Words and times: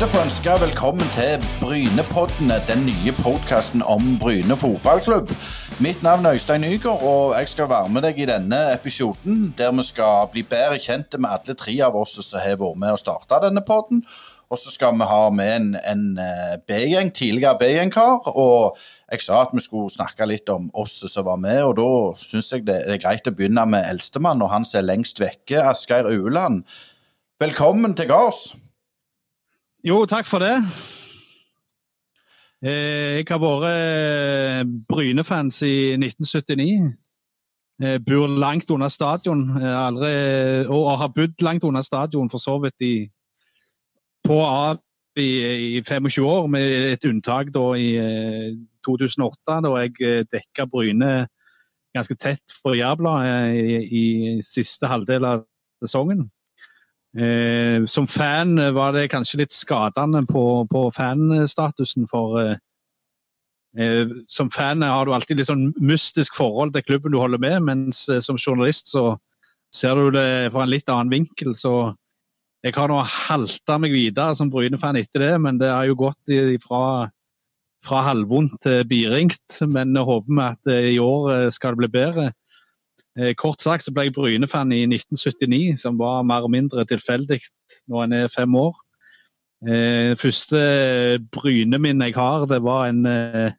glede 0.00 0.16
å 0.16 0.24
ønske 0.24 0.52
velkommen 0.62 1.08
til 1.12 1.42
Brynepoddene, 1.60 2.54
den 2.64 2.86
nye 2.86 3.12
podkasten 3.18 3.82
om 3.84 4.14
Bryne 4.16 4.56
fotballklubb. 4.56 5.28
Mitt 5.84 6.00
navn 6.00 6.24
er 6.24 6.38
Øystein 6.38 6.62
Nygaard, 6.64 7.02
og 7.04 7.34
jeg 7.36 7.50
skal 7.52 7.68
være 7.68 7.90
med 7.92 8.06
deg 8.06 8.22
i 8.22 8.28
denne 8.30 8.60
episoden 8.72 9.50
der 9.58 9.74
vi 9.76 9.84
skal 9.84 10.30
bli 10.32 10.46
bedre 10.48 10.78
kjent 10.80 11.18
med 11.20 11.28
alle 11.28 11.56
tre 11.58 11.74
av 11.84 11.98
oss 12.00 12.14
som 12.16 12.40
har 12.40 12.56
vært 12.62 12.78
med 12.80 12.96
å 12.96 13.00
starte 13.02 13.42
denne 13.44 13.60
podden. 13.66 14.00
Og 14.48 14.62
så 14.62 14.72
skal 14.72 14.96
vi 14.96 15.10
ha 15.10 15.18
med 15.36 15.52
en, 15.58 15.68
en 15.92 16.06
eh, 16.24 16.56
B-gjeng, 16.64 17.12
tidligere 17.12 17.60
B-gjengkar. 17.60 18.32
Og 18.32 18.80
jeg 19.12 19.26
sa 19.26 19.42
at 19.44 19.52
vi 19.52 19.66
skulle 19.66 19.92
snakke 19.92 20.30
litt 20.30 20.48
om 20.48 20.72
oss 20.72 20.96
som 21.12 21.28
var 21.28 21.44
med, 21.44 21.60
og 21.66 21.76
da 21.76 21.90
syns 22.24 22.54
jeg 22.56 22.64
det 22.70 22.78
er 22.86 23.04
greit 23.04 23.28
å 23.28 23.36
begynne 23.36 23.68
med 23.68 23.84
eldstemann, 23.84 24.40
og 24.40 24.54
han 24.54 24.64
som 24.64 24.80
er 24.80 24.88
lengst 24.94 25.20
vekke, 25.20 25.60
Asgeir 25.60 26.08
Ueland. 26.08 26.64
Velkommen 27.40 27.92
til 28.00 28.08
gards. 28.08 28.48
Jo, 29.80 30.02
takk 30.04 30.26
for 30.28 30.42
det. 30.44 30.56
Eh, 32.60 33.16
jeg 33.16 33.26
har 33.30 33.38
vært 33.40 33.62
eh, 33.70 34.64
Bryne-fans 34.90 35.62
i 35.64 35.94
1979. 35.96 36.90
Jeg 37.80 38.02
Bor 38.04 38.28
langt 38.28 38.68
unna 38.68 38.90
stadion 38.92 39.46
aldri, 39.56 40.10
og 40.68 40.98
har 41.00 41.14
bodd 41.16 41.40
langt 41.40 41.64
unna 41.64 41.80
stadion 41.80 42.28
for 42.28 42.42
så 42.42 42.58
vidt 42.60 42.84
i, 42.84 42.94
på 44.28 44.36
av 44.44 44.82
i, 45.16 45.78
i 45.78 45.80
25 45.80 46.26
år, 46.28 46.50
med 46.52 46.74
et 46.90 47.06
unntak 47.08 47.48
da 47.54 47.62
i 47.72 47.94
2008, 48.84 49.56
da 49.64 49.72
jeg 49.80 50.26
dekka 50.28 50.68
Bryne 50.68 51.14
ganske 51.96 52.18
tett 52.20 52.52
for 52.60 52.76
Jærbladet 52.76 53.56
i, 53.56 53.80
i 53.88 54.04
siste 54.44 54.92
halvdel 54.92 55.24
av 55.24 55.46
sesongen. 55.80 56.28
Eh, 57.18 57.86
som 57.90 58.06
fan 58.06 58.54
var 58.74 58.92
det 58.94 59.08
kanskje 59.10 59.40
litt 59.42 59.54
skadende 59.54 60.22
på, 60.30 60.44
på 60.70 60.82
fanstatusen, 60.94 62.06
for 62.10 62.38
eh, 62.38 62.60
eh, 63.78 64.12
som 64.30 64.50
fan 64.54 64.82
har 64.86 65.06
du 65.06 65.14
alltid 65.14 65.40
litt 65.40 65.50
sånn 65.50 65.72
mystisk 65.82 66.38
forhold 66.38 66.76
til 66.76 66.86
klubben 66.86 67.16
du 67.16 67.18
holder 67.18 67.42
med, 67.42 67.58
mens 67.66 68.04
eh, 68.08 68.22
som 68.22 68.38
journalist 68.38 68.92
så 68.94 69.16
ser 69.74 69.98
du 69.98 70.14
det 70.14 70.50
fra 70.54 70.64
en 70.64 70.72
litt 70.72 70.90
annen 70.90 71.12
vinkel. 71.12 71.56
Så 71.58 71.92
jeg 72.60 72.76
har 72.76 72.90
nå 72.90 72.98
halta 73.00 73.78
meg 73.80 73.94
videre 73.94 74.36
som 74.36 74.50
Bryne-fan 74.52 74.98
etter 75.00 75.24
det, 75.24 75.32
men 75.40 75.58
det 75.60 75.70
har 75.72 75.86
jo 75.88 75.96
gått 76.02 76.34
fra, 76.64 77.08
fra 77.86 78.02
halvvondt 78.10 78.58
til 78.66 78.82
biringt. 78.90 79.60
Men 79.64 79.96
håper 79.96 80.34
vi 80.34 80.44
at 80.44 80.72
eh, 80.72 80.90
i 80.94 80.98
år 81.00 81.30
eh, 81.36 81.48
skal 81.54 81.74
det 81.74 81.84
bli 81.84 81.92
bedre. 81.94 82.30
Eh, 83.18 83.34
kort 83.34 83.62
sagt 83.62 83.84
så 83.84 83.92
ble 83.94 84.06
jeg 84.06 84.14
Bryne-fan 84.14 84.70
i 84.74 84.84
1979, 84.86 85.80
som 85.82 85.98
var 85.98 86.22
mer 86.26 86.46
og 86.46 86.52
mindre 86.54 86.84
tilfeldig 86.86 87.40
når 87.90 88.04
en 88.04 88.16
er 88.20 88.30
fem 88.30 88.54
år. 88.54 88.76
Eh, 89.66 90.12
første 90.16 90.60
bryne 91.34 91.78
min 91.78 92.00
jeg 92.06 92.14
har, 92.14 92.46
det 92.46 92.62
var 92.62 92.86
en 92.88 93.04
eh, 93.06 93.52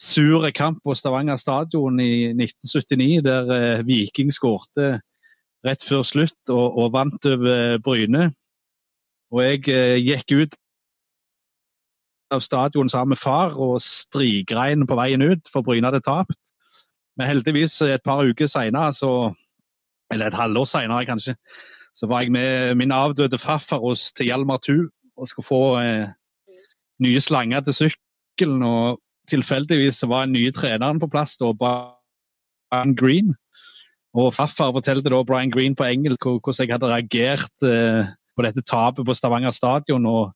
sur 0.00 0.48
kamp 0.50 0.80
på 0.82 0.96
Stavanger 0.98 1.36
stadion 1.36 2.00
i 2.00 2.32
1979, 2.32 3.20
der 3.22 3.82
Viking 3.86 4.32
skårte 4.32 4.96
rett 5.62 5.84
før 5.86 6.02
slutt 6.02 6.50
og, 6.50 6.78
og 6.78 6.92
vant 6.96 7.28
over 7.28 7.78
Bryne. 7.84 8.32
Og 9.32 9.44
jeg 9.44 10.02
gikk 10.02 10.32
ut 10.32 10.56
av 12.32 12.40
stadion 12.40 12.88
sammen 12.88 13.12
med 13.12 13.20
far 13.20 13.54
og 13.60 13.78
strigrein 13.84 14.88
på 14.88 14.96
veien 14.96 15.22
ut, 15.22 15.44
for 15.52 15.62
Bryne 15.62 15.86
hadde 15.86 16.02
tapt. 16.04 16.34
Men 17.18 17.28
heldigvis 17.28 17.76
et 17.84 18.02
par 18.04 18.24
uker 18.24 18.48
senere, 18.48 18.92
eller 20.12 20.28
et 20.28 20.36
halvår 20.36 20.68
senere 20.68 21.06
kanskje, 21.08 21.36
så 21.96 22.08
var 22.08 22.24
jeg 22.24 22.32
med 22.32 22.74
min 22.80 22.92
avdøde 22.92 23.38
farfar 23.38 23.82
hos 23.82 24.12
til 24.16 24.30
Hjalmar 24.30 24.62
Thu 24.64 24.88
og 25.16 25.28
skulle 25.28 25.46
få 25.46 25.62
eh, 25.82 26.08
nye 27.04 27.20
slanger 27.20 27.60
til 27.60 27.74
sykkelen. 27.74 28.62
og 28.62 29.00
Tilfeldigvis 29.28 30.02
var 30.08 30.26
den 30.26 30.32
nye 30.38 30.52
treneren 30.52 31.00
på 31.00 31.08
plass, 31.12 31.36
da, 31.36 31.52
Brian 31.52 32.96
Green. 32.96 33.34
Og 34.16 34.32
farfar 34.34 34.72
fortalte 34.72 35.12
da 35.12 35.22
Brian 35.24 35.52
Green 35.52 35.76
på 35.76 35.84
engelsk 35.88 36.24
hvordan 36.24 36.66
jeg 36.66 36.74
hadde 36.74 36.92
reagert 36.92 37.68
eh, 37.68 38.08
på 38.36 38.44
dette 38.44 38.64
tapet 38.64 39.06
på 39.06 39.14
Stavanger 39.14 39.52
stadion. 39.52 40.06
og 40.06 40.32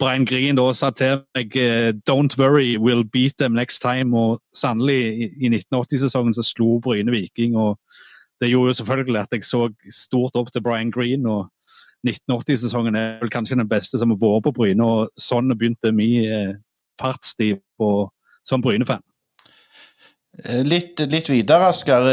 Brian 0.00 0.24
Green 0.24 0.56
da 0.56 0.72
sa 0.72 0.88
til 0.90 1.20
meg 1.36 1.56
eh, 1.56 1.92
'don't 2.08 2.38
worry, 2.38 2.76
we'll 2.78 3.04
beat 3.04 3.34
them 3.38 3.52
next 3.52 3.82
time'. 3.84 4.16
Og 4.16 4.40
sannelig, 4.54 5.30
i 5.42 5.48
1980-sesongen 5.48 6.34
så 6.34 6.42
slo 6.42 6.78
Bryne 6.80 7.10
Viking. 7.10 7.56
og 7.56 7.78
Det 8.40 8.50
gjorde 8.50 8.68
jo 8.68 8.74
selvfølgelig 8.74 9.20
at 9.20 9.28
jeg 9.32 9.44
så 9.44 9.68
stort 9.90 10.30
opp 10.34 10.52
til 10.52 10.62
Brian 10.62 10.90
Green. 10.90 11.26
og 11.26 11.50
1980-sesongen 12.08 12.94
er 12.96 13.20
vel 13.20 13.30
kanskje 13.30 13.56
den 13.56 13.68
beste 13.68 13.98
som 13.98 14.10
har 14.10 14.16
vært 14.16 14.44
på 14.44 14.52
Bryne. 14.52 14.84
og 14.84 15.10
Sånn 15.18 15.52
begynte 15.58 15.92
min 15.92 16.24
eh, 16.24 16.54
fartstid 17.00 17.60
som 18.44 18.62
Bryne-fan. 18.62 19.04
Eh, 20.38 20.62
litt, 20.62 21.00
litt 21.10 21.30
videre, 21.32 21.72
Asker 21.72 22.06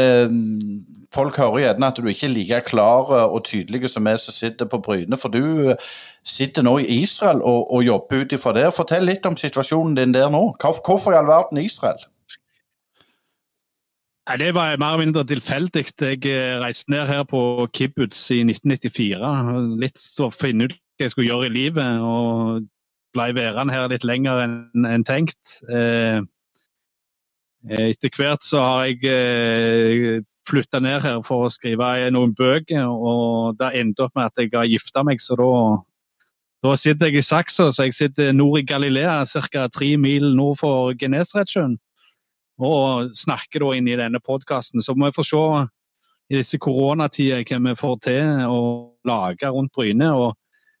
folk 1.14 1.38
hører 1.40 1.62
gjerne 1.62 1.88
at 1.88 1.98
du 1.98 2.08
ikke 2.10 2.28
er 2.28 2.34
like 2.34 2.60
klar 2.68 3.10
og 3.24 3.40
tydelig 3.48 3.90
som 3.92 4.06
vi 4.06 4.14
som 4.20 4.34
sitter 4.34 4.68
på 4.68 4.80
Bryne. 4.84 5.18
For 5.20 5.32
du 5.32 5.72
eh, 5.72 5.88
sitter 6.26 6.66
nå 6.66 6.78
i 6.82 7.00
Israel 7.02 7.42
og, 7.42 7.72
og 7.72 7.84
jobber 7.86 8.24
ut 8.24 8.36
ifra 8.36 8.54
der. 8.56 8.70
Fortell 8.74 9.08
litt 9.08 9.26
om 9.26 9.38
situasjonen 9.38 9.96
din 9.98 10.14
der 10.16 10.30
nå. 10.32 10.44
Hvorfor 10.60 11.14
i 11.14 11.18
all 11.20 11.30
verden 11.30 11.62
Israel? 11.62 12.00
Det 14.38 14.50
var 14.52 14.76
mer 14.76 14.92
eller 14.92 15.06
mindre 15.06 15.24
tilfeldig. 15.24 15.86
Jeg 16.00 16.24
eh, 16.28 16.58
reiste 16.60 16.92
ned 16.92 17.06
her 17.08 17.24
på 17.24 17.68
kibbutz 17.72 18.26
i 18.34 18.42
1994. 18.44 19.78
Litt 19.80 20.02
for 20.16 20.28
å 20.28 20.34
finne 20.34 20.68
ut 20.68 20.76
hva 20.76 21.06
jeg 21.06 21.14
skulle 21.14 21.30
gjøre 21.30 21.48
i 21.48 21.54
livet. 21.54 22.02
Og 22.04 22.66
ble 23.16 23.30
værende 23.38 23.72
her 23.72 23.88
litt 23.88 24.04
lenger 24.04 24.42
enn 24.44 24.84
en 24.84 25.06
tenkt. 25.08 25.62
Eh, 25.72 26.20
etter 27.68 28.12
hvert 28.16 28.44
så 28.44 28.62
har 28.64 28.88
jeg 28.88 30.24
flytta 30.48 30.80
ned 30.82 31.02
her 31.04 31.20
for 31.26 31.46
å 31.46 31.52
skrive 31.52 32.08
noen 32.14 32.34
bøker, 32.36 32.86
og 32.88 33.58
det 33.60 33.74
endte 33.78 34.06
opp 34.06 34.16
med 34.16 34.30
at 34.30 34.40
jeg 34.40 34.52
har 34.54 34.68
gifta 34.68 35.04
meg. 35.06 35.20
Så 35.22 35.36
da, 35.38 35.50
da, 36.64 36.74
sitter 36.80 37.10
jeg 37.10 37.20
i 37.20 37.26
Saksa, 37.26 37.68
så 37.72 37.88
jeg 37.88 37.96
sitter 37.98 38.32
nord 38.36 38.62
i 38.62 38.66
Galilea, 38.68 39.20
ca. 39.28 39.68
tre 39.72 39.94
mil 40.00 40.30
nord 40.36 40.60
for 40.62 40.94
Genesaretsjøen. 41.00 41.76
Og 42.58 43.12
snakker 43.14 43.62
da 43.62 43.74
inn 43.76 43.90
i 43.90 43.98
denne 43.98 44.18
podkasten. 44.24 44.82
Så 44.82 44.96
må 44.98 45.10
vi 45.10 45.18
få 45.20 45.26
se 45.26 45.42
i 46.28 46.40
disse 46.40 46.58
koronatider 46.60 47.44
hva 47.46 47.60
vi 47.68 47.74
får 47.78 47.98
til 48.04 48.48
å 48.50 48.62
lage 49.06 49.52
rundt 49.54 49.72
Bryne. 49.76 50.10
og 50.10 50.34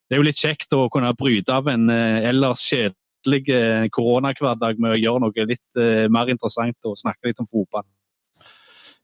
Det 0.08 0.16
er 0.16 0.22
jo 0.22 0.26
litt 0.26 0.42
kjekt 0.42 0.74
å 0.74 0.88
kunne 0.92 1.14
bryte 1.16 1.54
av 1.54 1.70
en 1.70 1.88
eh, 1.92 2.26
ellers 2.28 2.64
kjedelig 2.66 2.98
eh, 3.36 3.86
koronahverdag 3.94 4.80
med 4.80 4.96
å 4.96 4.98
gjøre 4.98 5.22
noe 5.24 5.46
litt 5.48 5.80
eh, 5.80 6.06
mer 6.12 6.30
interessant 6.32 6.88
og 6.88 6.98
snakke 7.00 7.30
litt 7.30 7.42
om 7.42 7.48
fotball. 7.50 7.86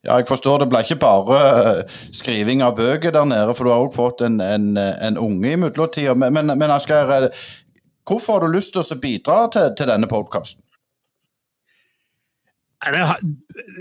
Ja, 0.05 0.19
jeg 0.19 0.27
forstår 0.29 0.61
det 0.61 0.69
ble 0.69 0.83
ikke 0.85 0.99
bare 1.01 1.37
eh, 1.41 1.95
skriving 2.13 2.61
av 2.65 2.75
bøker 2.77 3.13
der 3.15 3.25
nede, 3.29 3.55
for 3.57 3.65
du 3.65 3.73
har 3.73 3.85
òg 3.85 3.95
fått 3.95 4.21
en, 4.25 4.37
en, 4.43 4.75
en, 4.77 5.17
unge 5.17 5.53
i 5.53 5.61
mellomtida. 5.61 6.13
Men, 6.13 6.35
men, 6.37 6.53
men 6.57 6.73
Asgeir, 6.73 7.31
hvorfor 8.05 8.37
har 8.37 8.45
du 8.45 8.57
lyst 8.57 8.75
til 8.75 8.85
å 8.85 9.01
bidra 9.01 9.39
til, 9.53 9.71
til 9.77 9.89
denne 9.89 10.09
podkasten? 10.11 10.61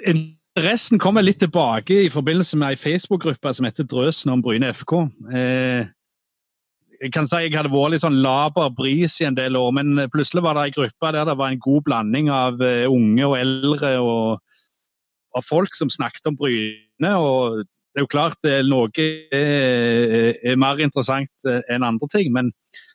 Interessen 0.08 1.00
kommer 1.02 1.26
litt 1.26 1.42
tilbake 1.42 2.06
i 2.06 2.12
forbindelse 2.12 2.56
med 2.56 2.72
ei 2.72 2.80
Facebook-gruppe 2.80 3.52
som 3.52 3.66
heter 3.68 3.84
Drøsen 3.90 4.32
om 4.32 4.42
Bryne 4.44 4.72
FK. 4.72 4.94
Eh, 5.34 5.92
jeg 7.00 7.12
kan 7.14 7.26
si 7.28 7.40
jeg 7.44 7.54
hadde 7.56 7.72
vært 7.72 7.94
litt 7.94 8.04
sånn 8.04 8.22
laber 8.22 8.70
bris 8.74 9.18
i 9.20 9.26
en 9.28 9.36
del 9.36 9.56
år, 9.58 9.70
men 9.76 10.06
plutselig 10.12 10.44
var 10.44 10.56
det 10.56 10.68
ei 10.68 10.74
gruppe 10.76 11.12
der 11.14 11.28
det 11.28 11.36
var 11.40 11.52
en 11.52 11.62
god 11.62 11.84
blanding 11.86 12.30
av 12.32 12.60
unge 12.62 13.28
og 13.28 13.38
eldre. 13.38 13.94
og 14.00 14.42
og 15.34 15.44
folk 15.46 15.76
som 15.76 15.90
snakket 15.90 16.26
om 16.30 16.36
Bryne. 16.38 17.10
og 17.10 17.64
det 17.94 18.02
er 18.02 18.06
jo 18.06 18.10
klart 18.10 18.48
Noe 18.66 18.90
er, 19.34 20.34
er 20.42 20.58
mer 20.58 20.80
interessant 20.82 21.52
enn 21.70 21.86
andre 21.86 22.08
ting, 22.10 22.32
men 22.34 22.52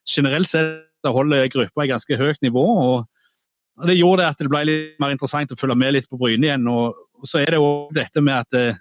generelt 0.07 0.51
sett 0.51 0.85
holder 1.07 1.47
gruppa 1.51 1.85
i 1.85 1.91
ganske 1.91 2.19
høyt 2.19 2.41
nivå. 2.44 2.65
og 2.65 3.88
Det 3.88 3.95
gjorde 3.95 4.27
at 4.27 4.39
det 4.39 4.51
ble 4.51 4.65
litt 4.68 5.00
mer 5.00 5.15
interessant 5.15 5.51
å 5.51 5.59
følge 5.59 5.77
med 5.79 5.95
litt 5.95 6.09
på 6.09 6.19
Bryne 6.19 6.50
igjen. 6.50 6.68
og, 6.68 6.95
Så 7.24 7.39
er 7.39 7.56
det 7.56 7.63
òg 7.63 7.94
dette 7.95 8.21
med 8.21 8.35
at 8.35 8.53
eh, 8.56 8.79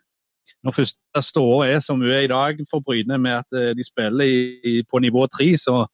når 0.67 0.75
første 0.75 1.23
ståa 1.23 1.69
er 1.69 1.81
som 1.85 2.03
hun 2.03 2.11
er 2.11 2.27
i 2.27 2.31
dag 2.31 2.59
for 2.71 2.83
Bryne, 2.85 3.19
med 3.19 3.41
at 3.43 3.59
eh, 3.59 3.75
de 3.77 3.87
spiller 3.87 4.27
i, 4.27 4.83
på 4.91 5.01
nivå 5.03 5.27
tre, 5.31 5.53
så, 5.59 5.85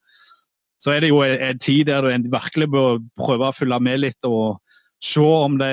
så, 0.81 0.95
er 0.95 1.05
det 1.05 1.13
jo 1.13 1.23
en 1.23 1.59
tid 1.59 1.87
der 1.91 2.05
du 2.05 2.31
virkelig 2.33 2.71
bør 2.73 3.03
prøve 3.21 3.51
å 3.51 3.57
følge 3.57 3.81
med 3.81 4.01
litt. 4.07 4.21
og 4.25 4.61
se 5.05 5.21
om 5.21 5.59
det 5.61 5.69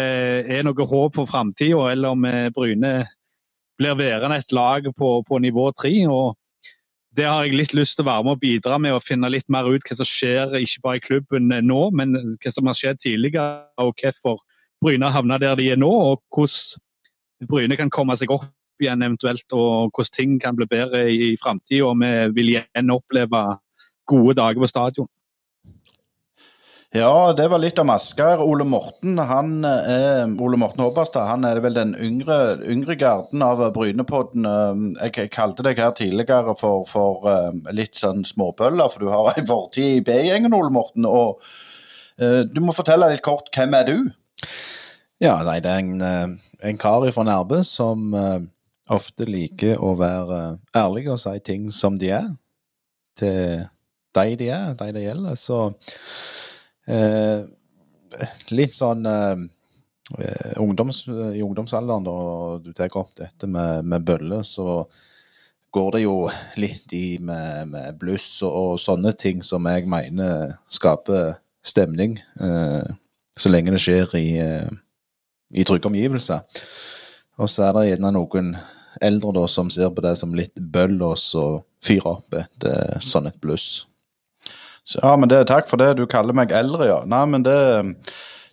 er 0.52 0.66
noe 0.68 0.88
håp 0.88 1.16
for 1.16 1.30
framtida, 1.30 1.88
eller 1.92 2.16
om 2.16 2.28
eh, 2.28 2.50
Bryne 2.54 2.94
blir 3.80 3.98
værende 3.98 4.38
et 4.42 4.52
lag 4.52 4.86
på, 4.98 5.22
på 5.28 5.40
nivå 5.40 5.72
tre. 5.78 5.94
Det 7.16 7.26
har 7.28 7.46
jeg 7.46 7.58
litt 7.58 7.74
lyst 7.76 7.98
til 7.98 8.06
å 8.06 8.12
være 8.12 8.26
med 8.28 8.38
og 8.38 8.44
bidra 8.44 8.78
med 8.80 8.96
og 8.96 9.04
finne 9.04 9.32
litt 9.32 9.48
mer 9.52 9.68
ut 9.68 9.84
hva 9.88 9.98
som 9.98 10.08
skjer, 10.08 10.54
ikke 10.60 10.84
bare 10.86 11.00
i 11.00 11.06
klubben 11.08 11.52
eh, 11.56 11.64
nå, 11.64 11.90
men 11.96 12.16
hva 12.38 12.54
som 12.54 12.70
har 12.70 12.78
skjedd 12.78 13.04
tidligere, 13.04 13.68
og 13.82 13.96
hvorfor 14.00 14.42
Bryne 14.82 15.12
havna 15.14 15.38
der 15.42 15.60
de 15.60 15.70
er 15.72 15.80
nå, 15.80 15.92
og 15.92 16.24
hvordan 16.34 17.48
Bryne 17.50 17.78
kan 17.78 17.92
komme 17.94 18.18
seg 18.18 18.34
opp 18.34 18.50
igjen 18.86 19.06
eventuelt, 19.06 19.48
og 19.54 19.92
hvordan 19.96 20.16
ting 20.18 20.38
kan 20.42 20.58
bli 20.58 20.68
bedre 20.70 21.06
i 21.12 21.34
framtida. 21.42 21.88
Og 21.88 21.98
vi 22.02 22.14
vil 22.38 22.54
igjen 22.56 22.94
oppleve 22.94 23.46
gode 24.10 24.38
dager 24.40 24.62
på 24.62 24.70
stadion. 24.70 25.10
Ja, 26.92 27.32
det 27.32 27.46
var 27.48 27.62
litt 27.64 27.78
om 27.80 27.90
Asker. 27.94 28.42
Ole 28.44 28.66
Morten 28.68 29.16
han 29.16 29.62
er, 29.64 30.26
Ole 30.44 30.58
Morten 30.60 30.84
Håberstad 30.84 31.30
han 31.30 31.46
er 31.48 31.62
vel 31.64 31.78
den 31.78 31.94
yngre, 31.96 32.58
yngre 32.68 32.98
garden 33.00 33.44
av 33.46 33.64
Brynepodden. 33.78 34.44
Jeg, 35.00 35.14
jeg 35.16 35.32
kalte 35.32 35.64
deg 35.64 35.80
her 35.80 35.94
tidligere 35.96 36.52
for, 36.60 36.84
for 36.92 37.24
litt 37.72 37.96
sånn 37.96 38.26
småbøller, 38.28 38.92
for 38.92 39.06
du 39.06 39.14
har 39.14 39.32
en 39.40 39.48
fortid 39.48 40.02
i 40.02 40.04
B-gjengen, 40.04 40.52
Ole 40.58 40.74
Morten. 40.76 41.08
og 41.08 41.40
uh, 42.20 42.44
Du 42.52 42.60
må 42.60 42.76
fortelle 42.76 43.08
litt 43.14 43.24
kort, 43.24 43.48
hvem 43.56 43.80
er 43.80 43.88
du? 43.88 43.96
Ja, 45.24 45.38
nei, 45.48 45.62
det 45.64 45.72
er 45.72 45.86
en, 45.86 46.40
en 46.60 46.82
kar 46.82 47.08
fra 47.08 47.24
Nærbø 47.24 47.62
som 47.64 48.12
uh, 48.12 48.42
ofte 48.92 49.26
liker 49.30 49.80
å 49.80 49.94
være 50.00 50.42
ærlige 50.76 51.14
og 51.16 51.22
si 51.22 51.38
ting 51.46 51.70
som 51.72 51.98
de 52.02 52.12
er, 52.18 52.30
til 53.20 53.66
de 54.16 54.36
de 54.40 54.48
er, 54.52 54.74
de 54.80 54.92
det 54.96 55.06
gjelder. 55.06 55.40
Så 55.40 55.62
Eh, 56.90 57.44
litt 58.52 58.74
sånn 58.74 59.06
eh, 59.06 59.44
ungdoms, 60.60 61.04
I 61.08 61.44
ungdomsalderen, 61.46 62.08
da 62.08 62.16
du 62.64 62.72
tar 62.76 62.98
opp 62.98 63.14
dette 63.20 63.48
med, 63.48 63.86
med 63.86 64.06
bøller, 64.06 64.44
så 64.48 64.84
går 65.72 65.92
det 65.96 66.02
jo 66.04 66.16
litt 66.60 66.92
i 66.98 67.20
med, 67.24 67.70
med 67.72 68.00
bluss 68.02 68.42
og, 68.44 68.52
og, 68.52 68.82
sånne 68.82 69.14
ting 69.16 69.40
som 69.46 69.70
jeg 69.70 69.88
mener 69.90 70.58
skaper 70.68 71.38
stemning, 71.64 72.18
eh, 72.42 72.90
så 73.38 73.52
lenge 73.52 73.72
det 73.72 73.80
skjer 73.84 74.18
i, 74.20 74.28
eh, 74.42 74.68
i 75.54 75.66
trygge 75.68 75.88
omgivelser. 75.88 76.44
Og 77.40 77.50
så 77.50 77.70
er 77.70 77.78
det 77.78 77.90
gjerne 77.92 78.16
noen 78.18 78.56
eldre 79.00 79.32
da 79.38 79.46
som 79.48 79.70
ser 79.72 79.94
på 79.96 80.04
det 80.04 80.16
som 80.20 80.36
litt 80.36 80.58
bøll, 80.60 80.98
og 81.06 81.16
så 81.20 81.46
fyrer 81.84 82.18
opp 82.18 82.36
et 82.38 82.68
eh, 82.68 83.00
sånn 83.04 83.30
et 83.30 83.40
bluss. 83.42 83.86
Ja, 84.98 85.16
men 85.16 85.30
det, 85.30 85.46
Takk 85.50 85.70
for 85.70 85.82
det. 85.82 85.94
Du 86.00 86.06
kaller 86.10 86.36
meg 86.36 86.54
eldre, 86.56 86.88
ja. 86.90 87.00
Nei, 87.08 87.24
men 87.30 87.46
det, 87.46 87.58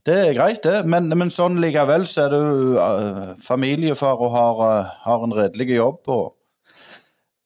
det 0.06 0.16
er 0.26 0.36
greit, 0.36 0.62
det. 0.66 0.82
Men, 0.88 1.08
men 1.18 1.32
sånn 1.34 1.58
likevel 1.62 2.06
så 2.08 2.26
er 2.26 2.34
du 2.36 2.76
uh, 2.78 3.30
familiefar 3.42 4.20
og 4.20 4.34
har, 4.34 4.60
uh, 4.62 4.96
har 5.06 5.24
en 5.24 5.34
redelig 5.34 5.78
jobb. 5.78 6.02
og 6.06 6.34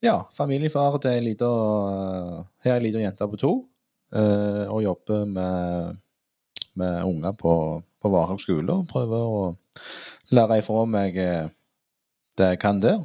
ja, 0.02 0.16
familiefar 0.34 0.98
til 0.98 1.12
ei 1.14 1.22
lita 1.22 1.46
Har 1.46 2.72
ei 2.74 2.82
lita 2.88 2.98
jente 3.04 3.28
på 3.30 3.38
to. 3.38 3.52
Uh, 4.12 4.66
og 4.66 4.82
jobber 4.84 5.24
med, 5.30 5.98
med 6.76 7.04
unger 7.06 7.36
på, 7.38 7.54
på 8.02 8.12
Varhaug 8.12 8.42
skole 8.42 8.74
og 8.74 8.90
prøver 8.90 9.22
å 9.24 9.44
lære 10.34 10.58
ifra 10.60 10.82
meg 10.90 11.16
det 12.38 12.52
jeg 12.52 12.62
kan 12.62 12.80
der. 12.82 13.02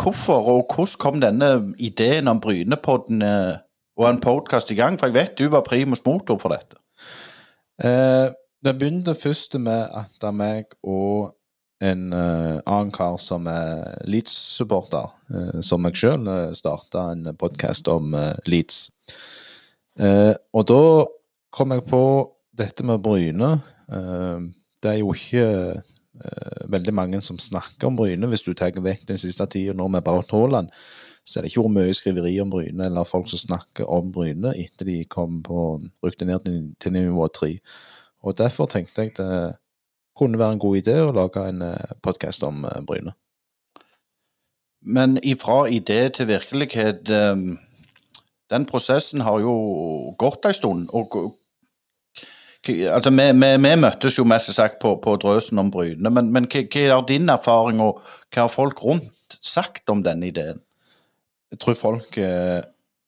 Hvorfor 0.00 0.46
og 0.48 0.74
hvordan 0.74 1.00
kom 1.00 1.20
denne 1.20 1.74
ideen 1.78 2.28
om 2.28 2.40
Brynepodden 2.40 3.22
eh, 3.22 3.58
og 4.00 4.06
en 4.08 4.20
podkast 4.20 4.70
i 4.72 4.78
gang? 4.78 4.96
For 4.98 5.10
jeg 5.10 5.14
vet 5.18 5.38
du 5.38 5.50
var 5.52 5.66
primus 5.66 6.04
motor 6.06 6.38
for 6.40 6.54
dette. 6.54 6.78
Eh, 7.84 8.32
det 8.64 8.78
begynte 8.78 9.14
først 9.16 9.58
med 9.60 9.88
at 9.92 10.12
det 10.20 10.28
er 10.28 10.36
meg 10.36 10.72
og 10.82 11.34
en 11.80 12.10
uh, 12.12 12.60
annen 12.68 12.90
kar 12.92 13.16
som 13.16 13.46
er 13.48 14.02
Leeds-supporter, 14.04 15.14
uh, 15.32 15.60
som 15.64 15.80
meg 15.80 15.96
sjøl, 15.96 16.26
uh, 16.28 16.50
starta 16.52 17.06
en 17.14 17.30
podkast 17.40 17.88
om 17.88 18.12
uh, 18.12 18.34
Leeds. 18.44 18.90
og 20.52 20.62
da 20.68 20.82
kom 21.52 21.72
jeg 21.74 21.82
på 21.88 22.02
dette 22.56 22.84
med 22.86 23.02
Bryne. 23.04 23.50
det 24.80 24.90
er 24.90 24.98
jo 25.00 25.12
ikke 25.12 25.82
veldig 26.70 26.92
mange 26.94 27.20
som 27.24 27.38
snakker 27.40 27.88
om 27.88 27.96
Bryne. 27.98 28.28
Hvis 28.30 28.44
du 28.46 28.52
tar 28.54 28.76
vekk 28.76 29.06
den 29.08 29.20
siste 29.20 29.46
tida 29.50 29.74
nå 29.76 29.86
med 29.92 30.04
Braut 30.06 30.32
Haaland, 30.34 30.70
så 31.24 31.38
er 31.38 31.44
det 31.44 31.52
ikke 31.52 31.64
vært 31.66 31.76
mye 31.76 31.96
skriveri 31.96 32.34
om 32.42 32.52
Bryne 32.52 32.86
eller 32.88 33.08
folk 33.08 33.28
som 33.30 33.42
snakker 33.42 33.88
om 33.90 34.10
Bryne 34.12 34.54
etter 34.58 34.88
de 34.88 34.98
kom 35.10 35.40
på, 35.46 35.80
rykte 36.04 36.28
ned 36.28 36.46
til 36.80 36.94
nivå 36.96 37.28
tre. 37.34 37.54
Og 38.24 38.36
Derfor 38.38 38.68
tenkte 38.70 39.06
jeg 39.06 39.16
det 39.18 39.56
kunne 40.18 40.38
være 40.38 40.56
en 40.58 40.62
god 40.62 40.76
idé 40.80 40.96
å 41.00 41.12
lage 41.16 41.42
en 41.48 41.62
eh, 41.64 41.92
podkast 42.04 42.44
om 42.44 42.64
uh, 42.66 42.80
Bryne. 42.84 43.14
Men 44.80 45.18
ifra 45.22 45.66
idé 45.68 46.08
til 46.08 46.30
virkelighet 46.30 47.04
Den 48.50 48.64
prosessen 48.66 49.20
har 49.20 49.42
jo 49.44 50.14
gått 50.18 50.46
en 50.48 50.54
stund. 50.56 50.88
og 50.92 51.36
altså, 52.68 53.10
vi, 53.10 53.26
vi, 53.32 53.50
vi, 53.62 53.76
møttes 53.80 54.18
jo 54.18 54.26
mest 54.28 54.52
sagt 54.54 54.80
på, 54.82 54.96
på 55.02 55.16
drøsen 55.20 55.60
om 55.62 55.70
Bryne, 55.72 56.12
men, 56.12 56.32
men 56.34 56.48
hva, 56.50 56.64
hva, 56.66 56.82
er 56.98 57.06
din 57.08 57.32
erfaring, 57.32 57.80
og 57.84 58.02
hva 58.28 58.44
har 58.44 58.52
folk 58.52 58.82
rundt 58.84 59.38
sagt 59.40 59.88
om 59.92 60.04
denne 60.04 60.28
ideen? 60.28 60.60
Jeg 61.50 61.62
tror 61.64 61.78
folk 61.78 62.18
eh, 62.20 62.60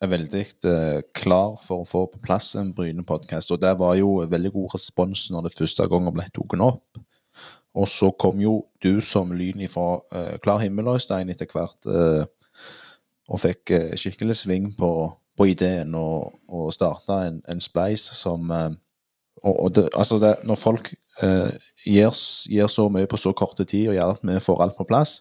er 0.03 0.11
veldig 0.11 0.43
eh, 0.67 1.01
klar 1.15 1.59
for 1.63 1.83
å 1.83 1.89
få 1.89 2.07
på 2.11 2.23
plass 2.25 2.55
en 2.59 2.73
Bryne-podkast, 2.75 3.53
og 3.55 3.63
det 3.63 3.77
var 3.79 3.97
jo 4.01 4.21
veldig 4.27 4.53
god 4.57 4.77
respons 4.77 5.29
når 5.31 5.47
det 5.47 5.57
første 5.59 5.87
gangen 5.91 6.15
ble 6.17 6.27
tatt 6.27 6.59
opp. 6.59 7.03
Og 7.73 7.89
så 7.89 8.11
kom 8.21 8.41
jo 8.43 8.59
du 8.85 9.01
som 9.05 9.31
lyn 9.33 9.63
fra 9.71 10.01
eh, 10.13 10.37
klar 10.43 10.61
himmel, 10.65 10.91
Øystein, 10.97 11.31
etter 11.33 11.49
hvert, 11.53 11.79
eh, 11.87 12.25
og 13.33 13.41
fikk 13.41 13.71
skikkelig 13.97 14.35
sving 14.43 14.73
på, 14.77 14.91
på 15.39 15.47
ideen 15.49 15.95
og, 15.97 16.35
og 16.53 16.73
starta 16.75 17.23
en, 17.29 17.39
en 17.49 17.63
spleis 17.63 18.03
som 18.19 18.51
eh, 18.53 18.73
og, 19.43 19.55
og 19.65 19.75
det, 19.75 19.89
altså 19.99 20.19
det, 20.23 20.37
når 20.47 20.59
folk 20.61 20.93
eh, 21.23 21.51
gir, 21.85 22.15
gir, 22.49 22.67
så 22.71 22.89
mye 22.89 23.11
på 23.11 23.19
så 23.21 23.33
korte 23.37 23.65
tid 23.65 23.91
og 23.91 23.99
gjør 23.99 24.15
at 24.15 24.27
vi 24.27 24.39
får 24.41 24.63
alt 24.63 24.77
på 24.79 24.87
plass, 24.89 25.21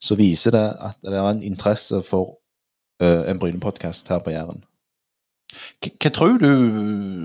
så 0.00 0.16
viser 0.18 0.54
det 0.54 0.66
at 0.90 0.98
det 1.04 1.16
er 1.16 1.30
en 1.30 1.42
interesse 1.42 2.02
for 2.06 2.36
eh, 3.02 3.30
en 3.30 3.40
Bryne-podkast 3.40 4.12
her 4.12 4.20
på 4.24 4.34
Jæren. 4.34 4.64
Hva 5.80 6.10
tror 6.12 6.36
du 6.42 6.50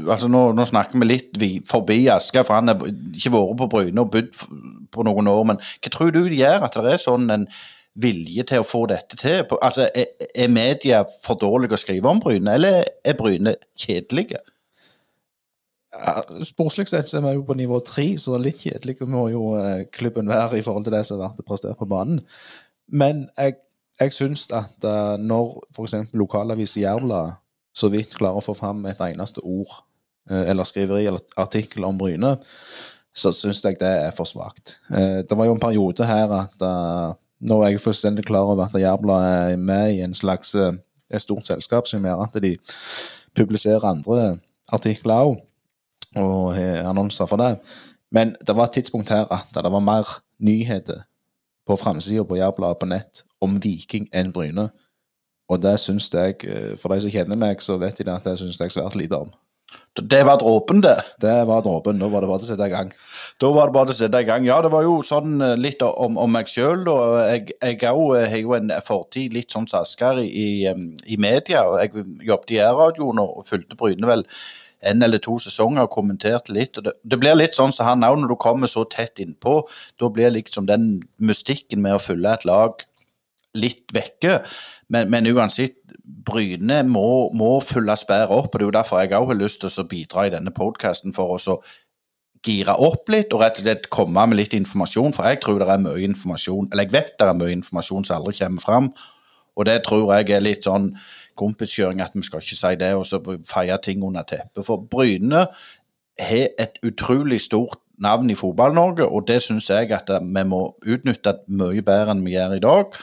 altså 0.07 0.29
nå, 0.31 0.45
nå, 0.55 0.65
snakker 0.65 1.01
vi 1.01 1.09
litt 1.09 1.39
forbi 1.67 2.05
Asker, 2.09 2.45
for 2.47 2.55
han 2.55 2.71
har 2.71 2.79
ikke 2.87 3.33
vært 3.33 3.59
på 3.59 3.69
Bryne 3.75 4.05
og 4.05 4.13
bodd 4.13 4.31
på 4.93 5.05
noen 5.05 5.27
år. 5.27 5.43
Men 5.51 5.59
hva 5.59 5.91
tror 5.91 6.13
du 6.15 6.23
det 6.23 6.39
gjør 6.39 6.67
at 6.69 6.77
det 6.79 6.93
er 6.95 7.03
sånn 7.03 7.27
en 7.33 7.47
vilje 7.99 8.45
til 8.49 8.63
å 8.63 8.67
få 8.67 8.85
dette 8.89 9.19
til? 9.19 9.43
Altså, 9.59 9.89
Er, 9.91 10.15
er 10.33 10.49
media 10.49 11.03
for 11.25 11.37
dårlige 11.39 11.75
å 11.75 11.83
skrive 11.83 12.09
om 12.09 12.23
Bryne, 12.23 12.55
eller 12.55 12.87
er 13.03 13.19
Bryne 13.19 13.57
kjedelige? 13.77 14.39
Sportslig 16.43 16.87
sett 16.89 17.09
så 17.09 17.19
er 17.19 17.25
vi 17.27 17.35
jo 17.37 17.45
på 17.45 17.55
nivå 17.57 17.77
tre, 17.85 18.05
så 18.17 18.39
litt 18.41 18.63
kjedelig 18.63 19.05
må 19.09 19.27
jo 19.29 19.53
eh, 19.59 19.85
klubben 19.93 20.29
være 20.31 20.57
i 20.57 20.65
forhold 20.65 20.87
til 20.87 20.95
det 20.95 21.03
som 21.05 21.21
har 21.21 21.35
vært 21.35 21.45
prestert 21.45 21.77
på 21.77 21.87
banen. 21.89 22.23
Men 22.89 23.27
jeg, 23.37 23.59
jeg 24.01 24.15
syns 24.15 24.47
at 24.53 24.87
uh, 24.89 25.15
når 25.21 25.59
f.eks. 25.75 25.95
lokalavis 26.17 26.75
Jævla 26.81 27.21
så 27.73 27.89
vidt 27.93 28.17
klarer 28.17 28.41
å 28.41 28.45
få 28.45 28.55
fram 28.57 28.81
et 28.89 29.01
eneste 29.05 29.41
ord 29.45 29.69
uh, 30.31 30.43
eller 30.43 30.67
skriveri 30.67 31.05
eller 31.09 31.21
artikkel 31.39 31.85
om 31.85 32.01
Bryne, 32.01 32.35
så 33.13 33.29
syns 33.33 33.61
jeg 33.61 33.77
det 33.79 33.93
er 34.07 34.13
for 34.17 34.25
svakt. 34.25 34.79
Det 34.89 35.37
var 35.37 35.45
jo 35.45 35.53
en 35.53 35.61
periode 35.61 36.05
her 36.09 36.31
at 36.33 36.63
nå 37.45 37.57
er 37.61 37.75
jeg 37.75 37.83
fullstendig 37.83 38.23
klar 38.25 38.49
over 38.49 38.65
at 38.65 38.79
Jævla 38.81 39.19
er 39.51 39.61
med 39.61 39.93
i 39.93 40.01
en 40.01 40.17
slags 40.17 40.55
et 40.57 41.21
stort 41.21 41.45
selskap 41.45 41.85
som 41.85 42.01
gjør 42.01 42.23
at 42.25 42.39
de 42.41 42.55
publiserer 43.37 43.85
andre 43.85 44.39
artikler 44.73 45.29
òg 45.29 45.37
og 46.19 46.57
annonser 46.57 47.29
for 47.29 47.41
det. 47.41 47.57
Men 48.13 48.35
det 48.47 48.55
var 48.55 48.69
et 48.69 48.77
tidspunkt 48.77 49.09
her 49.09 49.25
at 49.33 49.49
det 49.55 49.71
var 49.71 49.83
mer 49.83 50.09
nyheter 50.39 51.03
på 51.67 51.75
framsida 51.79 52.23
på 52.23 52.37
Jærbladet 52.37 52.79
på 52.79 52.89
nett 52.91 53.23
om 53.41 53.59
Viking 53.63 54.09
enn 54.13 54.33
Bryne. 54.35 54.69
Og 55.51 55.61
det 55.61 55.77
syns 55.79 56.09
jeg, 56.13 56.43
eh, 56.47 56.75
for 56.79 56.93
de 56.93 57.03
som 57.03 57.13
kjenner 57.13 57.39
meg, 57.39 57.61
så 57.61 57.77
vet 57.77 57.97
de 57.97 58.11
at 58.11 58.23
det 58.23 58.37
syns 58.39 58.59
jeg 58.59 58.71
svært 58.71 58.95
lite 58.95 59.17
om. 59.17 59.31
Det 59.93 60.23
var 60.25 60.37
dråpen, 60.41 60.81
det? 60.81 60.97
Det 61.21 61.33
var 61.47 61.61
dråpen. 61.61 61.99
Da 61.99 62.07
var 62.09 62.21
det 62.21 62.29
bare 62.29 62.41
til 62.41 62.47
å 62.47 62.51
sette 62.53 62.67
i 62.67 62.73
gang. 62.73 62.89
Da 63.41 63.49
var 63.53 63.69
det 63.69 63.73
bare 63.73 63.89
til 63.89 63.93
å 63.93 63.99
sette 63.99 64.21
i 64.21 64.27
gang. 64.27 64.45
Ja, 64.45 64.59
det 64.61 64.71
var 64.73 64.85
jo 64.85 64.95
sånn 65.05 65.41
eh, 65.41 65.57
litt 65.59 65.81
om, 65.85 66.17
om 66.17 66.33
meg 66.33 66.49
sjøl. 66.49 66.85
Jeg, 67.29 67.53
jeg 67.53 67.77
eh, 67.77 67.85
har 67.89 68.37
jo 68.39 68.55
en 68.57 68.73
fortid 68.85 69.33
litt 69.37 69.53
sånn 69.53 69.69
som 69.69 69.83
Asker 69.83 70.21
i, 70.23 70.65
i, 70.69 71.17
media. 71.17 71.65
Jeg 71.81 72.05
jobbet 72.25 72.55
i 72.55 72.59
R-radioen 72.63 73.21
og 73.21 73.45
fulgte 73.49 73.77
Bryne 73.79 74.09
vel 74.09 74.25
en 74.89 75.05
eller 75.05 75.21
to 75.23 75.37
sesonger 75.41 75.85
og 75.85 75.93
kommenterte 75.95 76.53
litt. 76.55 76.77
og 76.77 76.87
Det, 76.87 76.95
det 77.03 77.19
blir 77.21 77.37
litt 77.37 77.57
sånn 77.57 77.73
som 77.73 77.83
så 77.83 77.89
han 77.91 78.05
òg, 78.07 78.19
når 78.21 78.33
du 78.33 78.37
kommer 78.41 78.71
så 78.71 78.85
tett 78.89 79.21
innpå. 79.23 79.61
Da 80.01 80.09
blir 80.13 80.33
liksom 80.35 80.67
den 80.69 81.03
mystikken 81.17 81.83
med 81.83 81.97
å 81.97 82.03
følge 82.03 82.33
et 82.33 82.47
lag 82.49 82.83
litt 83.57 83.93
vekke. 83.93 84.41
Men, 84.93 85.09
men 85.13 85.29
uansett, 85.29 85.79
Bryne 86.03 86.81
må, 86.87 87.29
må 87.35 87.55
fylles 87.63 88.03
bedre 88.09 88.35
opp. 88.35 88.51
og 88.51 88.59
Det 88.59 88.65
er 88.65 88.69
jo 88.69 88.75
derfor 88.75 88.99
jeg 89.01 89.15
òg 89.15 89.29
har 89.31 89.39
lyst 89.39 89.63
til 89.63 89.71
å 89.71 89.87
bidra 89.87 90.27
i 90.27 90.33
denne 90.33 90.51
podkasten 90.55 91.15
for 91.15 91.37
å 91.37 91.57
gire 92.43 92.75
opp 92.83 93.07
litt 93.11 93.31
og 93.31 93.43
rett 93.43 93.59
og 93.61 93.63
slett 93.63 93.89
komme 93.93 94.25
med 94.27 94.41
litt 94.41 94.55
informasjon. 94.57 95.15
For 95.15 95.29
jeg 95.29 95.39
tror 95.43 95.61
det 95.61 95.69
er 95.71 95.83
mye 95.83 96.03
informasjon, 96.09 96.69
eller 96.71 96.87
jeg 96.87 96.95
vet 96.95 97.13
det 97.19 97.29
er 97.29 97.39
mye 97.39 97.55
informasjon 97.55 98.07
som 98.07 98.19
aldri 98.19 98.35
kommer 98.41 98.65
fram. 98.65 98.89
Og 99.53 99.67
det 99.69 99.83
tror 99.85 100.09
jeg 100.17 100.33
er 100.33 100.43
litt 100.43 100.67
sånn 100.67 100.91
kompiskjøring 101.39 102.01
at 102.01 102.15
vi 102.15 102.23
skal 102.25 102.43
ikke 102.43 102.57
si 102.59 102.75
det 102.79 102.93
og 102.97 103.07
så 103.09 103.21
feie 103.49 103.77
ting 103.83 104.03
under 104.03 104.25
teppet. 104.27 104.65
For 104.65 104.83
Bryne 104.91 105.47
har 106.19 106.47
et 106.59 106.79
utrolig 106.85 107.41
stort 107.41 107.79
navn 108.01 108.29
i 108.29 108.35
Fotball-Norge, 108.35 109.05
og 109.05 109.27
det 109.27 109.41
syns 109.41 109.69
jeg 109.69 109.91
at 109.93 110.09
vi 110.21 110.43
må 110.49 110.65
utnytte 110.85 111.37
mye 111.47 111.81
bedre 111.85 112.13
enn 112.13 112.25
vi 112.25 112.35
gjør 112.35 112.57
i 112.57 112.63
dag. 112.63 112.99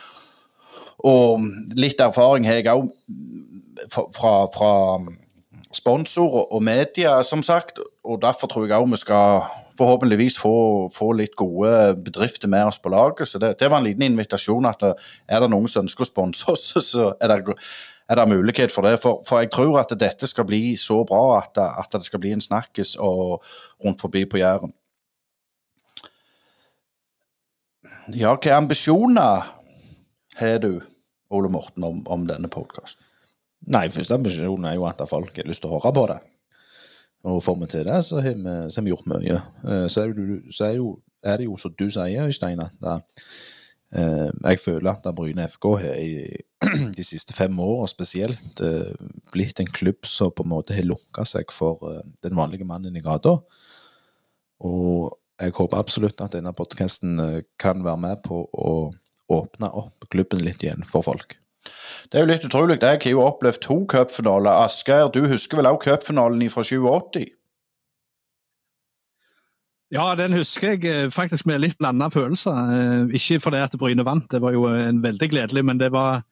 Og 1.07 1.47
litt 1.79 2.01
erfaring 2.01 2.47
har 2.47 2.61
jeg 2.61 2.75
òg 2.75 2.91
fra, 3.89 4.35
fra 4.53 4.73
sponsorer 5.75 6.51
og 6.51 6.63
media, 6.63 7.23
som 7.23 7.43
sagt. 7.43 7.81
Og 8.05 8.21
derfor 8.23 8.51
tror 8.51 8.67
jeg 8.67 8.79
òg 8.79 8.91
vi 8.91 9.01
skal 9.01 9.49
forhåpentligvis 9.81 10.37
få, 10.39 10.55
få, 10.93 11.13
litt 11.17 11.37
gode 11.41 11.95
bedrifter 12.05 12.51
med 12.53 12.69
oss 12.69 12.81
på 12.83 12.93
laget. 12.93 13.29
Så 13.29 13.41
det, 13.41 13.55
det 13.61 13.71
var 13.71 13.81
en 13.81 13.89
liten 13.89 14.05
invitasjon 14.11 14.69
at 14.69 14.85
er 14.91 15.41
det 15.41 15.51
noen 15.53 15.71
som 15.71 15.87
ønsker 15.87 16.05
å 16.05 16.11
sponse 16.11 16.51
oss, 16.53 16.73
så 16.93 17.13
er 17.21 17.33
det, 17.33 17.57
er 18.11 18.19
det 18.19 18.29
mulighet 18.29 18.73
for 18.75 18.83
det. 18.83 18.99
For, 19.03 19.23
for, 19.27 19.39
jeg 19.39 19.53
tror 19.55 19.79
at 19.81 19.95
dette 20.01 20.27
skal 20.27 20.47
bli 20.49 20.75
så 20.81 21.05
bra 21.07 21.39
at, 21.39 21.59
at 21.59 21.93
det 21.95 22.09
skal 22.09 22.23
bli 22.23 22.35
en 22.35 22.43
snakkis 22.43 22.97
rundt 22.99 24.01
forbi 24.01 24.25
på 24.27 24.41
Jæren. 24.41 24.75
Ja, 28.11 28.33
hvilke 28.35 28.55
ambisjoner 28.55 29.47
har 30.41 30.59
du, 30.59 30.81
Ole 31.31 31.49
Morten, 31.49 31.85
om, 31.85 32.03
om 32.11 32.27
denne 32.27 32.51
podkasten? 32.51 33.07
Nei, 33.71 33.87
første 33.93 34.17
ambisjonen 34.17 34.67
er 34.67 34.75
jo 34.81 34.89
at 34.89 35.03
folk 35.07 35.37
har 35.37 35.47
lyst 35.47 35.63
til 35.63 35.71
å 35.71 35.79
høre 35.79 35.95
på 35.95 36.07
det. 36.11 36.19
Og 37.31 37.43
får 37.45 37.59
vi 37.61 37.69
til 37.71 37.87
det, 37.87 38.01
så 38.09 38.23
har 38.25 38.35
vi, 38.35 38.57
så 38.73 38.81
har 38.81 38.87
vi 38.87 38.95
gjort 38.95 39.11
mye. 39.13 39.39
Eh, 39.69 39.87
så 39.93 40.03
er, 40.03 40.15
det, 40.17 40.39
så 40.57 40.71
er, 40.71 40.79
jo, 40.81 40.95
er 41.23 41.39
det 41.39 41.47
jo 41.47 41.59
som 41.61 41.75
du 41.77 41.87
sier, 41.93 42.27
Øystein, 42.27 42.63
at 42.65 42.75
da, 42.83 42.97
eh, 43.93 44.31
jeg 44.33 44.63
føler 44.65 44.95
at 44.95 45.11
Bryne 45.15 45.47
FK 45.53 45.69
har 45.85 46.01
de 46.97 47.05
siste 47.07 47.33
fem 47.37 47.57
åra 47.63 47.87
spesielt 47.89 48.61
eh, 48.61 48.93
blitt 49.33 49.63
en 49.63 49.71
klubb 49.71 50.07
som 50.09 50.33
på 50.35 50.45
en 50.45 50.53
måte 50.53 50.77
har 50.77 50.85
lukka 50.85 51.25
seg 51.29 51.53
for 51.55 52.03
den 52.25 52.37
vanlige 52.37 52.69
mannen 52.69 52.97
i 52.97 53.05
gata. 53.05 53.39
Og 54.61 55.17
jeg 55.41 55.57
håper 55.57 55.81
absolutt 55.81 56.21
at 56.21 56.35
denne 56.37 56.53
podkasten 56.57 57.21
eh, 57.21 57.43
kan 57.61 57.85
være 57.85 58.03
med 58.03 58.23
på 58.27 58.43
å 58.45 58.75
åpne 59.31 59.71
opp 59.79 60.09
klubben 60.13 60.43
litt 60.45 60.65
igjen 60.65 60.85
for 60.87 61.07
folk. 61.07 61.39
Det 62.11 62.19
er 62.19 62.25
jo 62.25 62.31
litt 62.33 62.45
utrolig. 62.45 62.81
Jeg 62.81 63.01
har 63.05 63.13
jo 63.13 63.25
opplevd 63.25 63.61
to 63.65 63.77
cupfinaler. 63.89 64.65
Asgeir, 64.67 65.09
du 65.13 65.25
husker 65.31 65.61
vel 65.61 65.69
også 65.71 65.87
cupfinalen 65.87 66.51
fra 66.53 66.65
87? 66.67 67.29
Ja, 69.91 70.13
den 70.15 70.37
husker 70.37 70.75
jeg 70.75 70.85
eh, 70.87 71.09
faktisk 71.11 71.49
med 71.51 71.65
litt 71.65 71.79
blanda 71.81 72.11
følelser. 72.13 72.75
Eh, 72.75 73.17
ikke 73.19 73.41
fordi 73.47 73.65
at 73.65 73.79
Bryne 73.81 74.07
vant, 74.07 74.29
det 74.31 74.43
var 74.45 74.55
jo 74.55 74.69
en 74.71 75.01
veldig 75.03 75.33
gledelig, 75.33 75.65
men 75.67 75.81
det 75.81 75.91
var 75.95 76.23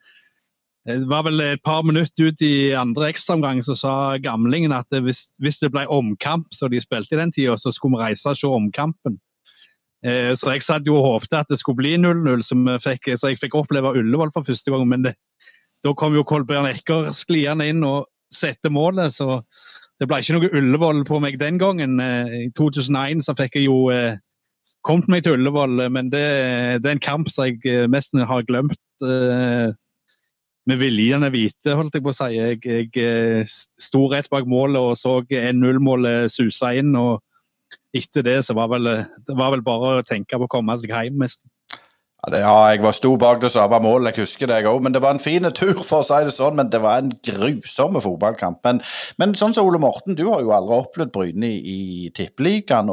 det 0.87 1.09
var 1.11 1.25
vel 1.27 1.41
et 1.43 1.61
par 1.65 1.83
minutter 1.83 2.29
ut 2.29 2.41
i 2.45 2.71
andre 2.77 3.09
ekstraomgang 3.11 3.59
så 3.65 3.75
sa 3.77 3.93
gamlingen 4.23 4.71
at 4.73 4.87
hvis, 4.89 5.25
hvis, 5.43 5.59
det 5.59 5.73
ble 5.73 5.83
omkamp, 5.91 6.47
så 6.55 6.69
de 6.71 6.79
spilte 6.81 7.17
i 7.17 7.19
den 7.19 7.33
tida, 7.35 7.57
så 7.59 7.73
skulle 7.75 7.97
vi 7.97 8.07
reise 8.07 8.31
og 8.31 8.39
se 8.39 8.47
omkampen. 8.47 9.17
Eh, 10.07 10.31
så 10.39 10.53
jeg 10.53 10.63
satt 10.63 10.87
jo 10.87 10.95
og 10.95 11.05
håpte 11.05 11.41
at 11.41 11.49
det 11.51 11.59
skulle 11.59 11.81
bli 11.81 11.97
0-0, 11.99 12.45
så, 12.47 12.55
jeg 13.25 13.41
fikk 13.41 13.57
oppleve 13.59 13.91
Ullevål 13.99 14.31
for 14.33 14.47
første 14.47 14.71
gang. 14.71 14.87
Men 14.87 15.03
det, 15.03 15.17
da 15.83 15.93
kom 15.93 16.15
jo 16.15 16.23
Kolbjørn 16.27 16.69
Ekker 16.71 17.11
skliende 17.17 17.67
inn 17.67 17.83
og 17.83 18.07
sette 18.33 18.71
målet, 18.71 19.13
så 19.17 19.41
det 19.99 20.07
ble 20.07 20.21
ikke 20.21 20.37
noe 20.37 20.51
Ullevål 20.55 21.03
på 21.09 21.19
meg 21.19 21.39
den 21.41 21.59
gangen. 21.59 21.99
Eh, 21.99 22.47
I 22.47 22.49
2001 22.57 23.27
så 23.27 23.35
fikk 23.35 23.59
jeg 23.59 23.67
jo 23.67 23.89
eh, 23.91 24.15
kommet 24.87 25.11
meg 25.11 25.27
til 25.27 25.35
Ullevål, 25.35 25.89
men 25.91 26.07
det, 26.13 26.23
det, 26.79 26.87
er 26.87 26.95
en 26.95 27.03
kamp 27.03 27.27
som 27.33 27.49
jeg 27.51 27.91
mest 27.91 28.15
har 28.15 28.47
glemt. 28.47 28.79
Med 30.69 30.77
viljen 30.81 31.25
er 31.25 31.33
hvite, 31.33 31.73
holdt 31.77 31.95
jeg 31.97 32.05
på 32.05 32.11
å 32.13 32.17
si. 32.17 32.29
Jeg, 32.35 32.59
jeg 32.65 32.91
eh, 33.01 33.55
sto 33.81 34.05
rett 34.11 34.29
bak 34.29 34.45
målet 34.49 34.77
og 34.77 34.97
så 34.99 35.19
1-0-målet 35.25 36.29
suse 36.33 36.73
inn. 36.77 36.93
og 36.99 37.23
Etter 37.95 38.25
det 38.25 38.39
så 38.45 38.53
var 38.57 38.69
vel, 38.73 38.91
det 39.25 39.37
var 39.37 39.55
vel 39.55 39.65
bare 39.65 39.99
å 39.99 40.05
tenke 40.05 40.37
på 40.37 40.45
å 40.45 40.51
komme 40.51 40.77
seg 40.81 40.93
hjem. 40.93 41.25
Ja, 42.19 42.31
det, 42.33 42.39
ja, 42.43 42.55
jeg 42.73 42.81
var 42.83 42.95
sto 42.97 43.13
bak 43.15 43.39
det 43.39 43.51
samme 43.53 43.79
målet, 43.79 44.11
jeg 44.11 44.27
husker 44.27 44.49
det 44.49 44.57
jeg 44.59 44.67
òg. 44.67 44.81
Men 44.83 44.93
det 44.93 45.01
var 45.01 45.15
en 45.15 45.23
fin 45.23 45.47
tur, 45.55 45.77
for 45.87 46.03
å 46.03 46.07
si 46.07 46.19
det 46.27 46.35
sånn. 46.35 46.57
Men 46.59 46.71
det 46.73 46.81
var 46.83 46.99
en 46.99 47.13
grusom 47.23 47.95
fotballkamp. 48.03 48.59
Men, 48.67 48.83
men 49.21 49.37
sånn 49.39 49.55
som 49.55 49.69
Ole 49.69 49.79
Morten, 49.81 50.17
du 50.19 50.25
har 50.27 50.43
jo 50.43 50.51
aldri 50.55 50.81
opplevd 50.81 51.15
Bryne 51.15 51.47
i, 51.47 51.77
i 52.05 52.11
Tippeligaen. 52.15 52.91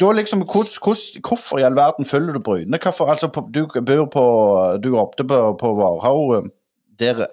Da 0.00 0.10
liksom, 0.12 0.44
hos, 0.48 0.76
hos, 0.84 1.02
Hvorfor 1.20 1.58
i 1.58 1.64
all 1.66 1.76
verden 1.76 2.04
følger 2.04 2.36
du 2.36 2.42
Bryne? 2.42 2.78
Hvorfor, 2.82 3.10
altså, 3.10 3.30
du 3.54 3.66
bor 3.80 4.04
på 4.12 4.24
Du 4.82 4.88
jobbet 4.96 5.26
på, 5.28 5.40
på 5.60 5.74
Varhaug, 5.78 6.50
der 6.98 7.26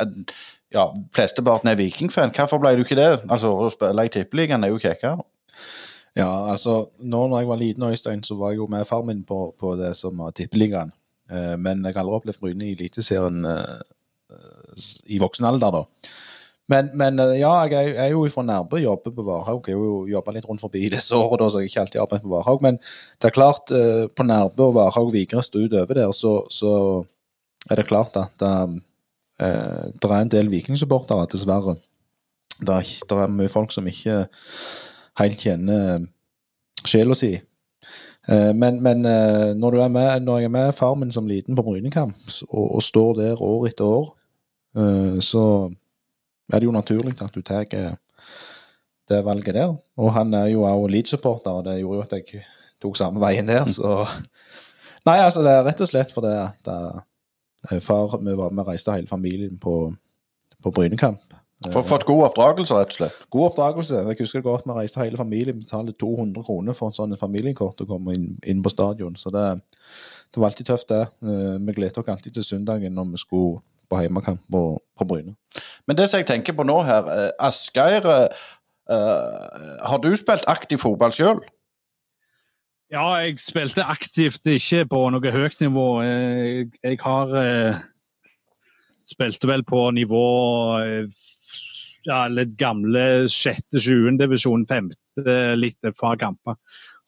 ja, 0.72 0.86
flesteparten 1.15 1.70
er 1.70 1.75
vikingfan. 1.75 2.32
Hvorfor 2.36 2.62
ble 2.62 2.75
du 2.77 2.86
ikke 2.86 3.00
det? 3.00 3.10
Altså, 3.30 3.51
Å 3.51 3.70
spille 3.74 4.08
i 4.08 4.12
Tippeligaen 4.13 4.63
er 4.63 4.72
jo 4.72 4.80
kjekkere. 4.82 5.25
Ja, 6.15 6.30
altså, 6.51 6.89
nå 7.00 7.25
når 7.27 7.44
jeg 7.44 7.50
var 7.51 7.60
liten, 7.60 7.88
Øystein, 7.88 8.24
så 8.24 8.36
var 8.39 8.51
jeg 8.51 8.62
jo 8.62 8.68
med 8.72 8.88
far 8.88 9.03
min 9.08 9.24
på, 9.27 9.53
på 9.60 9.75
det 9.80 9.94
som 10.00 10.18
var 10.20 10.34
Tippeligaen. 10.36 10.91
Eh, 11.32 11.56
men 11.60 11.86
jeg 11.86 11.96
har 11.96 12.03
aldri 12.03 12.20
opplevd 12.20 12.41
Bryne 12.44 12.68
i 12.68 12.75
Eliteserien 12.75 13.46
eh, 13.48 13.80
i 15.12 15.20
voksen 15.20 15.48
alder, 15.48 15.75
da. 15.75 16.12
Men, 16.70 16.89
men, 16.94 17.20
eh, 17.20 17.39
ja, 17.41 17.51
jeg 17.68 17.96
er, 17.98 18.12
jo 18.13 18.27
fra 18.32 18.44
Nærbø, 18.46 18.80
jobber 18.80 19.12
på 19.15 19.25
Varhaug. 19.25 19.68
Jeg 19.68 19.75
har 19.75 19.84
jo 19.86 20.08
jobba 20.08 20.36
litt 20.36 20.48
rundt 20.48 20.62
forbi 20.63 20.86
disse 20.94 21.18
årene, 21.18 21.50
så 21.50 21.60
jeg 21.62 21.68
har 21.68 21.72
ikke 21.72 21.82
alltid 21.86 22.03
arbeidet 22.03 22.27
på 22.27 22.34
Varhaug. 22.36 22.62
Men 22.63 22.77
det 23.22 23.30
er 23.30 23.36
klart, 23.36 23.74
eh, 23.75 24.06
på 24.08 24.24
Nærbø 24.27 24.70
og 24.70 24.77
Varhaug 24.77 25.12
Vigrest 25.13 25.56
utover 25.56 25.98
der, 25.98 26.12
så, 26.15 26.41
så, 26.50 27.03
er 27.70 27.77
det 27.77 27.86
klart 27.86 28.15
at 28.18 28.41
um, 28.41 28.80
eh, 29.39 29.84
det 30.01 30.10
er 30.10 30.18
en 30.18 30.32
del 30.34 30.50
vikingsupportere, 30.51 31.27
dessverre. 31.32 31.75
Det 32.60 32.74
er, 32.74 32.88
det 33.10 33.18
er, 33.18 33.36
mye 33.36 33.51
folk 33.51 33.72
som 33.74 33.88
ikke 33.88 34.25
helt 35.20 35.44
kjenner 35.44 36.08
sjela 36.86 37.18
si. 37.18 37.36
Men, 38.30 38.77
men 38.86 39.01
når, 39.58 39.77
er 39.82 39.88
med, 39.89 40.20
når, 40.22 40.38
jeg 40.38 40.50
er 40.50 40.53
med 40.53 40.74
far 40.77 40.94
min 40.96 41.12
som 41.12 41.25
liten 41.27 41.56
på 41.58 41.63
Brynekamp, 41.65 42.18
og, 42.50 42.65
og 42.75 42.84
står 42.86 43.15
der 43.18 43.41
år 43.41 43.65
etter 43.68 43.86
år, 43.86 44.12
så 45.25 45.46
er 46.51 46.60
det 46.60 46.67
jo 46.67 46.75
naturlig 46.75 47.15
at 47.22 47.34
du 47.36 47.41
tar 47.41 47.65
det 49.12 49.25
valget 49.25 49.55
der. 49.55 49.75
Og 49.98 50.13
han 50.13 50.34
er 50.34 50.51
jo 50.53 50.63
også 50.63 50.88
Leeds-supporter, 50.88 51.51
og 51.51 51.65
det 51.65 51.79
gjorde 51.79 52.00
jo 52.00 52.05
at 52.08 52.13
jeg 52.17 52.43
tok 52.81 52.98
samme 52.98 53.22
veien 53.24 53.48
der, 53.48 53.65
så 53.70 54.05
Nei, 55.08 55.17
altså, 55.17 55.41
det 55.41 55.50
er 55.50 55.63
rett 55.65 55.79
og 55.81 55.89
slett 55.89 56.12
fordi 56.13 56.31
at 56.38 56.67
uh, 56.70 57.79
far 57.81 58.20
Vi 58.22 58.36
var 58.38 58.51
med 58.53 58.67
reiste 58.67 58.93
hele 58.93 59.10
familien 59.10 59.58
på, 59.58 59.93
på 60.62 60.72
Brynekamp. 60.72 61.34
For 61.70 61.86
Fått 61.86 62.05
god 62.05 62.24
oppdragelse, 62.27 62.77
rett 62.77 62.93
og 62.93 62.98
slett? 62.98 63.17
God 63.34 63.51
oppdragelse. 63.51 64.00
Jeg 64.01 64.17
husker 64.20 64.46
godt 64.46 64.65
vi 64.65 64.75
reiste 64.77 65.01
hele 65.01 65.17
familien. 65.17 65.60
Betalte 65.62 65.93
200 65.93 66.46
kroner 66.46 66.77
for 66.77 66.89
en 66.89 66.98
sånn 66.98 67.17
familiekort 67.17 67.81
å 67.81 67.89
komme 67.89 68.15
inn, 68.17 68.31
inn, 68.50 68.63
på 68.65 68.74
stadion. 68.74 69.17
Så 69.17 69.34
det, 69.34 69.43
det, 70.29 70.41
var 70.41 70.50
alltid 70.50 70.72
tøft, 70.72 70.89
det. 70.89 71.03
Uh, 71.22 71.58
vi 71.58 71.77
gledet 71.77 72.01
oss 72.01 72.10
alltid 72.10 72.38
til 72.38 72.46
søndagen 72.46 72.98
når 72.98 73.13
vi 73.13 73.22
skulle 73.22 73.62
på 73.91 74.00
heimekamp 74.00 74.41
på, 74.51 74.63
på 74.98 75.07
Bryne. 75.07 75.36
Men 75.88 76.00
det 76.00 76.10
som 76.10 76.21
jeg 76.21 76.29
tenker 76.29 76.55
på 76.55 76.65
nå 76.67 76.79
her, 76.88 77.07
eh, 77.12 77.31
Asgeir, 77.43 78.07
uh, 78.07 79.88
har 79.88 80.03
du 80.03 80.12
spilt 80.15 80.48
aktiv 80.51 80.79
fotball 80.81 81.13
sjøl? 81.15 81.41
Ja, 82.91 83.05
jeg 83.24 83.39
spilte 83.39 83.88
aktivt, 83.88 84.43
ikke 84.48 84.86
på 84.91 85.05
noe 85.13 85.31
høyt 85.31 85.60
nivå. 85.63 85.88
Jeg, 86.03 86.71
jeg 86.83 87.00
har 87.03 87.36
uh, 87.36 87.81
spilte 89.12 89.48
vel 89.51 89.63
på 89.67 89.89
nivå 89.95 90.25
ja, 92.07 92.25
litt 92.31 92.55
gamle 92.60 93.27
sjette, 93.31 93.79
sjuende 93.79 94.25
divisjon, 94.25 94.65
femte, 94.69 95.36
litt 95.60 95.77
et 95.88 95.98
par 96.00 96.17
kamper. 96.19 96.57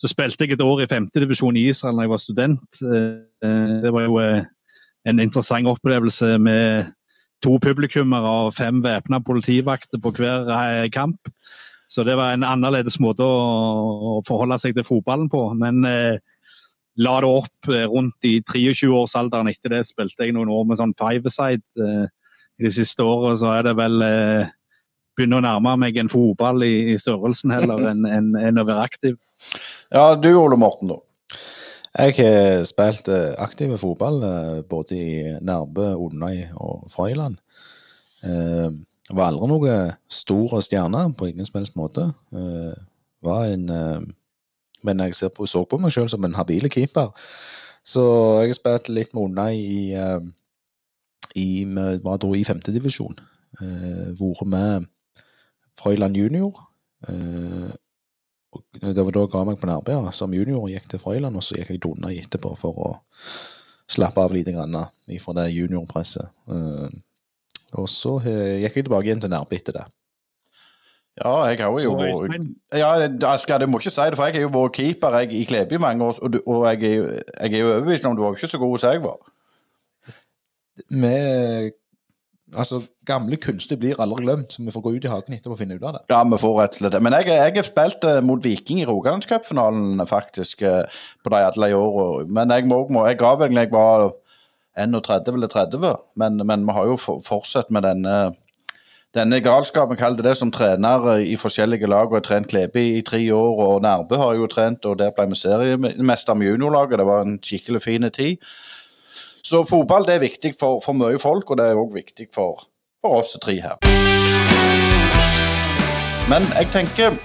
Så 0.02 0.10
spilte 0.12 0.46
jeg 0.46 0.58
et 0.58 0.64
år 0.64 0.84
i 0.84 0.90
femte 0.90 1.22
divisjon 1.24 1.58
i 1.58 1.68
Israel 1.72 1.98
da 1.98 2.06
jeg 2.06 2.12
var 2.12 2.22
student. 2.22 2.82
Det 2.82 3.92
var 3.94 4.08
jo 4.08 4.20
en 5.10 5.20
interessant 5.20 5.68
opplevelse 5.68 6.38
med 6.40 6.92
to 7.44 7.58
publikummere 7.60 8.36
og 8.46 8.54
fem 8.56 8.80
væpna 8.84 9.20
politivakter 9.20 10.00
på 10.00 10.14
hver 10.16 10.48
eh, 10.48 10.90
kamp. 10.92 11.30
Så 11.92 12.04
det 12.08 12.16
var 12.18 12.34
en 12.34 12.46
annerledes 12.48 12.98
måte 13.04 13.26
å, 13.26 14.22
forholde 14.28 14.58
seg 14.62 14.78
til 14.78 14.88
fotballen 14.88 15.28
på. 15.30 15.44
Men 15.60 15.84
eh, 15.86 16.18
la 17.04 17.20
det 17.22 17.30
opp 17.30 17.70
eh, 17.70 17.86
rundt 17.92 18.28
i 18.28 18.38
23-årsalderen. 18.50 19.52
Etter 19.52 19.76
det 19.76 19.84
spilte 19.90 20.26
jeg 20.26 20.38
noen 20.38 20.52
år 20.54 20.66
med 20.70 20.80
sånn 20.80 20.96
five-side. 21.00 21.64
Eh, 21.78 22.06
I 22.62 22.68
de 22.68 22.74
siste 22.74 23.06
årene 23.06 23.38
så 23.42 23.52
er 23.58 23.68
det 23.68 23.76
vel 23.78 24.06
eh, 24.08 24.52
begynner 25.18 25.44
å 25.44 25.46
nærme 25.46 25.76
meg 25.84 25.98
en 26.00 26.10
fotball 26.10 26.64
i, 26.66 26.74
i 26.94 26.98
størrelsen 27.02 27.54
heller 27.54 27.84
enn 27.92 28.08
en, 28.10 28.32
en 28.40 28.62
å 28.62 28.66
være. 28.66 29.14
Ja, 29.94 30.14
du 30.18 30.32
Ole 30.40 30.58
Morten, 30.58 30.96
da? 30.96 31.02
Jeg 31.94 32.16
har 32.18 32.64
spilt 32.66 33.10
eh, 33.14 33.36
aktiv 33.38 33.76
fotball 33.78 34.24
eh, 34.26 34.62
både 34.66 34.96
i 34.98 35.10
Nærbø, 35.46 35.92
Onnøy 35.94 36.40
og 36.58 36.88
Frøyland. 36.90 37.36
Jeg 38.24 38.66
eh, 38.66 38.72
var 39.14 39.28
aldri 39.30 39.50
noe 39.52 39.76
stor 40.10 40.56
stjerne 40.66 41.04
på 41.14 41.30
ingen 41.30 41.46
som 41.46 41.60
helst 41.60 41.76
måte. 41.78 42.08
En 42.34 43.70
Men 44.84 45.00
jeg 45.00 45.32
på, 45.36 45.46
så 45.46 45.64
på 45.66 45.78
meg 45.78 45.94
sjøl 45.94 46.10
som 46.10 46.26
en 46.26 46.34
habile 46.36 46.70
keeper. 46.70 47.12
Så 47.86 48.02
jeg 48.42 48.50
har 48.50 48.58
spilt 48.58 48.90
litt 48.90 49.14
med 49.14 49.24
Onnøy 49.24 49.54
i, 49.54 49.94
i, 51.36 51.64
var 52.04 52.18
da 52.18 52.34
i 52.34 52.44
femtedivisjon. 52.44 53.20
Vært 53.62 54.48
med 54.48 54.90
Frøyland 55.78 56.18
junior. 56.18 56.58
Det 58.80 58.98
var 59.00 59.16
da 59.16 59.24
jeg 59.26 59.32
ga 59.34 59.44
meg 59.48 59.60
på 59.62 59.70
Nærbø 59.70 59.98
som 60.16 60.36
junior 60.36 60.66
og 60.66 60.72
gikk 60.74 60.88
til 60.92 61.02
Frøyland, 61.02 61.40
og 61.40 61.46
så 61.46 61.58
gikk 61.58 61.74
jeg 61.74 61.84
Donna 61.84 62.12
etterpå 62.14 62.54
for 62.60 62.80
å 62.80 62.92
slappe 63.90 64.24
av 64.24 64.34
lite 64.36 64.54
grann 64.56 64.78
fra 65.22 65.36
det 65.40 65.50
juniorpresset. 65.54 66.32
Uh, 66.48 66.88
og 67.80 67.90
så 67.90 68.18
gikk 68.24 68.80
jeg 68.80 68.88
tilbake 68.88 69.10
igjen 69.10 69.24
til 69.24 69.34
Nærbø 69.34 69.58
etter 69.58 69.80
det. 69.82 69.86
Ja, 71.22 71.34
jeg 71.46 71.60
har 71.62 71.76
jo 71.78 71.94
vært 71.94 72.48
ja, 72.74 72.90
Asker, 73.30 73.62
du 73.62 73.70
må 73.70 73.78
ikke 73.78 73.94
si 73.94 74.02
det, 74.10 74.18
for 74.18 74.26
jeg 74.26 74.40
har 74.40 74.48
jo 74.48 74.54
vært 74.56 74.78
keeper 74.80 75.20
jeg, 75.22 75.30
i 75.38 75.46
Klebe 75.46 75.78
i 75.78 75.82
mange 75.82 76.08
år, 76.08 76.18
og, 76.26 76.40
og 76.50 76.66
jeg, 76.72 76.90
jeg 76.90 77.52
er 77.52 77.60
jo 77.60 77.70
overbevist 77.70 78.08
om 78.10 78.18
du 78.18 78.24
var 78.26 78.38
ikke 78.38 78.50
så 78.50 78.62
god 78.62 78.82
som 78.82 78.96
jeg 78.96 79.04
var. 79.04 79.20
Med 80.90 81.76
Altså, 82.56 82.80
Gamle 83.06 83.38
kunster 83.42 83.78
blir 83.80 84.00
aldri 84.02 84.24
glemt, 84.26 84.54
så 84.54 84.64
vi 84.64 84.72
får 84.72 84.84
gå 84.86 84.94
ut 84.96 85.06
i 85.06 85.12
hagen 85.12 85.36
etterpå 85.36 85.56
og 85.56 85.60
finne 85.60 85.78
ut 85.78 85.84
av 85.84 85.98
det. 85.98 86.04
Ja, 86.14 86.22
vi 86.24 86.40
får 86.42 86.58
rett 86.60 86.78
og 86.78 86.82
slett. 86.82 87.00
Men 87.04 87.18
jeg, 87.18 87.30
jeg 87.34 87.56
har 87.58 87.68
spilt 87.68 88.08
uh, 88.08 88.20
mot 88.26 88.44
Viking 88.44 88.84
i 88.84 88.88
Rogalandscupfinalen, 88.90 90.04
faktisk, 90.10 90.64
uh, 90.68 90.84
på 91.24 91.34
de 91.34 91.42
alle 91.42 91.72
i 91.72 91.78
år. 91.78 92.28
Men 92.28 92.54
jeg, 92.56 92.68
må, 92.70 92.84
må, 92.94 93.08
jeg 93.10 93.20
ga 93.22 93.34
vel 93.42 93.58
jeg 93.58 93.74
var 93.74 94.12
31 94.80 95.36
eller 95.36 95.52
30, 95.52 95.92
men, 96.18 96.42
men 96.48 96.66
vi 96.68 96.78
har 96.78 96.90
jo 96.90 96.98
fortsatt 97.02 97.74
med 97.74 97.86
denne 97.86 98.16
denne 99.14 99.38
galskapen, 99.46 99.98
kall 99.98 100.16
det 100.18 100.26
det, 100.26 100.34
som 100.40 100.50
trener 100.52 101.20
i 101.22 101.36
forskjellige 101.38 101.86
lag 101.86 102.10
og 102.10 102.18
har 102.18 102.24
trent 102.26 102.50
Klebe 102.50 102.82
i 102.82 103.02
tre 103.06 103.20
år. 103.34 103.60
Og 103.62 103.82
Nærbø 103.86 104.18
har 104.18 104.34
jo 104.40 104.48
trent, 104.50 104.86
og 104.90 104.98
der 104.98 105.12
ble 105.14 105.28
vi 105.30 105.38
seriemester 105.38 106.34
med 106.34 106.48
juniorlaget. 106.48 106.98
Det 106.98 107.06
var 107.06 107.22
en 107.22 107.36
skikkelig 107.38 107.82
fin 107.84 108.10
tid. 108.10 108.42
Så 109.46 109.64
fotball 109.68 110.06
det 110.08 110.14
er 110.16 110.20
viktig 110.24 110.54
for, 110.60 110.80
for 110.86 110.96
mye 110.96 111.20
folk, 111.20 111.50
og 111.52 111.58
det 111.60 111.66
er 111.68 111.80
òg 111.80 111.90
viktig 111.98 112.30
for, 112.32 112.64
for 113.04 113.20
oss 113.20 113.34
tre 113.44 113.58
her. 113.60 113.76
Men 116.32 116.48
jeg 116.56 116.70
tenker 116.72 117.18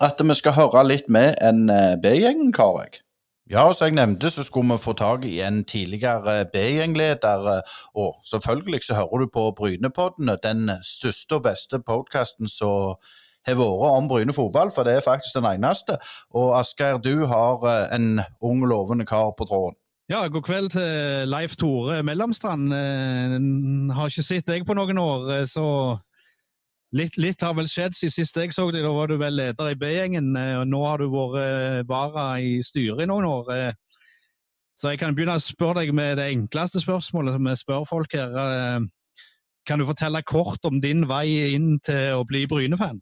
at 0.00 0.22
vi 0.22 0.36
skal 0.38 0.54
høre 0.54 0.84
litt 0.86 1.10
med 1.10 1.34
en 1.42 1.66
eh, 1.74 1.96
B-gjeng, 1.98 2.52
Karek. 2.54 3.00
Ja, 3.50 3.64
som 3.74 3.88
jeg 3.88 3.96
nevnte, 3.98 4.30
så 4.30 4.44
skulle 4.46 4.76
vi 4.76 4.84
få 4.84 4.94
tak 4.94 5.26
i 5.26 5.40
en 5.42 5.64
tidligere 5.64 6.44
B-gjengleder. 6.52 7.64
Og 7.98 8.22
selvfølgelig 8.30 8.84
så 8.86 9.00
hører 9.00 9.24
du 9.24 9.34
på 9.34 9.50
Brynepoddene, 9.58 10.38
den 10.46 10.70
største 10.86 11.40
og 11.40 11.48
beste 11.50 11.82
podkasten 11.82 12.46
som 12.46 12.94
har 13.42 13.58
vært 13.58 13.90
om 13.90 14.06
Bryne 14.06 14.32
fotball, 14.36 14.70
for 14.70 14.86
det 14.86 15.00
er 15.00 15.02
faktisk 15.02 15.34
den 15.34 15.50
eneste. 15.50 15.98
Og 16.30 16.54
Asgeir, 16.60 17.02
du 17.02 17.26
har 17.26 17.66
eh, 17.66 17.94
en 17.98 18.22
ung, 18.38 18.62
lovende 18.62 19.08
kar 19.08 19.34
på 19.34 19.50
tråden. 19.50 19.80
Ja, 20.10 20.24
god 20.26 20.42
kveld 20.42 20.72
til 20.74 21.28
Leif 21.30 21.52
Tore 21.54 22.00
Mellomstrand. 22.02 22.72
Eh, 22.74 23.34
har 23.94 24.08
ikke 24.10 24.24
sett 24.26 24.48
deg 24.50 24.64
på 24.66 24.74
noen 24.74 24.98
år, 24.98 25.28
eh, 25.36 25.44
så 25.46 25.66
Litt, 26.90 27.14
litt, 27.22 27.38
har 27.46 27.54
vel 27.54 27.68
skjedd 27.70 27.94
siden 27.94 28.10
sist 28.10 28.34
jeg 28.34 28.50
så 28.50 28.64
deg. 28.74 28.82
Da 28.82 28.90
var 28.90 29.06
du 29.06 29.14
vel 29.14 29.36
leder 29.38 29.68
i 29.70 29.76
B-gjengen. 29.78 30.32
Eh, 30.34 30.56
og 30.58 30.64
Nå 30.66 30.80
har 30.82 30.98
du 30.98 31.06
vært 31.12 31.86
vara 31.86 32.24
i 32.42 32.56
styret 32.66 33.04
i 33.04 33.06
noen 33.06 33.28
år. 33.28 33.52
Så 34.74 34.90
jeg 34.90 34.98
kan 34.98 35.14
begynne 35.14 35.36
å 35.38 35.44
spørre 35.44 35.84
deg 35.84 35.94
med 35.94 36.18
det 36.18 36.26
enkleste 36.32 36.82
spørsmålet 36.82 37.36
som 37.36 37.46
vi 37.46 37.54
spør 37.60 37.86
folk 37.86 38.18
her. 38.18 38.90
Kan 39.62 39.78
du 39.78 39.86
fortelle 39.86 40.24
kort 40.26 40.66
om 40.66 40.82
din 40.82 41.06
vei 41.06 41.54
inn 41.54 41.78
til 41.86 42.18
å 42.18 42.26
bli 42.26 42.42
Bryne-fan? 42.50 42.98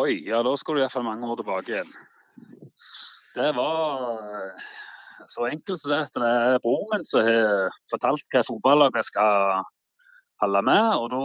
Oi, 0.00 0.24
ja 0.24 0.40
da 0.40 0.56
skal 0.56 0.78
du 0.78 0.86
iallfall 0.86 1.04
mange 1.04 1.28
år 1.28 1.42
tilbake 1.42 1.76
igjen. 1.76 1.92
Det 3.36 3.52
var 3.52 4.52
så 5.28 5.46
enkelt 5.46 5.80
som 5.80 5.90
det 5.92 5.98
at 6.06 6.14
det 6.16 6.28
er 6.28 6.62
broren 6.64 6.88
min 6.94 7.04
som 7.04 7.26
har 7.26 7.74
fortalt 7.90 8.24
hva 8.32 8.42
fotballaget 8.46 9.08
skal 9.08 9.58
holde 10.40 10.62
med. 10.64 10.86
Og 11.02 11.10
da 11.12 11.22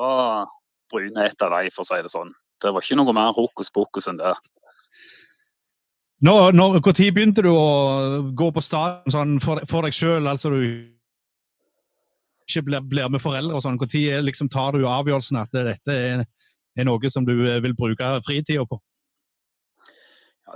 var 0.00 0.54
Bryne 0.92 1.26
et 1.26 1.44
av 1.44 1.52
de, 1.52 1.72
for 1.74 1.84
å 1.84 1.88
si 1.88 2.00
det 2.04 2.12
sånn. 2.12 2.32
Det 2.62 2.72
var 2.72 2.84
ikke 2.84 2.96
noe 3.00 3.14
mer 3.16 3.34
hokus 3.36 3.72
pokus 3.74 4.08
enn 4.08 4.20
det. 4.20 4.32
Når, 6.22 6.54
når, 6.54 6.78
hvor 6.86 6.94
tid 6.94 7.12
begynte 7.16 7.42
du 7.44 7.50
å 7.50 8.22
gå 8.38 8.48
på 8.54 8.62
stadion 8.62 9.12
sånn 9.12 9.38
for, 9.42 9.60
for, 9.68 9.84
deg 9.84 9.96
sjøl, 9.96 10.28
altså 10.30 10.52
du 10.54 10.60
ikke 12.46 12.62
blir, 12.68 12.84
blir, 12.86 13.10
med 13.10 13.24
foreldre 13.24 13.58
og 13.58 13.64
sånn? 13.64 13.80
Når 13.80 14.22
liksom, 14.28 14.48
tar 14.52 14.78
du 14.78 14.86
avgjørelsen 14.86 15.40
at 15.42 15.52
dette 15.52 15.98
er, 15.98 16.24
er 16.78 16.88
noe 16.88 17.12
som 17.12 17.26
du 17.26 17.34
vil 17.42 17.76
bruke 17.76 18.14
fritida 18.24 18.64
på? 18.68 18.78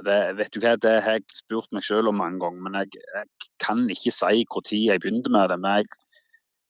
Det, 0.04 0.16
vet 0.36 0.52
du 0.52 0.60
hva, 0.60 0.74
det 0.76 0.92
har 1.04 1.16
jeg 1.16 1.38
spurt 1.38 1.72
meg 1.72 1.84
selv 1.86 2.10
om 2.10 2.18
mange 2.20 2.40
ganger, 2.42 2.62
men 2.66 2.74
jeg, 2.82 3.00
jeg 3.14 3.50
kan 3.62 3.84
ikke 3.88 4.12
si 4.12 4.42
når 4.44 4.92
jeg 4.92 5.02
begynte 5.02 5.32
med 5.32 5.48
det. 5.52 5.58
Men 5.62 5.80
jeg, 5.80 5.88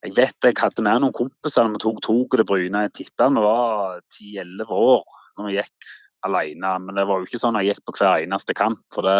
jeg 0.07 0.17
vet 0.17 0.47
jeg 0.47 0.59
hadde 0.61 0.85
med 0.87 1.03
noen 1.03 1.17
kompiser 1.17 1.67
da 1.67 1.73
vi 1.73 1.83
tok 1.83 2.03
toget 2.05 2.41
til 2.41 2.47
Bryne. 2.47 2.85
Jeg 2.87 2.95
tipper 3.01 3.33
vi 3.35 3.45
var 3.47 4.03
10-11 4.15 4.75
år 4.77 5.05
når 5.37 5.49
vi 5.49 5.57
gikk 5.59 5.89
alene. 6.29 6.73
Men 6.85 6.99
det 6.99 7.07
var 7.09 7.21
jo 7.21 7.29
ikke 7.29 7.41
sånn 7.43 7.59
jeg 7.61 7.73
gikk 7.73 7.85
på 7.87 7.97
hver 7.99 8.27
eneste 8.27 8.57
kamp. 8.57 8.83
for 8.95 9.07
det 9.07 9.19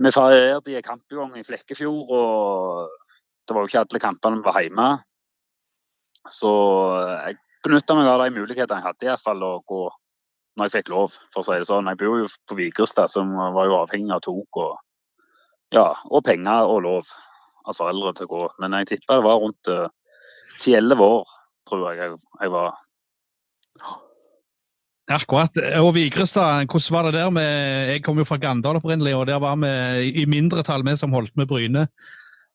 Vi 0.00 0.12
ferierte 0.16 0.72
i 0.72 0.76
en 0.78 0.84
kampgang 0.84 1.32
i 1.36 1.44
Flekkefjord, 1.44 2.08
og 2.08 2.90
det 3.46 3.54
var 3.54 3.64
jo 3.64 3.68
ikke 3.68 3.82
alle 3.84 4.00
kampene 4.00 4.40
vi 4.40 4.46
var 4.46 4.60
hjemme. 4.64 4.90
Så 6.32 6.52
jeg 7.26 7.36
benytta 7.64 7.96
meg 7.96 8.08
av 8.08 8.22
de 8.24 8.30
mulighetene 8.36 8.80
jeg 8.80 8.86
hadde, 8.86 9.04
i 9.04 9.10
hvert 9.10 9.24
fall, 9.24 9.44
å 9.44 9.60
gå 9.68 9.82
når 10.56 10.68
jeg 10.68 10.74
fikk 10.78 10.92
lov, 10.92 11.16
for 11.32 11.42
å 11.42 11.46
si 11.46 11.58
det 11.60 11.68
sånn. 11.68 11.88
Jeg 11.92 12.00
bor 12.00 12.20
jo 12.22 12.28
på 12.50 12.58
Vigrestad, 12.58 13.12
som 13.12 13.32
var 13.54 13.68
jo 13.68 13.78
avhengig 13.78 14.12
av 14.14 14.22
tok 14.26 14.60
og, 14.60 14.76
ja, 15.74 15.88
og 16.10 16.24
penger 16.26 16.68
og 16.68 16.82
lov 16.86 17.10
av 17.68 17.78
foreldre 17.78 18.12
til 18.16 18.28
å 18.28 18.32
gå. 18.34 18.44
Men 18.62 18.76
jeg 18.80 18.92
tipper 18.94 19.20
det 19.20 19.26
var 19.26 19.42
rundt 19.42 19.70
eh, 19.70 19.88
ti-elleve 20.60 21.06
uh, 21.06 21.18
år, 21.20 21.34
tror 21.70 21.84
jeg 21.88 22.00
jeg, 22.12 22.52
var. 22.54 22.78
Akkurat. 25.10 25.60
Og 25.80 25.92
Vigrestad, 25.96 26.68
hvordan 26.70 26.94
var 26.94 27.06
det 27.08 27.18
der 27.18 27.30
med 27.34 27.88
Jeg 27.90 28.02
kom 28.06 28.20
jo 28.20 28.26
fra 28.28 28.38
Gandal 28.38 28.78
opprinnelig, 28.78 29.16
og 29.18 29.26
der 29.30 29.40
var 29.42 29.58
vi 29.58 30.12
i 30.22 30.26
mindretall, 30.30 30.84
vi 30.86 30.96
som 30.98 31.14
holdt 31.14 31.34
med 31.40 31.48
Bryne 31.50 31.86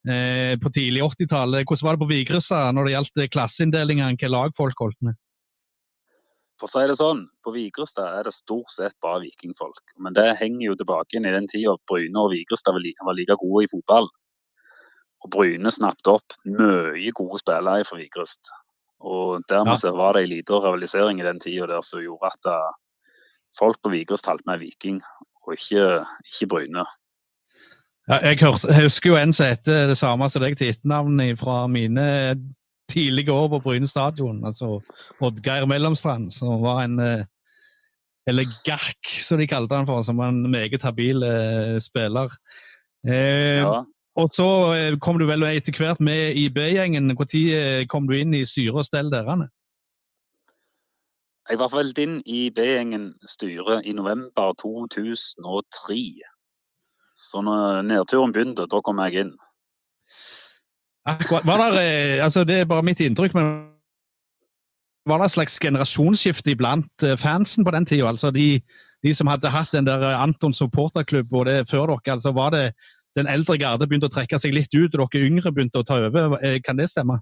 eh, 0.08 0.56
på 0.62 0.72
tidlig 0.72 1.04
80-tallet. 1.04 1.66
Hvordan 1.68 1.88
var 1.88 1.98
det 1.98 2.04
på 2.06 2.12
Vigrestad 2.14 2.76
når 2.76 2.88
det 2.88 2.96
gjaldt 2.96 3.24
klasseinndelingene, 3.36 4.14
hvilke 4.14 4.32
lag 4.32 4.56
folk 4.58 4.86
holdt 4.86 5.00
med? 5.04 5.20
For 6.60 6.70
å 6.70 6.72
si 6.72 6.84
det 6.88 6.96
sånn, 7.00 7.26
på 7.44 7.52
Vigrestad 7.52 8.20
er 8.20 8.28
det 8.28 8.36
stort 8.36 8.72
sett 8.72 8.96
bare 9.04 9.26
vikingfolk. 9.26 9.96
Men 10.00 10.16
det 10.16 10.38
henger 10.40 10.70
jo 10.70 10.78
tilbake 10.80 11.18
inn 11.18 11.28
i 11.28 11.34
den 11.34 11.50
tida 11.52 11.76
Bryne 11.90 12.22
og 12.22 12.32
Vigrestad 12.32 12.78
var 12.78 13.18
like 13.18 13.38
gode 13.42 13.66
i 13.66 13.72
fotball. 13.72 14.08
Og 15.26 15.32
Bryne 15.34 15.74
snappet 15.74 16.12
opp 16.14 16.38
mye 16.48 17.12
gode 17.18 17.42
spillere 17.42 17.84
fra 17.88 18.00
Vigrest. 18.00 18.54
Og 19.04 19.44
dermed 19.52 19.84
ja. 19.84 19.92
var 19.92 20.16
det 20.16 20.24
en 20.26 20.32
liten 20.32 20.64
rivalisering 20.64 21.20
i 21.20 21.28
den 21.28 21.42
tida 21.44 21.68
der 21.68 21.84
som 21.84 22.04
gjorde 22.04 22.32
at 22.32 22.52
eh, 22.52 22.76
folk 23.60 23.82
på 23.84 23.92
Vigrest 23.92 24.30
holdt 24.30 24.46
med 24.48 24.64
Viking, 24.64 25.02
og 25.46 25.58
ikke, 25.58 26.06
ikke 26.32 26.48
Bryne. 26.54 26.86
Ja, 28.08 28.20
jeg, 28.22 28.40
hørte, 28.42 28.70
jeg, 28.70 28.86
husker 28.86 29.12
jo 29.12 29.18
en 29.18 29.34
som 29.34 29.50
heter 29.50 29.90
det 29.90 29.98
samme 29.98 30.30
som 30.30 30.44
deg 30.44 30.56
til 30.60 30.72
etternavn 30.72 31.20
fra 31.42 31.66
mine 31.68 32.06
tidlige 32.92 33.32
år 33.32 33.48
på 33.54 33.60
Bryne 33.60 33.88
stadion. 33.88 34.46
Altså 34.46 34.80
Oddgeir 35.22 35.66
Mellomstrand, 35.66 36.32
som 36.32 36.62
var 36.62 36.84
en 36.84 37.00
eh, 37.00 37.26
Eller 38.28 38.46
Gark, 38.66 39.06
som 39.22 39.38
de 39.38 39.48
kalte 39.48 39.76
han 39.76 39.86
for, 39.86 40.02
som 40.02 40.18
var 40.18 40.32
en 40.34 40.52
meget 40.52 40.82
habil 40.82 41.24
eh, 41.24 41.80
spiller. 41.80 42.32
Eh, 43.08 43.62
ja. 43.62 43.84
Og 44.16 44.30
så 44.34 44.48
eh, 44.74 44.98
kom 44.98 45.20
du 45.20 45.28
vel 45.28 45.44
etter 45.44 45.76
hvert 45.78 46.00
med 46.00 46.34
i 46.40 46.48
B-gjengen. 46.50 47.08
Når 47.12 47.28
eh, 47.36 47.86
kom 47.88 48.08
du 48.08 48.16
inn 48.18 48.34
i 48.34 48.46
styret 48.46 48.82
og 48.82 48.88
stell 48.88 49.12
derene? 49.12 49.50
Jeg 51.50 51.60
var 51.62 51.70
valgt 51.70 52.00
inn 52.02 52.22
i 52.26 52.50
B-gjengen 52.50 53.12
styre 53.30 53.84
i 53.86 53.94
november 53.94 54.56
2003. 54.58 56.00
Så 57.16 57.42
når 57.46 57.84
nedturen 57.86 58.34
begynte, 58.34 58.66
da 58.72 58.82
kom 58.82 59.00
jeg 59.06 59.26
inn. 59.26 59.36
Var 61.06 61.58
der, 61.62 61.76
eh, 61.82 62.24
altså 62.24 62.44
det 62.44 62.60
er 62.60 62.66
bare 62.66 62.84
mitt 62.84 63.00
inntrykk, 63.00 63.36
men 63.38 63.50
var 65.06 65.22
det 65.22 65.26
et 65.26 65.36
slags 65.36 65.60
generasjonsskifte 65.62 66.56
iblant 66.56 67.04
eh, 67.04 67.18
fansen 67.18 67.66
på 67.66 67.72
den 67.72 67.86
tida? 67.86 68.08
Altså 68.10 68.32
de, 68.32 68.62
de, 69.06 69.14
som 69.14 69.30
hadde 69.30 69.52
hatt 69.54 69.70
den 69.72 69.86
der 69.86 70.02
eh, 70.02 70.22
Anton 70.22 70.54
supporterklubb 70.54 71.34
og 71.34 71.46
det 71.46 71.68
før 71.70 71.92
dere, 71.94 72.16
altså 72.18 72.34
var 72.34 72.56
det 72.58 72.72
den 73.16 73.30
eldre 73.30 73.58
garde 73.62 73.86
begynte 73.86 74.10
å 74.10 74.16
trekke 74.16 74.40
seg 74.42 74.56
litt 74.56 74.74
ut, 74.74 74.98
og 74.98 75.14
dere 75.14 75.28
yngre 75.30 75.54
begynte 75.54 75.84
å 75.84 75.86
ta 75.86 76.00
over? 76.08 76.40
Kan 76.66 76.82
det 76.82 76.90
stemme? 76.90 77.20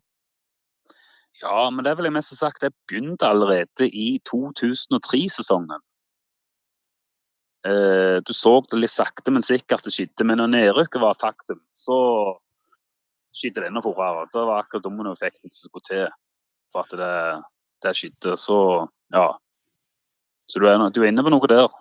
Ja, 1.43 1.67
men 1.69 1.84
det 1.84 1.98
vil 1.98 2.08
jeg 2.08 2.15
mest 2.15 2.34
sagt. 2.38 2.63
Det 2.63 2.72
begynte 2.88 3.28
allerede 3.28 3.89
i 3.91 4.15
2003-sesongen. 4.32 5.84
Du 8.26 8.34
så 8.34 8.56
det 8.72 8.80
litt 8.80 8.91
sakte, 8.91 9.30
men 9.30 9.46
sikkert 9.46 9.86
det 9.86 9.93
skjedde. 9.93 10.26
Men 10.26 10.41
når 10.41 10.50
nedrykket 10.56 11.04
var 11.04 11.19
faktum, 11.22 11.62
så 11.78 12.00
skyter 13.34 13.63
det 13.63 13.72
enda 13.72 13.82
fortere. 13.82 14.28
Det 14.34 14.46
var 14.48 14.62
akkurat 14.62 14.84
dominoeffekten 14.86 15.52
som 15.52 15.69
skulle 15.69 15.88
til 15.88 16.06
for 16.74 16.86
at 16.86 16.98
det, 16.98 17.43
det 17.86 17.96
skjedde. 17.98 18.38
Så 18.38 18.58
ja. 19.13 19.28
Så 20.50 20.60
du 20.60 20.67
er, 20.67 20.89
du 20.89 21.02
er, 21.02 21.10
inne 21.12 21.24
på 21.24 21.32
noe 21.34 21.50
der. 21.50 21.72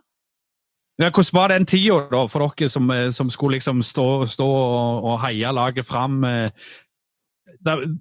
Ja, 1.00 1.08
hvordan 1.10 1.34
var 1.34 1.48
den 1.48 1.66
tida 1.66 2.26
for 2.30 2.44
dere 2.46 2.68
som, 2.70 2.90
eh, 2.90 3.10
som 3.10 3.30
skulle 3.30 3.56
liksom 3.56 3.82
stå, 3.82 4.26
stå 4.26 4.46
og, 4.46 5.04
og, 5.04 5.20
heie 5.24 5.52
laget 5.52 5.86
fram? 5.86 6.24
Eh, 6.24 6.50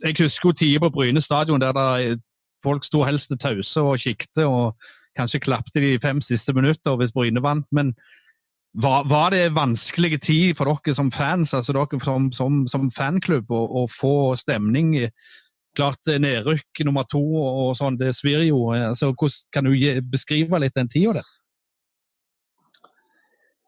jeg 0.03 0.15
husker 0.19 0.51
tider 0.51 0.79
på 0.79 0.89
Bryne 0.89 1.21
stadion 1.21 1.61
der, 1.61 1.71
der 1.71 2.17
folk 2.63 2.85
sto 2.85 3.03
helst 3.03 3.33
tause 3.39 3.81
og 3.81 3.99
kikket 3.99 4.43
og 4.45 4.77
kanskje 5.17 5.41
klapte 5.43 5.81
de 5.81 5.99
fem 5.99 6.21
siste 6.21 6.53
minutter 6.53 6.95
hvis 6.95 7.11
Bryne 7.11 7.43
vant. 7.43 7.67
Men 7.71 7.95
var, 8.71 9.10
var 9.10 9.31
det 9.31 9.55
vanskelige 9.55 10.17
tid 10.17 10.55
for 10.57 10.69
dere 10.69 10.95
som 10.95 11.12
fans, 11.12 11.53
altså 11.53 11.75
dere 11.75 11.99
som, 12.03 12.31
som, 12.31 12.63
som 12.71 12.91
fanklubb, 12.91 13.51
å, 13.51 13.62
å, 13.81 13.86
få 13.91 14.34
stemning? 14.39 14.95
Klart 15.75 16.07
eh, 16.12 16.19
nedrykk 16.19 16.84
nummer 16.88 17.07
to 17.12 17.21
og 17.21 17.75
sånn, 17.79 17.99
det 17.99 18.13
svir 18.15 18.45
jo. 18.47 18.69
Altså, 18.75 19.12
hvordan, 19.12 19.45
kan 19.55 19.67
du 19.67 19.75
beskrive 20.12 20.60
litt 20.63 20.75
den 20.79 20.91
tida 20.91 21.19
der? 21.19 21.29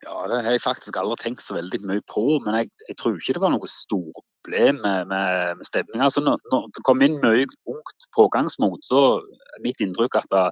Ja, 0.04 0.28
det 0.28 0.42
har 0.44 0.56
jeg 0.56 0.64
faktisk 0.64 0.98
aldri 1.00 1.16
tenkt 1.22 1.44
så 1.46 1.56
veldig 1.56 1.80
mye 1.88 2.04
på. 2.12 2.40
Men 2.44 2.60
jeg, 2.60 2.72
jeg 2.90 3.00
tror 3.00 3.16
ikke 3.20 3.36
det 3.38 3.44
var 3.44 3.54
noe 3.56 3.70
stort 3.72 4.24
problem 4.44 4.82
med, 4.84 5.08
med, 5.08 5.60
med 5.60 5.68
stemninga. 5.68 6.10
Altså, 6.10 6.24
når, 6.24 6.40
når, 6.52 6.68
det 6.76 6.84
kom 6.88 7.04
inn 7.04 7.20
mye 7.24 7.48
ungt 7.72 8.08
pågangsmot, 8.16 8.84
så 8.88 9.04
er 9.24 9.64
mitt 9.64 9.84
inntrykk 9.84 10.20
at 10.20 10.32
det, 10.32 10.46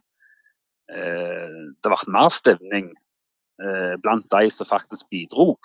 eh, 0.95 1.57
det 1.83 1.91
ble 1.91 2.15
mer 2.15 2.31
stemning 2.35 2.91
eh, 3.61 3.95
blant 4.01 4.27
de 4.33 4.49
som 4.53 4.69
faktisk 4.69 5.09
bidro. 5.13 5.55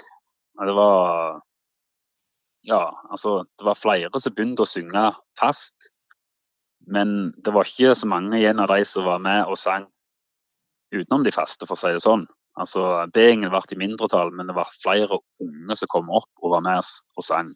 Det 0.57 0.75
var 0.77 1.43
ja, 2.67 2.99
altså 3.11 3.45
det 3.59 3.67
var 3.67 3.79
flere 3.79 4.21
som 4.21 4.35
begynte 4.35 4.65
å 4.65 4.69
synge 4.69 5.11
fast. 5.39 5.91
Men 6.87 7.33
det 7.43 7.53
var 7.55 7.67
ikke 7.67 7.95
så 7.99 8.09
mange 8.11 8.39
igjen 8.39 8.63
av 8.63 8.71
de 8.71 8.83
som 8.87 9.07
var 9.07 9.23
med 9.23 9.47
og 9.51 9.59
sang 9.59 9.87
utenom 10.95 11.25
de 11.27 11.35
faste, 11.35 11.67
for 11.67 11.75
å 11.75 11.81
si 11.81 11.93
det 11.95 12.03
sånn. 12.05 12.25
Altså, 12.57 12.81
B-gjengen 13.13 13.51
ble 13.53 13.61
i 13.75 13.79
mindretall, 13.79 14.31
men 14.33 14.49
det 14.49 14.55
var 14.57 14.71
flere 14.81 15.19
unge 15.43 15.77
som 15.77 15.91
kom 15.93 16.13
opp 16.15 16.31
og 16.41 16.55
var 16.55 16.63
med 16.65 16.81
og 16.81 17.27
sang. 17.27 17.51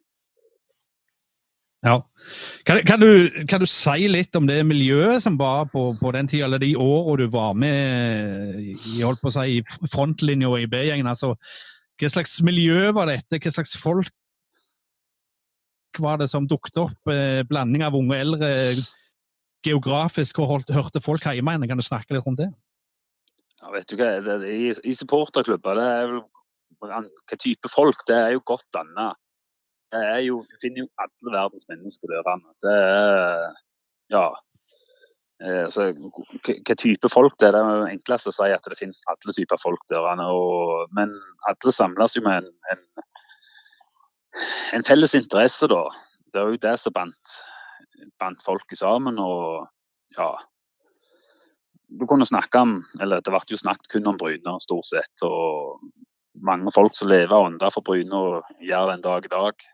Ja. 1.81 1.97
Kan, 2.69 2.83
kan, 2.85 3.01
du, 3.01 3.31
kan, 3.49 3.62
du, 3.62 3.66
si 3.66 4.09
litt 4.09 4.37
om 4.37 4.47
det 4.49 4.59
miljøet 4.69 5.25
som 5.25 5.38
var 5.40 5.71
på, 5.73 5.87
på 6.01 6.12
den 6.12 6.29
tida, 6.29 6.45
eller 6.45 6.61
de 6.61 6.75
årene 6.77 7.25
du 7.25 7.33
var 7.33 7.57
med 7.57 8.59
i, 8.61 8.75
holdt 9.01 9.23
på 9.23 9.33
å 9.33 9.37
si, 9.38 9.61
frontlinja 9.88 10.53
i 10.61 10.69
B-gjengen? 10.71 11.09
Altså, 11.09 11.33
hva 12.01 12.12
slags 12.12 12.37
miljø 12.45 12.90
var 12.97 13.09
dette? 13.09 13.40
Hva 13.40 13.53
slags 13.55 13.77
folk 13.81 14.12
var 15.99 16.21
det 16.21 16.29
som 16.33 16.47
dukket 16.49 16.83
opp? 16.85 17.12
Eh, 17.12 17.40
blanding 17.49 17.85
av 17.87 17.97
unge 17.97 18.12
og 18.14 18.27
eldre 18.27 18.51
geografisk, 19.66 20.38
og 20.40 20.53
holdt, 20.55 20.75
hørte 20.77 21.03
folk 21.05 21.25
hjemme? 21.25 21.57
Kan 21.69 21.81
du 21.81 21.85
snakke 21.85 22.16
litt 22.16 22.29
om 22.29 22.37
det? 22.38 22.51
Ja, 23.61 23.73
vet 23.73 23.88
du 23.88 23.97
hva, 24.01 24.12
det, 24.25 24.38
I, 24.49 24.71
i 24.88 24.95
supporterklubber 24.97 25.77
det 25.77 25.88
er 25.97 26.07
vel 26.12 26.23
hva 26.81 27.03
type 27.37 27.69
folk, 27.69 28.07
det 28.09 28.16
er 28.16 28.31
jo 28.33 28.45
godt 28.49 28.64
blanda. 28.73 29.11
Det 29.90 30.05
er 30.07 30.20
jo, 30.22 30.42
Du 30.46 30.62
finner 30.62 30.85
jo 30.85 30.90
alle 31.03 31.35
verdens 31.35 31.66
mennesker 31.68 32.12
der. 32.12 32.46
Det 32.62 32.76
er 32.76 33.59
ja. 34.11 34.24
Eh, 35.40 35.66
så, 35.72 35.87
hva 35.96 36.76
type 36.76 37.09
folk 37.09 37.37
det 37.40 37.48
er, 37.48 37.57
det 37.57 37.61
er 37.62 37.92
enklest 37.94 38.29
å 38.29 38.35
si 38.35 38.50
at 38.53 38.66
det 38.68 38.76
finnes 38.79 39.00
alle 39.09 39.35
typer 39.37 39.61
folk 39.62 39.81
der. 39.92 40.05
Og, 40.26 40.90
men 40.96 41.14
alle 41.48 41.74
samles 41.74 42.18
jo 42.18 42.24
med 42.26 42.42
en, 42.42 42.50
en, 42.74 42.85
en, 44.76 44.87
felles 44.87 45.16
interesse, 45.16 45.70
da. 45.70 45.87
Det 46.31 46.42
er 46.42 46.53
jo 46.53 46.62
det 46.66 46.76
som 46.83 46.94
bandt, 46.94 47.37
bandt 48.20 48.44
folket 48.46 48.83
sammen. 48.83 49.18
Og 49.22 49.64
ja, 50.18 50.31
du 51.90 52.07
kunne 52.07 52.29
snakke 52.29 52.61
om 52.62 52.76
Eller 53.03 53.22
det 53.24 53.33
ble 53.33 53.40
jo 53.50 53.59
snakket 53.59 53.90
kun 53.96 54.12
om 54.12 54.20
Bryne, 54.20 54.59
stort 54.62 54.90
sett. 54.92 55.26
Og 55.26 55.81
mange 56.46 56.70
folk 56.74 56.94
som 56.94 57.11
lever 57.11 57.33
og 57.35 57.48
ånder 57.48 57.72
for 57.74 57.87
Bryne 57.87 58.12
og 58.14 58.57
gjør 58.62 58.90
det 58.90 58.98
en 58.98 59.09
dag 59.09 59.26
i 59.26 59.33
dag. 59.33 59.70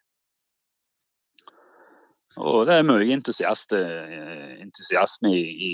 Og 2.37 2.67
det 2.69 2.75
er 2.77 2.85
mye 2.85 3.17
entusiasme 3.17 5.31
i, 5.33 5.71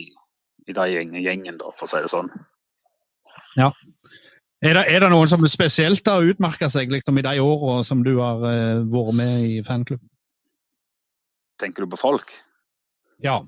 i, 0.66 0.72
den 0.72 1.16
gjengen, 1.18 1.58
da, 1.58 1.70
for 1.74 1.88
å 1.88 1.90
si 1.90 1.98
det 2.04 2.10
sånn. 2.12 2.30
Ja. 3.58 3.72
Er 4.62 4.74
det, 4.78 4.84
er 4.94 5.02
det 5.02 5.10
noen 5.10 5.30
som 5.30 5.42
spesielt 5.50 6.06
har 6.06 6.22
utmerka 6.22 6.68
seg 6.70 6.92
liksom, 6.94 7.18
i 7.18 7.26
de 7.26 7.34
årene 7.42 7.82
som 7.86 8.04
du 8.06 8.14
har 8.20 8.38
uh, 8.46 8.84
vært 8.92 9.18
med 9.18 9.46
i 9.48 9.58
fanklubben? 9.66 10.06
Tenker 11.58 11.82
du 11.82 11.90
på 11.90 11.98
folk? 11.98 12.30
Ja. 13.22 13.42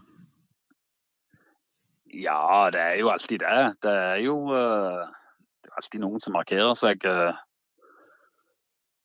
Ja, 2.15 2.71
det 2.75 2.83
er 2.83 2.97
jo 2.99 3.11
alltid 3.15 3.39
det. 3.43 3.75
Det 3.83 3.95
er 3.95 4.19
jo 4.27 4.51
uh, 4.51 5.07
det 5.63 5.71
er 5.71 5.79
alltid 5.79 6.01
noen 6.03 6.21
som 6.23 6.35
markerer 6.35 6.75
seg 6.79 7.07
uh, 7.07 7.35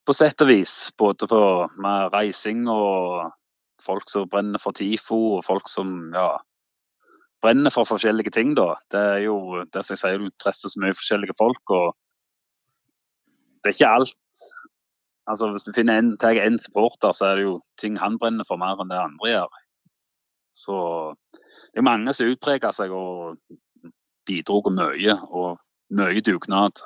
på 0.06 0.12
sett 0.18 0.42
og 0.42 0.50
vis. 0.50 0.90
Både 0.98 1.30
på 1.30 1.42
med 1.78 2.10
reising 2.14 2.66
og 2.74 3.30
folk 3.86 4.10
som 4.12 4.30
brenner 4.30 4.62
for 4.62 4.76
TIFO, 4.76 5.20
og 5.38 5.46
folk 5.48 5.70
som 5.72 6.12
ja, 6.16 6.38
brenner 7.42 7.74
for 7.74 7.88
forskjellige 7.90 8.34
ting. 8.36 8.56
da. 8.58 8.74
Det 8.92 9.00
er 9.00 9.24
jo 9.26 9.64
det 9.74 9.84
som 9.86 9.96
jeg 9.96 10.04
sier, 10.04 10.24
du 10.24 10.32
treffer 10.42 10.72
så 10.72 10.84
mye 10.84 10.98
forskjellige 10.98 11.38
folk. 11.40 11.64
og 11.70 11.96
Det 13.64 13.72
er 13.72 13.78
ikke 13.78 13.96
alt 14.00 14.44
altså 15.30 15.52
Hvis 15.52 15.64
du 15.64 15.74
finner 15.76 16.00
en, 16.00 16.16
tar 16.18 16.40
en 16.42 16.60
supporter, 16.60 17.12
så 17.14 17.26
er 17.26 17.36
det 17.36 17.44
jo 17.44 17.60
ting 17.78 18.00
han 18.02 18.18
brenner 18.18 18.48
for 18.48 18.58
mer 18.58 18.80
enn 18.82 18.90
det 18.90 18.98
andre 18.98 19.30
gjør. 19.30 19.60
Så 20.58 20.78
det 21.70 21.84
er 21.84 21.86
mange 21.86 22.16
som 22.18 22.32
utpreger 22.32 22.74
seg 22.74 22.90
og 22.90 23.38
bidro 24.26 24.64
mye. 24.74 25.20
Og 25.30 25.60
mye 25.94 26.22
dugnad 26.26 26.82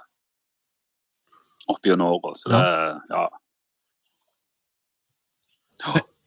opp 1.71 1.87
gjennom 1.87 2.17
åra. 2.17 2.33
Så 2.39 2.51
det 2.51 2.59
ja. 2.59 2.99
ja. 3.11 3.23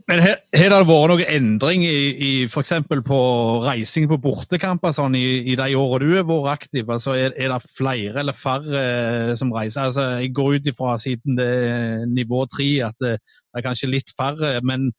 Men 0.07 0.21
har 0.23 0.39
det 0.71 0.87
vært 0.87 1.11
noen 1.11 1.23
endring 1.35 1.83
i, 1.83 1.95
i 2.23 2.29
f.eks. 2.47 2.71
på 3.09 3.17
reising 3.65 4.07
på 4.07 4.19
bortekamper 4.23 4.95
sånn, 4.95 5.17
i, 5.19 5.41
i, 5.51 5.57
de 5.59 5.75
årene 5.75 6.07
du 6.07 6.15
har 6.15 6.29
vært 6.29 6.61
aktiv? 6.61 6.93
Altså, 6.95 7.17
er, 7.19 7.35
er, 7.35 7.51
det 7.51 7.73
flere 7.75 8.23
eller 8.23 8.39
færre 8.39 8.85
eh, 8.85 9.33
som 9.39 9.51
reiser? 9.55 9.89
Altså, 9.89 10.07
jeg 10.23 10.31
går 10.39 10.61
ut 10.61 10.71
ifra 10.71 10.95
siden 11.03 11.41
det 11.41 11.49
er 11.65 12.07
nivå 12.07 12.45
tre 12.55 12.69
at 12.87 12.95
det, 13.03 13.17
det 13.19 13.59
er 13.59 13.67
kanskje 13.67 13.91
litt 13.91 14.15
færre. 14.15 14.55
Men 14.63 14.93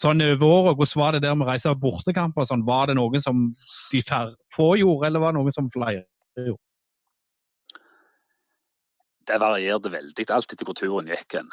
sånn 0.00 0.26
over 0.32 0.56
året, 0.58 0.80
hvordan 0.82 1.04
var 1.04 1.14
det 1.14 1.24
der 1.28 1.38
med 1.38 1.46
å 1.46 1.52
reise 1.52 1.78
bortekamper? 1.86 2.50
Sånn, 2.50 2.66
var 2.66 2.90
det 2.90 2.98
noen 2.98 3.22
som 3.22 3.48
de 3.94 4.02
få 4.56 4.72
gjorde, 4.82 5.12
eller 5.12 5.22
var 5.22 5.30
det 5.30 5.44
noen 5.44 5.60
som 5.60 5.70
flere 5.70 6.02
gjorde? 6.34 6.64
Det 9.30 9.38
varierte 9.38 9.92
veldig, 9.92 10.32
alt 10.34 10.50
etter 10.50 10.66
hvor 10.66 10.74
turen 10.74 11.06
gikk. 11.12 11.38
hen. 11.38 11.50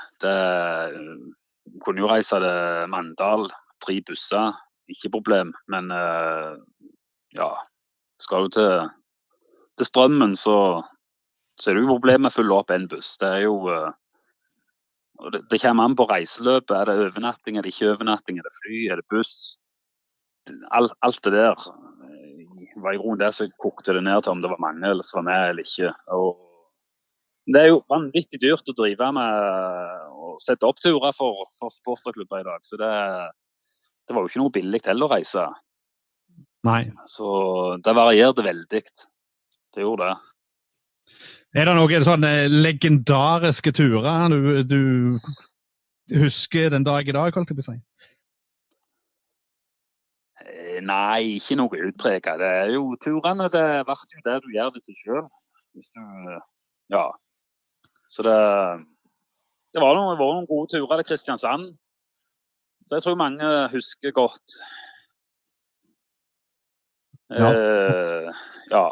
Det 1.68 1.84
kunne 1.84 2.04
jo 2.04 2.10
reise 2.10 2.40
til 2.40 2.92
Mandal, 2.92 3.48
tre 3.84 4.00
busser, 4.08 4.56
ikke 4.92 5.14
problem. 5.18 5.54
Men 5.72 5.92
eh, 5.94 6.56
ja, 7.38 7.50
skal 8.22 8.48
du 8.48 8.56
til, 8.58 8.90
til 9.78 9.90
Strømmen, 9.90 10.36
så, 10.40 10.58
så 11.60 11.70
er 11.70 11.78
det 11.78 11.86
jo 11.86 11.94
problem 11.96 12.26
med 12.26 12.32
å 12.32 12.38
fylle 12.38 12.58
opp 12.58 12.74
en 12.74 12.88
buss. 12.92 13.16
Det 13.22 13.30
er 13.30 13.46
jo 13.46 13.60
eh, 13.74 13.92
det, 15.34 15.44
det, 15.50 15.62
kommer 15.62 15.90
an 15.90 15.98
på 15.98 16.08
reiseløpet. 16.10 16.76
Er 16.78 16.90
det 16.90 16.98
overnatting, 17.08 17.58
er 17.58 17.66
det 17.66 17.74
ikke 17.74 17.94
overnatting, 17.96 18.40
er 18.40 18.48
det 18.48 18.58
fly, 18.62 18.82
er 18.88 19.02
det 19.02 19.08
buss? 19.14 19.36
Alt, 20.72 20.96
alt 21.04 21.24
det 21.26 21.36
der 21.36 21.68
eh, 22.08 22.68
var 22.80 22.96
i 22.96 23.02
grunnen 23.02 23.22
det 23.22 23.34
som 23.36 23.54
kokte 23.62 23.96
det 23.98 24.06
ned 24.06 24.24
til 24.24 24.36
om 24.36 24.44
det 24.44 24.52
var 24.54 24.64
mange 24.64 24.86
eller 24.88 25.06
som 25.06 25.24
var 25.24 25.30
med 25.32 25.50
eller 25.52 25.68
ikke. 25.68 25.94
Og 26.16 26.47
det 27.48 27.62
er 27.62 27.70
jo 27.72 27.84
vanvittig 27.88 28.40
dyrt 28.44 28.68
å 28.68 28.76
drive 28.76 29.08
med 29.16 30.08
å 30.12 30.34
sette 30.44 30.68
opp 30.68 30.80
turer 30.84 31.14
for, 31.16 31.46
for 31.60 31.72
sporterklubber 31.72 32.44
i 32.44 32.48
dag. 32.48 32.64
Så 32.68 32.80
det, 32.80 32.92
det, 34.08 34.16
var 34.16 34.24
jo 34.24 34.32
ikke 34.32 34.42
noe 34.42 34.56
billig 34.58 34.82
heller 34.88 35.08
å 35.08 35.14
reise. 35.16 35.46
Nei. 36.68 36.82
Så 37.08 37.30
det 37.84 37.94
varierte 37.96 38.44
veldig. 38.44 38.82
Det 39.76 39.86
gjorde 39.86 40.10
det. 40.10 40.18
Er 41.58 41.70
det 41.70 41.76
noen 41.78 42.04
sånne 42.04 42.32
legendariske 42.52 43.72
turer 43.78 44.34
du, 44.68 44.68
du 44.68 46.18
husker 46.20 46.74
den 46.74 46.86
dag 46.86 47.08
i 47.08 47.16
dag, 47.16 47.32
holdt 47.34 47.54
jeg 47.54 47.60
på 47.60 47.64
å 47.64 47.68
si? 47.70 47.78
Eh, 50.44 50.82
nei, 50.84 51.38
ikke 51.38 51.58
noe 51.62 51.80
utprega. 51.88 52.36
Det 52.42 52.52
er 52.66 52.74
jo 52.76 52.92
turene 53.00 53.48
det 53.54 53.64
blir 53.88 54.04
jo 54.18 54.26
det 54.28 54.36
du 54.44 54.52
gjør 54.58 54.76
det 54.76 54.84
til 54.84 55.00
sjøl. 55.00 55.32
Ja. 56.92 57.06
Så 58.08 58.24
det 58.24 58.38
Det 59.76 59.84
var 59.84 59.98
noen, 59.98 60.18
var 60.18 60.34
noen 60.34 60.48
gode 60.50 60.72
turer 60.72 61.02
til 61.02 61.10
Kristiansand. 61.12 61.76
Så 62.82 62.98
jeg 62.98 63.04
tror 63.04 63.20
mange 63.20 63.46
husker 63.74 64.14
godt. 64.16 64.58
Ja. 67.30 67.52
Eh, 67.52 68.32
ja 68.72 68.88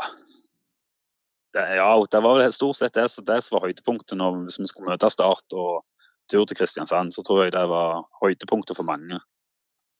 det, 1.56 1.76
ja, 1.80 2.06
det 2.12 2.22
var 2.22 2.52
stort 2.52 2.78
sett 2.78 2.94
det, 2.94 3.08
det 3.28 3.38
som 3.44 3.56
var 3.56 3.68
høydepunktet 3.70 4.18
når, 4.20 4.42
hvis 4.44 4.60
vi 4.60 4.68
skulle 4.68 4.92
møte 4.92 5.10
Start 5.10 5.56
og 5.56 5.86
tur 6.32 6.44
til 6.46 6.58
Kristiansand. 6.58 7.14
Så 7.16 7.24
tror 7.24 7.46
jeg 7.46 7.56
det 7.56 7.64
var 7.72 8.04
høydepunktet 8.24 8.78
for 8.78 8.88
mange. 8.88 9.22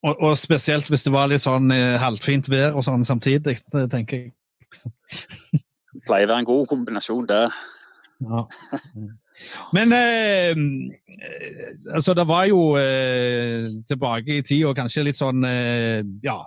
Og, 0.06 0.20
og, 0.20 0.36
spesielt 0.38 0.90
hvis 0.92 1.06
det 1.08 1.14
var 1.16 1.32
litt 1.32 1.46
sånn 1.46 1.72
eh, 1.74 1.96
halvfint 2.02 2.50
vær 2.52 2.76
og 2.76 2.84
sånn 2.86 3.08
samtidig, 3.08 3.58
tenker 3.72 4.28
jeg. 4.28 4.34
det 5.96 6.04
pleier 6.06 6.28
å 6.28 6.34
være 6.34 6.44
en 6.44 6.50
god 6.50 6.68
kombinasjon, 6.70 7.26
det. 7.32 7.48
Ja. 8.24 8.46
Men 9.76 9.92
eh, 9.92 10.56
altså, 11.92 12.14
det 12.16 12.24
var 12.30 12.46
jo 12.48 12.78
eh, 12.80 13.68
tilbake 13.90 14.38
i 14.38 14.44
tid 14.46 14.64
og 14.70 14.78
kanskje 14.80 15.04
litt 15.10 15.20
sånn 15.20 15.44
eh, 15.48 16.00
ja, 16.24 16.38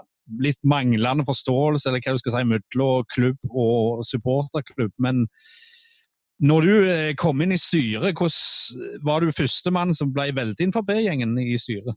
litt 0.41 0.61
manglende 0.69 1.27
forståelse 1.29 1.89
eller 1.91 2.05
hva 2.05 2.17
du 2.17 2.23
skal 2.23 2.39
si, 2.39 2.45
mellom 2.49 3.09
klubb 3.15 3.39
og 3.53 4.05
supporterklubb. 4.09 4.93
Men 4.99 5.27
Når 6.39 6.63
du 6.63 6.75
eh, 6.87 7.15
kom 7.19 7.41
inn 7.43 7.53
i 7.53 7.59
styret, 7.59 8.15
hvordan 8.15 9.01
var 9.05 9.21
du 9.21 9.35
førstemann 9.35 9.95
som 9.95 10.13
ble 10.15 10.31
veldig 10.37 10.69
inn 10.69 10.75
for 10.75 10.87
B-gjengen 10.87 11.35
i 11.43 11.59
styret? 11.59 11.97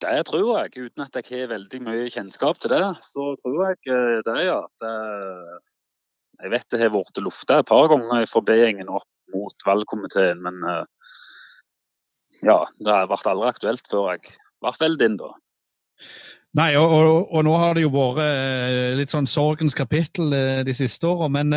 Det 0.00 0.20
tror 0.30 0.46
jeg, 0.62 0.86
uten 0.86 1.02
at 1.04 1.16
jeg 1.18 1.42
har 1.42 1.50
veldig 1.50 1.80
mye 1.84 2.06
kjennskap 2.08 2.60
til 2.62 2.72
det. 2.72 2.86
Så 3.04 3.34
tror 3.42 3.58
jeg 3.66 3.90
eh, 3.92 4.20
det, 4.24 4.38
ja. 4.46 4.60
Det, 4.80 4.94
jeg 6.42 6.52
vet 6.54 6.68
det 6.72 6.80
har 6.82 6.92
vært 6.94 7.22
lufta 7.24 7.60
et 7.60 7.68
par 7.68 7.88
ganger 7.92 8.26
fra 8.30 8.42
B-gjengen 8.46 8.92
opp 8.92 9.08
mot 9.34 9.66
valgkomiteen, 9.66 10.40
men 10.42 10.64
eh, 10.66 11.12
ja, 12.46 12.62
det 12.80 12.90
har 12.90 13.10
vært 13.10 13.28
aldri 13.30 13.50
aktuelt 13.52 13.90
før 13.90 14.12
jeg 14.14 14.24
ble 14.24 14.72
valgt 14.72 15.06
inn, 15.06 15.18
da. 15.20 15.34
Nei, 16.58 16.72
og, 16.74 16.90
og, 16.90 17.10
og, 17.30 17.44
nå 17.46 17.52
har 17.62 17.76
det 17.76 17.84
jo 17.84 17.92
vært 17.94 18.24
eh, 18.24 18.94
litt 18.98 19.12
sånn 19.14 19.28
sorgens 19.30 19.76
kapittel 19.78 20.32
de 20.66 20.74
siste 20.74 21.06
åra. 21.06 21.28
Men 21.30 21.54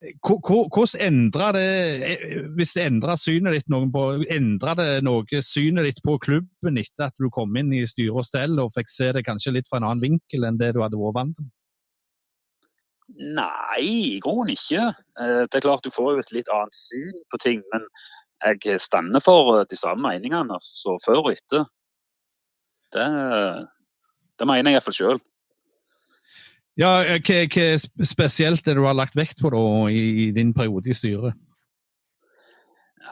hvordan 0.00 1.00
endra 1.00 1.52
det 1.52 2.02
eh, 2.02 2.48
Hvis 2.56 2.72
det 2.72 2.86
endra 2.86 3.16
synet 3.16 3.52
ditt 3.52 3.68
noen 3.68 3.90
på, 3.92 4.24
endra 4.32 4.74
det 4.74 5.04
noe 5.04 5.42
synet 5.44 5.84
ditt 5.84 6.02
på 6.04 6.16
klubben 6.18 6.78
etter 6.80 7.10
at 7.10 7.14
du 7.18 7.28
kom 7.30 7.56
inn 7.56 7.72
i 7.72 7.86
styre 7.86 8.22
og 8.22 8.26
stell 8.28 8.58
og 8.60 8.72
fikk 8.76 8.88
se 8.88 9.12
det 9.12 9.26
kanskje 9.26 9.58
litt 9.58 9.68
fra 9.68 9.80
en 9.80 9.88
annen 9.90 10.04
vinkel 10.04 10.44
enn 10.44 10.60
det 10.60 10.72
du 10.74 10.80
hadde 10.82 11.00
vært 11.00 11.18
vant 11.18 11.36
til? 11.36 11.50
Nei, 13.18 13.82
i 13.82 14.20
grunnen 14.22 14.54
ikke. 14.54 14.90
Eh, 15.20 15.42
det 15.46 15.58
er 15.58 15.64
klart 15.64 15.84
du 15.84 15.90
får 15.92 16.14
jo 16.14 16.22
et 16.22 16.32
litt 16.34 16.50
annet 16.54 16.76
syn 16.76 17.16
på 17.32 17.40
ting. 17.42 17.64
Men 17.74 17.86
jeg 18.44 18.80
stander 18.82 19.22
for 19.24 19.56
eh, 19.58 19.66
de 19.70 19.78
samme 19.78 20.06
meningene 20.06 20.58
som 20.62 21.00
før 21.04 21.24
og 21.24 21.32
etter. 21.34 21.66
Det, 22.94 23.06
det 24.38 24.48
mener 24.48 24.70
jeg 24.72 24.78
iallfall 24.78 24.96
sjøl. 24.96 25.20
Ja, 26.80 27.00
eh, 27.02 27.20
hva, 27.26 27.42
hva 27.50 28.08
spesielt 28.08 28.64
er 28.64 28.72
det 28.72 28.78
du 28.78 28.86
har 28.86 28.98
lagt 28.98 29.18
vekt 29.18 29.42
på 29.42 29.52
da, 29.52 29.62
i, 29.90 30.04
i 30.26 30.30
din 30.36 30.54
periode 30.56 30.92
i 30.92 30.96
styret? 30.96 31.38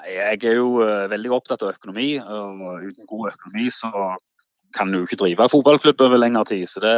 Jeg 0.08 0.40
er 0.46 0.56
jo 0.56 0.78
veldig 1.10 1.30
opptatt 1.36 1.60
av 1.66 1.74
økonomi, 1.74 2.14
og 2.16 2.84
uten 2.86 3.04
god 3.10 3.34
økonomi 3.34 3.66
så 3.74 3.90
kan 4.72 4.92
du 4.92 5.02
ikke 5.02 5.18
drive 5.20 5.48
fotballklubb 5.52 6.00
over 6.06 6.20
lengre 6.20 6.46
tid. 6.48 6.64
Så 6.70 6.80
det 6.80 6.94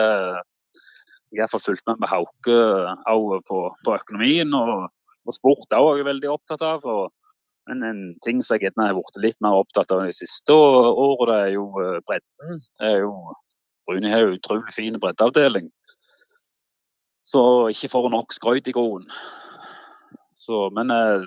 jeg 1.31 1.47
har 1.47 1.63
fulgt 1.63 1.87
med 1.87 2.01
med 2.03 2.11
Hauke 2.11 2.57
uh, 2.57 3.41
på, 3.47 3.63
på, 3.85 3.95
økonomien. 3.95 4.55
Og, 4.55 4.89
og 5.27 5.37
sport 5.37 5.77
er 5.77 6.01
jeg 6.01 6.09
veldig 6.09 6.31
opptatt 6.33 6.63
av. 6.67 6.85
Og, 6.85 7.11
men 7.71 7.85
en 7.87 8.01
ting 8.25 8.43
som 8.43 8.59
jeg 8.59 8.73
har 8.77 8.97
blitt 8.97 9.21
litt 9.23 9.39
mer 9.45 9.61
opptatt 9.61 9.93
av 9.95 10.05
de 10.07 10.15
siste 10.17 10.55
årene, 10.55 11.31
det 11.31 11.39
er 11.45 11.53
jo 11.55 11.67
uh, 11.77 11.99
bredden. 12.09 12.65
Det 12.81 12.89
er 12.95 13.05
jo, 13.05 13.13
Bruni 13.87 14.13
har 14.13 14.27
jo 14.27 14.39
utrolig 14.39 14.75
fin 14.75 14.99
breddeavdeling. 15.01 15.71
Så 17.27 17.43
ikke 17.71 17.93
får 17.93 18.11
nok 18.11 18.35
skrøyt 18.35 18.69
i 18.71 18.75
groen. 18.75 19.07
Men 20.75 20.91
eh, 20.91 21.27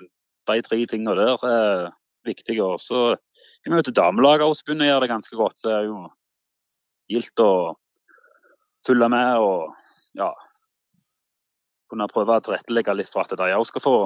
de 0.50 0.62
tre 0.66 0.80
tingene 0.90 1.14
der 1.16 1.44
er 1.48 1.92
viktige. 2.26 2.64
Og 2.64 2.80
så 2.82 3.14
i 3.64 3.72
møte 3.72 3.94
damelaget 3.94 4.46
også 4.46 4.66
begynner 4.66 4.88
å 4.88 4.90
gjøre 4.90 5.04
det 5.06 5.12
ganske 5.14 5.38
godt. 5.38 5.60
Så 5.60 5.70
er 5.70 5.78
det 5.84 5.92
jo 5.92 6.00
gildt 7.14 7.44
å 7.44 7.52
følge 8.84 9.08
med 9.12 9.44
og 9.44 9.72
ja 10.18 10.32
kunne 11.94 12.10
prøve 12.10 12.38
å 12.38 12.44
tilrettelegge 12.44 12.96
litt 12.98 13.12
for 13.12 13.24
at 13.24 13.34
de 13.38 13.50
òg 13.54 13.66
skal 13.68 13.84
få, 13.84 13.96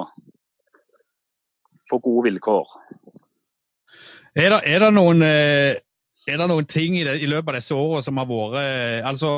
få 1.89 2.01
gode 2.05 2.29
vilkår. 2.29 2.75
Er 4.37 4.53
det, 4.53 4.59
er 4.69 4.83
det, 4.83 4.91
noen, 4.93 5.23
eh, 5.25 5.79
er 6.29 6.41
det 6.41 6.49
noen 6.51 6.67
ting 6.69 6.99
i, 6.99 7.05
det, 7.07 7.17
i, 7.23 7.29
løpet 7.29 7.55
av 7.55 7.57
disse 7.57 7.75
årene 7.77 8.05
som 8.05 8.19
har 8.21 8.29
vært 8.29 8.59
eh, 8.61 8.99
altså 9.07 9.31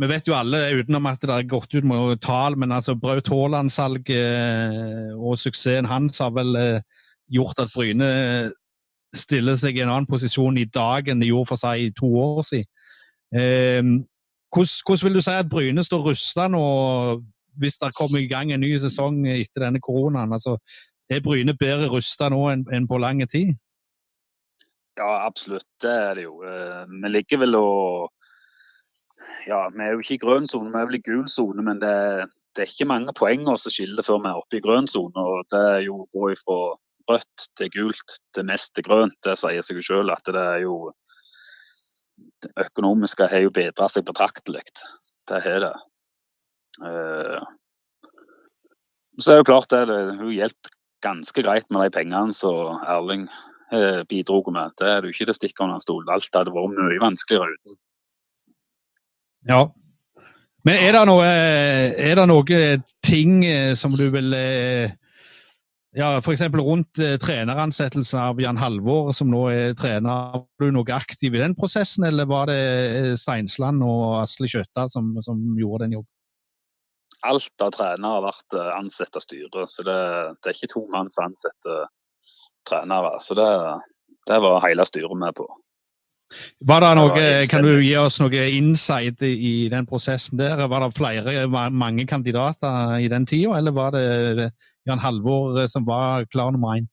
vi 0.00 0.08
vet 0.08 0.24
jo 0.24 0.32
alle, 0.32 0.62
utenom 0.80 1.04
at 1.10 1.20
det 1.20 1.28
har 1.28 1.44
gått 1.44 1.74
ut 1.76 1.84
med 1.84 2.16
tall, 2.24 2.56
men 2.56 2.72
altså 2.72 2.94
Braut 2.96 3.28
Haaland-salget 3.28 4.08
eh, 4.16 5.10
og 5.18 5.36
suksessen 5.38 5.88
hans 5.88 6.16
har 6.24 6.32
vel 6.32 6.56
gjort 7.32 7.60
at 7.60 7.74
Bryne 7.74 8.08
stiller 9.12 9.58
seg 9.60 9.76
i 9.76 9.82
en 9.84 9.92
annen 9.92 10.08
posisjon 10.08 10.56
i 10.56 10.64
dag 10.72 11.10
enn 11.12 11.20
de 11.20 11.28
gjorde 11.28 11.50
for 11.52 11.60
seg 11.60 11.84
i 11.84 11.92
to 11.98 12.08
år 12.22 12.40
siden. 12.48 14.00
Eh, 14.52 14.68
hvordan, 14.86 15.04
vil 15.04 15.14
du 15.14 15.20
si 15.24 15.30
at 15.30 15.48
Bryne 15.48 15.84
står 15.84 16.08
rusta 16.10 16.48
nå, 16.48 16.62
hvis 17.60 17.78
det 17.80 17.94
kommer 17.96 18.20
i 18.20 18.28
gang 18.28 18.52
en 18.52 18.60
ny 18.60 18.74
sesong 18.78 19.24
etter 19.26 19.66
denne 19.66 19.80
koronaen? 19.80 20.32
Altså, 20.32 20.58
er 21.10 21.24
Bryne 21.24 21.56
bedre 21.56 21.88
rusta 21.92 22.28
nå 22.32 22.42
enn, 22.52 22.66
enn 22.72 22.88
på 22.88 23.00
lang 23.00 23.22
tid? 23.32 23.54
Ja, 24.98 25.24
absolutt. 25.26 25.68
Det 25.80 25.90
er 25.90 26.14
det 26.14 26.26
jo. 26.26 26.42
Vi 26.42 27.08
ligger 27.08 27.40
vel 27.40 27.56
og 27.56 28.12
ja, 29.46 29.68
vi 29.72 29.82
er 29.82 29.94
jo 29.94 30.02
ikke 30.02 30.16
i 30.16 30.22
grønn 30.22 30.48
sone, 30.50 30.70
vi 30.72 30.80
er 30.80 30.88
vel 30.90 30.98
i 30.98 31.04
gul 31.06 31.26
sone. 31.30 31.64
Men 31.64 31.80
det, 31.82 31.96
det, 32.54 32.64
er 32.64 32.70
ikke 32.70 32.90
mange 32.90 33.14
poeng 33.16 33.46
som 33.56 33.72
skiller 33.72 34.06
før 34.06 34.22
vi 34.22 34.30
er 34.30 34.40
oppe 34.40 34.58
i 34.58 34.64
grønn 34.64 34.88
sone. 34.90 35.16
Og 35.16 35.46
det 35.52 35.62
er 35.74 35.80
jo 35.86 36.02
å 36.02 36.08
gå 36.12 36.32
fra 36.42 36.58
rødt 37.10 37.46
til 37.58 37.70
gult 37.74 38.18
til 38.34 38.46
mest 38.48 38.74
til 38.76 38.86
grønt. 38.86 39.16
Det 39.24 39.38
sier 39.40 39.64
seg 39.64 39.80
jo 39.80 39.86
selv 39.88 40.14
at 40.14 40.28
det 40.28 40.44
er 40.54 40.64
jo 40.66 40.76
Det 42.42 42.52
økonomiske 42.66 43.28
har 43.30 43.44
jo 43.44 43.54
bedra 43.54 43.88
seg 43.90 44.06
betraktelig. 44.08 44.64
Det 45.30 45.40
har 45.44 45.64
det. 45.66 45.74
Uh, 46.82 47.40
så 49.20 49.34
er 49.34 49.42
det 49.42 49.48
klart 49.50 49.70
det, 49.70 49.84
har 49.88 50.32
hjulpet 50.32 50.72
ganske 51.02 51.42
greit 51.44 51.66
med 51.70 51.84
de 51.84 51.94
pengene 51.94 52.34
som 52.36 52.80
Erling 52.88 53.26
uh, 53.74 54.02
bidro 54.08 54.42
med. 54.50 54.74
Det 54.78 54.88
er 54.88 55.00
det 55.00 55.10
jo 55.10 55.16
ikke 55.16 55.26
til 55.26 55.34
å 55.34 55.38
stikke 55.38 55.66
under 55.66 55.84
stol. 55.84 56.08
Alt 56.10 56.38
hadde 56.38 56.54
vært 56.54 56.78
mye 56.78 57.02
vanskeligere 57.02 57.56
uten. 57.58 57.78
Ja. 59.50 59.62
Men 60.62 60.78
er 60.78 60.94
det 60.94 61.06
noe, 61.08 61.26
er 61.26 62.18
det 62.18 62.26
noe 62.30 62.58
ting 63.02 63.40
eh, 63.42 63.72
som 63.74 63.96
du 63.98 64.04
vil 64.14 64.30
eh, 64.36 64.92
ja, 65.92 66.16
F.eks. 66.18 66.40
rundt 66.40 66.98
eh, 66.98 67.18
treneransettelsen 67.20 68.20
av 68.20 68.40
Jan 68.40 68.56
Halvor, 68.56 69.12
som 69.12 69.28
nå 69.28 69.42
er 69.52 69.74
trener. 69.76 70.38
Var 70.40 70.64
du 70.64 70.72
noe 70.72 70.94
aktiv 70.96 71.34
i 71.36 71.42
den 71.42 71.56
prosessen, 71.58 72.06
eller 72.08 72.28
var 72.30 72.48
det 72.48 72.60
eh, 72.62 73.12
Steinsland 73.20 73.84
og 73.84 74.22
Asle 74.22 74.48
Kjøtta 74.48 74.86
som, 74.88 75.12
som, 75.24 75.42
gjorde 75.60 75.84
den 75.84 75.98
jobben? 75.98 76.10
Alt 77.28 77.62
av 77.62 77.74
trenere 77.76 78.16
har 78.16 78.24
vært 78.24 78.56
ansett 78.74 79.14
av 79.14 79.22
styret, 79.22 79.58
så 79.70 79.84
det, 79.86 79.98
det, 80.40 80.48
er 80.48 80.56
ikke 80.56 80.72
to 80.72 80.86
mann 80.90 81.12
som 81.12 81.28
ansetter 81.28 81.84
trenere. 82.66 83.12
Så 83.22 83.36
det, 83.38 83.50
det 84.26 84.40
var 84.42 84.64
hele 84.64 84.88
styret 84.88 85.20
med 85.20 85.36
på. 85.38 85.46
Var 86.66 86.80
det 86.80 86.90
noe, 86.96 87.22
kan 87.52 87.62
du 87.62 87.76
gi 87.84 87.92
oss 88.00 88.16
noe 88.18 88.48
insight 88.56 89.20
i 89.22 89.68
den 89.70 89.86
prosessen 89.86 90.40
der? 90.40 90.64
Var 90.66 90.82
det 90.82 90.96
flere, 90.96 91.46
mange 91.70 92.08
kandidater 92.08 92.96
i 93.04 93.12
den 93.12 93.28
tida, 93.28 93.58
eller 93.60 93.76
var 93.76 93.92
det 93.94 94.48
Jan 94.88 95.02
Halvor 95.02 95.60
som 95.70 95.86
var 95.86 96.26
klar 96.32 96.50
nummer 96.50 96.78
én? 96.78 96.88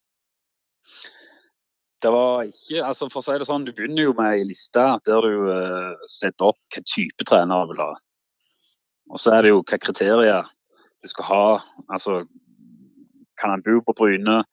Det 1.99 2.11
var 2.13 2.45
ikke, 2.47 2.83
altså 2.85 3.09
for 3.11 3.19
å 3.19 3.25
si 3.25 3.35
det 3.41 3.47
sånn, 3.49 3.65
Du 3.67 3.73
begynner 3.75 4.05
jo 4.05 4.13
med 4.15 4.37
ei 4.37 4.45
liste 4.47 4.83
der 5.07 5.25
du 5.25 5.49
uh, 5.49 6.05
setter 6.07 6.53
opp 6.53 6.59
hvilken 6.71 6.87
type 6.87 7.27
trener 7.27 7.65
du 7.65 7.73
vil 7.73 7.83
ha. 7.83 7.91
Og 9.09 9.19
så 9.19 9.33
er 9.35 9.43
det 9.43 9.51
jo 9.51 9.59
hvilke 9.59 9.81
kriterier 9.83 10.47
du 11.03 11.11
skal 11.11 11.27
ha. 11.27 11.45
Altså, 11.89 12.21
kan 13.39 13.55
han 13.55 13.65
bo 13.65 13.81
på 13.83 13.97
Bryne? 13.99 14.43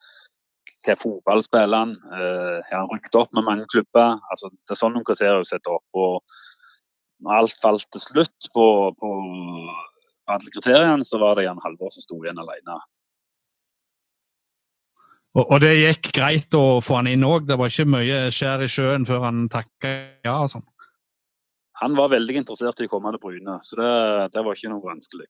hva 0.87 0.95
fotball 0.95 1.41
spiller? 1.43 1.95
Uh, 2.11 2.59
har 2.67 2.83
han 2.83 2.91
rykket 2.91 3.15
opp 3.19 3.33
med 3.35 3.47
mange 3.47 3.67
klubber? 3.71 4.19
Altså, 4.31 4.51
det 4.51 4.75
er 4.75 4.79
sånne 4.79 5.03
kriterier 5.07 5.43
du 5.43 5.47
setter 5.47 5.77
opp. 5.77 5.87
og 5.93 7.23
Når 7.23 7.39
alt 7.41 7.57
falt 7.63 7.87
til 7.91 8.03
slutt 8.03 8.51
på, 8.53 8.67
på 8.99 9.09
alle 10.31 10.53
kriteriene, 10.53 11.07
så 11.07 11.19
var 11.23 11.37
det 11.37 11.47
Jan 11.47 11.63
Halvor 11.63 11.91
som 11.93 12.05
sto 12.05 12.19
igjen 12.23 12.39
alene. 12.43 12.79
Og, 15.37 15.43
og, 15.45 15.59
det 15.61 15.75
gikk 15.77 16.09
greit 16.17 16.55
å 16.57 16.79
få 16.81 16.97
han 16.97 17.09
inn 17.11 17.25
òg? 17.25 17.45
Det 17.45 17.59
var 17.59 17.69
ikke 17.69 17.91
mye 17.93 18.23
skjær 18.33 18.63
i 18.65 18.69
sjøen 18.71 19.05
før 19.05 19.27
han 19.27 19.45
takka 19.53 19.91
ja? 20.25 20.39
og 20.39 20.49
sånn? 20.55 20.65
Han 21.77 21.93
var 21.97 22.09
veldig 22.09 22.39
interessert 22.41 22.81
i 22.81 22.87
å 22.87 22.89
komme 22.89 23.11
til 23.13 23.21
Bryne, 23.21 23.59
så 23.61 23.77
det, 23.77 23.91
det 24.33 24.41
var 24.41 24.57
ikke 24.57 24.71
noe 24.71 24.81
vanskelig. 24.81 25.27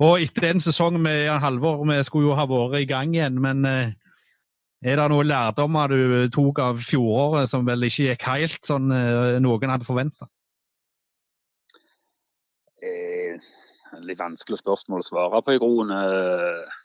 Og 0.00 0.22
etter 0.22 0.48
en 0.48 0.62
sesong 0.64 0.96
med 1.02 1.26
Jan 1.26 1.42
Halvor, 1.42 1.82
vi 1.90 1.98
skulle 2.08 2.30
jo 2.30 2.38
ha 2.38 2.46
vært 2.48 2.78
i 2.80 2.88
gang 2.88 3.12
igjen, 3.12 3.36
men 3.42 3.66
eh, 3.68 3.92
er 4.82 4.96
det 4.96 5.08
noen 5.12 5.28
lærdommer 5.28 5.92
du 5.92 6.30
tok 6.32 6.62
av 6.62 6.80
fjoråret 6.80 7.50
som 7.50 7.66
vel 7.68 7.84
ikke 7.84 8.08
gikk 8.08 8.24
helt 8.30 8.70
sånn 8.70 8.88
eh, 8.96 9.36
noen 9.44 9.74
hadde 9.74 9.88
forventa? 9.88 10.30
Eh, 12.82 13.36
litt 14.02 14.22
vanskelig 14.22 14.62
spørsmål 14.62 15.04
å 15.04 15.06
svare 15.10 15.42
på 15.44 15.58
i 15.58 15.60
grunnen. 15.60 15.92
Eh. 16.00 16.80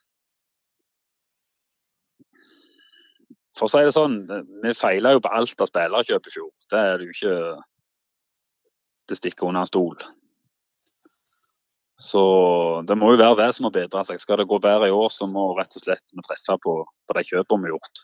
For 3.58 3.66
å 3.66 3.72
si 3.72 3.82
det 3.86 3.96
sånn, 3.96 4.20
vi 4.62 4.76
feila 4.78 5.16
jo 5.16 5.24
på 5.24 5.32
alt 5.34 5.64
av 5.64 5.70
spillerkjøp 5.72 6.30
i 6.30 6.34
fjor. 6.34 6.52
Det 6.70 6.78
er 6.78 7.00
det 7.00 7.08
jo 7.08 7.16
ikke 7.16 7.38
til 9.08 9.20
stikke 9.22 9.48
under 9.48 9.64
en 9.64 9.70
stol. 9.70 9.98
Så 11.98 12.22
det 12.86 12.98
må 13.00 13.10
jo 13.14 13.22
være 13.24 13.40
det 13.40 13.48
som 13.58 13.66
må 13.66 13.72
bedre 13.74 14.04
seg. 14.06 14.20
Skal 14.22 14.38
det 14.42 14.50
gå 14.52 14.60
bedre 14.62 14.92
i 14.92 14.94
år, 14.94 15.10
så 15.10 15.26
må 15.30 15.50
rett 15.58 15.74
og 15.80 15.82
slett 15.82 16.14
vi 16.14 16.26
treffe 16.28 16.60
på, 16.62 16.76
på 16.86 17.18
de 17.18 17.24
kjøpene 17.26 17.64
vi 17.64 17.72
har 17.72 17.74
gjort. 17.74 18.04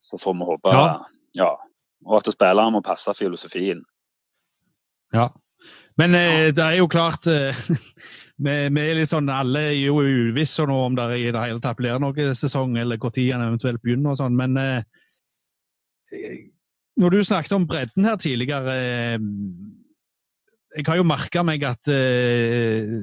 Så 0.00 0.18
får 0.18 0.34
vi 0.34 0.48
håpe 0.48 0.74
ja. 0.74 0.88
ja. 1.38 1.52
Og 2.08 2.16
at 2.18 2.32
spillerne 2.32 2.74
må 2.74 2.82
passe 2.82 3.14
filosofien. 3.14 3.84
Ja. 5.14 5.28
Men 6.00 6.16
eh, 6.16 6.48
det 6.56 6.64
er 6.64 6.78
jo 6.80 6.88
klart 6.90 7.28
eh, 7.30 7.56
vi, 8.40 8.80
er 8.80 8.96
litt 8.96 9.10
sånn, 9.12 9.28
Alle 9.32 9.66
er 9.70 9.76
jo 9.76 10.00
uvisse 10.00 10.64
nå 10.68 10.76
om 10.86 10.96
det 10.96 11.08
i 11.18 11.28
det 11.28 11.42
hele 11.42 11.60
tatt 11.62 11.78
blir 11.80 12.00
noen 12.00 12.36
sesong, 12.38 12.78
eller 12.80 13.00
når 13.00 13.12
den 13.16 13.44
eventuelt 13.46 13.82
begynner. 13.84 14.14
og 14.14 14.20
sånn, 14.20 14.36
Men 14.36 14.56
eh, 14.56 14.80
når 17.00 17.10
du 17.10 17.22
snakket 17.24 17.52
om 17.56 17.66
bredden 17.68 18.04
her 18.04 18.16
tidligere 18.20 18.74
eh, 18.76 19.18
Jeg 20.76 20.86
har 20.86 20.96
jo 21.00 21.06
merka 21.06 21.42
meg 21.42 21.64
at 21.66 21.88
eh, 21.90 23.00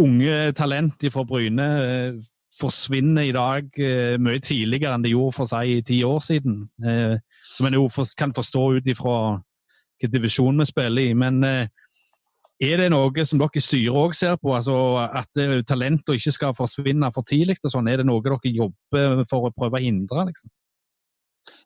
unge 0.00 0.52
talent 0.56 1.04
fra 1.12 1.24
Bryne 1.28 1.66
eh, 1.84 2.20
forsvinner 2.60 3.28
i 3.28 3.34
dag 3.36 3.68
eh, 3.80 4.16
mye 4.20 4.40
tidligere 4.40 4.94
enn 4.96 5.04
de 5.04 5.12
gjorde 5.12 5.36
for 5.36 5.50
seg 5.50 5.84
ti 5.88 6.02
år 6.04 6.20
siden. 6.24 6.64
som 7.54 7.66
en 7.66 7.76
jo 7.76 7.86
for, 7.92 8.08
kan 8.16 8.32
forstå 8.32 8.64
ut 8.78 8.88
ifra 8.88 9.14
hvilken 10.00 10.12
divisjon 10.14 10.58
vi 10.58 10.66
spiller 10.66 11.10
i. 11.10 11.14
men 11.14 11.44
er 12.60 12.80
det 12.80 12.90
noe 12.92 13.24
som 13.24 13.40
dere 13.40 13.56
i 13.56 13.64
styret 13.64 13.96
òg 13.96 14.16
ser 14.16 14.36
på, 14.40 14.52
altså 14.56 14.76
at 15.06 15.44
talenter 15.68 16.18
ikke 16.18 16.34
skal 16.34 16.56
forsvinne 16.58 17.08
for 17.14 17.24
tidlig? 17.28 17.56
og 17.64 17.72
sånn? 17.72 17.88
Er 17.88 18.02
det 18.02 18.08
noe 18.08 18.22
dere 18.24 18.40
jobber 18.44 19.22
for 19.30 19.48
å 19.48 19.54
prøve 19.56 19.80
å 19.80 19.84
hindre? 19.84 20.26
liksom? 20.28 20.52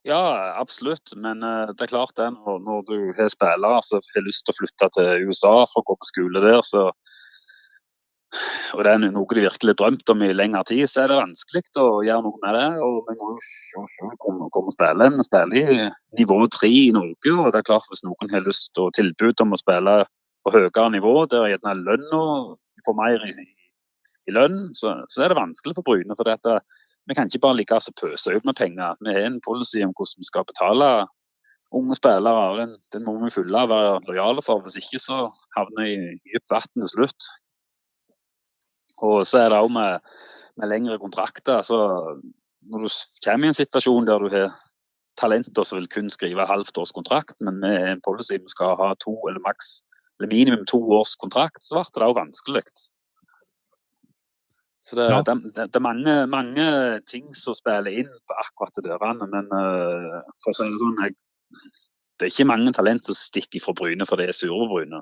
Ja, 0.04 0.20
absolutt. 0.60 1.14
Men 1.16 1.42
uh, 1.42 1.72
det 1.72 1.86
er 1.86 1.92
klart 1.92 2.16
det, 2.20 2.28
når, 2.36 2.60
når 2.66 2.86
du 2.90 2.96
har 3.16 3.30
spillere 3.32 3.82
som 3.84 4.04
har 4.14 4.26
lyst 4.26 4.44
til 4.46 4.54
å 4.54 4.58
flytte 4.60 4.90
til 4.96 5.28
USA 5.28 5.54
for 5.70 5.82
å 5.82 5.88
gå 5.90 5.98
på 6.00 6.10
skole 6.10 6.42
der, 6.44 6.60
så, 6.66 6.90
og 8.74 8.82
det 8.84 8.92
er 8.92 9.02
noe 9.04 9.38
de 9.38 9.44
virkelig 9.46 9.76
drømt 9.78 10.10
om 10.12 10.24
i 10.26 10.32
lengre 10.34 10.64
tid, 10.68 10.84
så 10.90 11.04
er 11.04 11.12
det 11.12 11.20
vanskelig 11.20 11.64
å 11.80 12.02
gjøre 12.06 12.26
noe 12.26 12.42
med 12.42 12.58
det. 12.58 12.66
og 12.84 13.08
Vi 13.08 13.16
må 13.20 13.30
jo 13.36 14.10
komme, 14.24 14.50
og 14.50 14.74
spille. 14.74 15.10
Vi 15.16 15.26
spiller 15.28 15.72
i 15.74 15.88
nivå 16.20 16.40
tre 16.52 16.70
i 16.70 16.90
Norge. 16.94 17.34
og 17.38 17.52
det 17.54 17.62
er 17.62 17.70
klart 17.70 17.88
Hvis 17.90 18.04
noen 18.06 18.34
har 18.34 18.44
lyst 18.46 18.74
til 18.74 18.92
tilbud 18.98 19.46
om 19.46 19.56
å 19.56 19.62
spille 19.62 20.02
på 20.44 20.52
høyere 20.54 20.90
nivå, 20.92 21.14
der 21.32 21.48
gjerne 21.52 21.74
lønna 21.80 22.22
får 22.84 22.96
mer 22.98 23.26
i, 23.28 23.46
i 24.28 24.34
lønn, 24.34 24.72
så, 24.76 24.98
så, 25.08 25.24
er 25.24 25.32
det 25.32 25.40
vanskelig 25.40 25.76
for 25.78 25.86
Bryne. 25.86 26.16
For 26.18 26.28
dette, 26.28 26.58
vi 27.08 27.16
kan 27.16 27.28
ikke 27.28 27.42
bare 27.44 27.58
ligge 27.60 27.78
og 27.80 27.96
pøse 28.00 28.34
ut 28.34 28.48
med 28.48 28.56
penger. 28.58 28.98
Vi 29.00 29.14
har 29.14 29.28
en 29.28 29.40
policy 29.44 29.80
om 29.84 29.94
hvordan 29.96 30.20
vi 30.20 30.28
skal 30.28 30.48
betale 30.48 30.90
unge 31.74 31.96
spillere. 31.98 32.44
Den, 32.60 32.76
den 32.92 33.06
må 33.06 33.16
vi 33.22 33.32
fylle 33.34 33.64
og 33.64 33.72
være 33.72 34.02
lojale 34.08 34.44
for. 34.44 34.62
Hvis 34.64 34.78
ikke 34.80 35.00
så 35.02 35.26
havner 35.56 35.88
vi 35.88 35.96
i 35.96 36.34
dypt 36.34 36.52
vann 36.52 36.84
til 36.84 36.92
slutt. 36.92 37.30
Og 39.02 39.24
så 39.26 39.42
er 39.42 39.50
det 39.50 39.58
òg 39.58 39.72
med, 39.74 40.12
med, 40.60 40.70
lengre 40.70 41.00
kontrakter. 41.02 41.62
så 41.62 41.78
Når 42.62 42.86
du 42.86 42.88
kommer 43.24 43.48
i 43.48 43.52
en 43.52 43.58
situasjon 43.58 44.06
der 44.06 44.22
du 44.22 44.28
har 44.32 44.54
talenter 45.20 45.66
som 45.66 45.78
vil 45.78 45.88
kun 45.88 46.10
skrive 46.10 46.46
halvt 46.46 46.78
års 46.78 46.92
kontrakt, 46.92 47.36
men 47.40 47.60
med 47.62 47.76
en 47.90 48.00
policy 48.02 48.34
vi 48.34 48.50
skal 48.50 48.74
ha 48.80 48.94
to 48.98 49.14
eller 49.28 49.42
maks 49.44 49.82
eller 50.18 50.30
minimum 50.30 50.66
to 50.70 50.80
års 50.94 51.16
kontrakt, 51.20 51.62
så 51.64 51.80
ble 51.80 51.86
det 51.94 52.08
òg 52.08 52.18
vanskelig. 52.18 52.64
Så 54.84 54.98
det, 54.98 55.06
ja. 55.08 55.22
det, 55.24 55.34
det, 55.56 55.66
det 55.72 55.80
er 55.80 55.84
mange, 55.84 56.14
mange, 56.28 56.64
ting 57.08 57.30
som 57.38 57.56
spiller 57.56 57.94
inn 58.02 58.10
på 58.28 58.36
akkurat 58.42 58.76
det 58.76 58.84
dørene. 58.84 59.28
Men 59.32 59.48
uh, 59.48 60.18
for 60.42 60.52
å 60.52 60.58
si 60.58 60.66
det 60.68 60.80
sånn, 60.82 60.98
jeg, 61.06 61.16
det 62.20 62.26
er 62.26 62.34
ikke 62.34 62.50
mange 62.50 62.74
talent 62.76 63.08
som 63.08 63.16
stikker 63.16 63.64
fra 63.64 63.72
Bryne 63.78 64.04
for 64.06 64.20
det 64.20 64.28
er 64.28 64.36
sure 64.36 64.68
Bryne. 64.68 65.00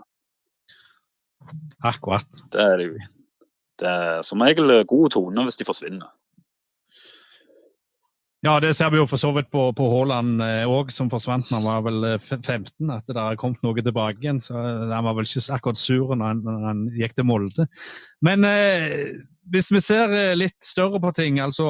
Akkurat. 1.83 2.31
Det 2.55 2.63
er 2.63 2.79
det 2.79 2.89
jo. 2.93 3.09
Det 3.83 3.91
er 3.91 4.23
som 4.23 4.45
regel 4.47 4.71
god 4.87 5.17
tone 5.17 5.49
hvis 5.49 5.59
de 5.59 5.67
forsvinner. 5.67 6.15
Ja, 8.43 8.57
det 8.59 8.73
ser 8.75 8.91
vi 8.91 8.99
jo 8.99 9.07
for 9.07 9.21
så 9.23 9.29
vidt 9.37 9.53
på, 9.55 9.69
på 9.79 9.85
Haaland 9.87 10.43
òg, 10.43 10.89
eh, 10.91 10.95
som 10.95 11.11
forsvant 11.11 11.47
da 11.47 11.61
han 11.61 11.67
var 11.69 11.85
vel 11.87 12.07
15. 12.19 12.65
Eh, 12.67 12.95
at 12.97 13.07
det 13.07 13.15
har 13.15 13.37
kommet 13.39 13.63
noe 13.63 13.79
tilbake 13.79 14.19
igjen. 14.19 14.41
så 14.43 14.57
Han 14.91 15.07
var 15.07 15.15
vel 15.15 15.29
ikke 15.29 15.45
akkurat 15.55 15.79
sur 15.79 16.11
når 16.17 16.27
han, 16.27 16.41
når 16.43 16.65
han 16.67 16.81
gikk 16.99 17.15
til 17.15 17.29
Molde. 17.29 17.69
Men 18.27 18.43
eh, 18.49 19.15
hvis 19.55 19.71
vi 19.71 19.83
ser 19.85 20.11
eh, 20.11 20.35
litt 20.35 20.59
større 20.67 20.99
på 21.03 21.15
ting, 21.15 21.39
altså 21.39 21.69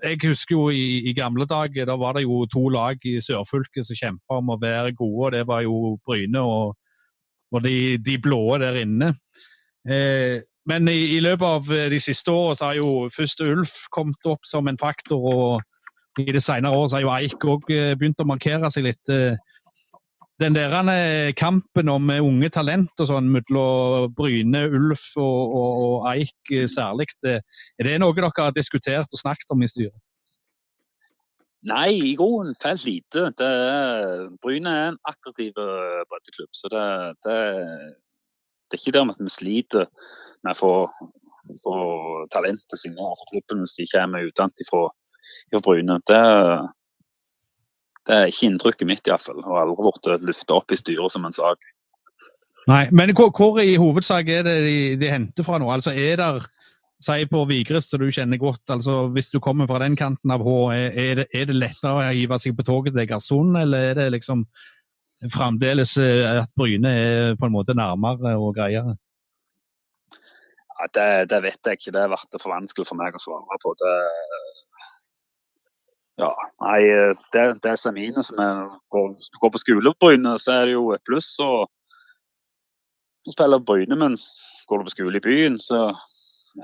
Jeg 0.00 0.16
husker 0.24 0.56
jo 0.56 0.70
i, 0.72 1.04
i 1.10 1.12
gamle 1.12 1.44
dager, 1.44 1.84
da 1.84 1.98
var 2.00 2.16
det 2.16 2.24
jo 2.24 2.46
to 2.48 2.70
lag 2.72 2.96
i 3.04 3.18
sørfylket 3.20 3.84
som 3.84 3.98
kjempa 4.00 4.40
om 4.40 4.54
å 4.54 4.60
være 4.62 4.96
gode. 4.96 5.34
Det 5.36 5.44
var 5.52 5.66
jo 5.68 5.98
Bryne 6.06 6.40
og, 6.40 6.78
og 7.52 7.62
de, 7.68 7.98
de 8.00 8.16
blå 8.16 8.56
der 8.64 8.80
inne. 8.80 9.12
Eh, 9.84 10.40
men 10.68 10.88
i, 10.88 11.16
i, 11.16 11.20
løpet 11.24 11.46
av 11.46 11.70
eh, 11.72 11.88
de 11.92 12.00
siste 12.02 12.32
årene 12.32 12.58
så 12.58 12.70
har 12.70 12.80
jo 12.80 12.90
først 13.14 13.40
Ulf 13.44 13.76
kommet 13.94 14.28
opp 14.28 14.44
som 14.48 14.68
en 14.68 14.80
faktor. 14.80 15.20
Og 15.20 16.20
i 16.20 16.32
det 16.34 16.42
senere 16.44 16.76
året 16.76 16.92
så 16.92 16.98
har 16.98 17.06
jo 17.06 17.14
Eik 17.14 17.46
òg 17.48 17.70
eh, 17.72 17.94
begynt 17.98 18.20
å 18.20 18.28
markere 18.28 18.70
seg 18.72 18.90
litt. 18.90 19.12
Eh. 19.12 19.38
Den 20.40 20.56
der 20.56 20.72
kampen 21.36 21.90
om 21.92 22.06
unge 22.08 22.48
talent 22.48 23.02
og 23.02 23.10
sånn 23.10 23.26
mellom 23.28 24.12
Bryne, 24.16 24.62
Ulf 24.72 25.02
og, 25.20 25.52
og, 25.52 25.72
og 25.84 26.06
Eik 26.14 26.52
særlig, 26.64 27.10
er 27.28 27.42
det 27.84 27.98
noe 28.00 28.16
dere 28.16 28.30
har 28.38 28.54
diskutert 28.56 29.12
og 29.12 29.20
snakket 29.20 29.52
om 29.52 29.60
i 29.60 29.68
styret? 29.68 29.98
Nei, 31.68 31.90
i 31.92 32.14
grunnen 32.16 32.56
felt 32.56 32.86
lite. 32.88 33.26
Det 33.36 33.50
Bryne 34.40 34.72
er 34.72 34.86
en 34.94 34.98
attraktiv 35.04 35.52
breddeklubb. 35.60 36.54
Så 36.56 36.72
det, 36.72 36.86
det, 37.26 37.36
det 38.70 38.78
er 38.78 38.82
ikke 38.84 38.96
dermed 38.98 39.16
at 39.18 39.24
vi 39.24 39.32
sliter 39.34 39.88
med 40.46 40.54
å 40.54 40.58
få, 40.58 40.72
få 41.64 41.76
talentet 42.32 42.78
signert 42.78 43.18
for 43.18 43.32
klubben 43.32 43.64
hvis 43.64 43.76
de 43.78 43.88
kommer 43.90 44.28
utdannet 44.28 44.62
fra, 44.68 44.84
fra 45.50 45.62
Bryne. 45.64 45.98
Det, 46.06 46.20
det, 48.06 48.14
er 48.14 48.30
ikke 48.30 48.46
inntrykket 48.52 48.88
mitt 48.88 49.10
iallfall. 49.10 49.42
Og 49.42 49.58
aldri 49.58 49.90
blitt 49.90 50.30
løfta 50.30 50.60
opp 50.60 50.72
i 50.72 50.78
styret 50.78 51.16
som 51.16 51.26
en 51.26 51.34
sak. 51.34 51.66
Nei, 52.70 52.84
Men 52.94 53.10
hvor, 53.16 53.32
hvor 53.34 53.58
i 53.58 53.74
hovedsak 53.80 54.28
er 54.30 54.46
det 54.46 54.56
de, 54.62 54.78
de 55.00 55.10
henter 55.10 55.46
fra 55.46 55.58
nå? 55.58 55.70
Altså 55.74 55.96
er 55.96 56.20
der 56.20 56.46
Si 57.00 57.22
på 57.32 57.46
Vigres, 57.48 57.86
som 57.88 58.02
du 58.02 58.10
kjenner 58.12 58.36
godt. 58.36 58.60
altså 58.68 59.06
Hvis 59.14 59.30
du 59.32 59.38
kommer 59.40 59.64
fra 59.64 59.78
den 59.80 59.94
kanten 59.96 60.30
av 60.34 60.42
H, 60.44 60.56
er 60.76 61.14
det, 61.22 61.26
er 61.32 61.46
det 61.48 61.56
lettere 61.56 61.94
å 61.96 62.10
hive 62.12 62.36
seg 62.36 62.58
på 62.58 62.66
toget 62.68 62.92
til 62.92 63.00
Egersund, 63.06 63.56
eller 63.56 63.86
er 63.88 63.96
det 63.96 64.10
liksom 64.18 64.42
fremdeles 65.28 65.96
eh, 66.00 66.24
at 66.40 66.50
Bryne 66.56 66.90
er 66.90 67.34
på 67.36 67.48
en 67.48 67.52
måte 67.52 67.76
nærmere 67.76 68.36
og 68.40 68.54
greiere? 68.56 68.96
Ja, 70.80 70.86
det, 70.94 71.30
det, 71.30 71.42
vet 71.44 71.66
jeg 71.66 71.76
ikke. 71.76 71.92
Det 71.92 72.00
har 72.00 72.12
vært 72.12 72.38
for 72.40 72.54
vanskelig 72.54 72.88
for 72.88 72.96
meg 72.96 73.16
å 73.16 73.20
svare 73.20 73.58
på. 73.60 73.74
Det, 73.82 73.96
ja, 76.20 76.30
nei, 76.64 76.80
det, 77.34 77.42
det 77.64 77.74
er 77.74 77.96
mine 77.96 78.24
som 78.24 78.40
er 78.40 78.62
Hvis 78.92 79.28
du 79.28 79.36
går 79.40 79.52
på 79.52 79.60
skole 79.60 79.92
på 79.92 80.06
Bryne, 80.06 80.38
så 80.40 80.56
er 80.56 80.64
det 80.68 80.78
jo 80.78 80.90
et 80.96 81.04
pluss. 81.04 81.34
og 81.44 81.68
Du 83.24 83.32
spiller 83.34 83.60
Bryne 83.60 83.96
mens 83.96 84.24
går 84.68 84.80
du 84.80 84.88
på 84.88 84.96
skole 84.96 85.20
i 85.20 85.26
byen, 85.26 85.58
så 85.58 85.90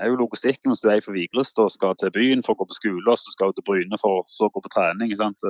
er 0.00 0.10
jo 0.10 0.18
logistikken 0.18 0.72
hvis 0.72 0.82
du 0.82 0.88
er 0.90 1.04
fra 1.04 1.14
Vigrest 1.14 1.60
og 1.62 1.70
skal 1.70 1.96
til 2.00 2.12
byen 2.14 2.42
for 2.42 2.56
å 2.56 2.60
gå 2.60 2.70
på 2.70 2.78
skole, 2.80 3.04
og 3.04 3.20
så 3.20 3.32
skal 3.32 3.52
du 3.52 3.60
til 3.60 3.68
Bryne 3.68 4.00
for 4.00 4.24
å 4.24 4.50
gå 4.54 4.64
på 4.64 4.72
trening. 4.72 5.12
Sant? 5.18 5.44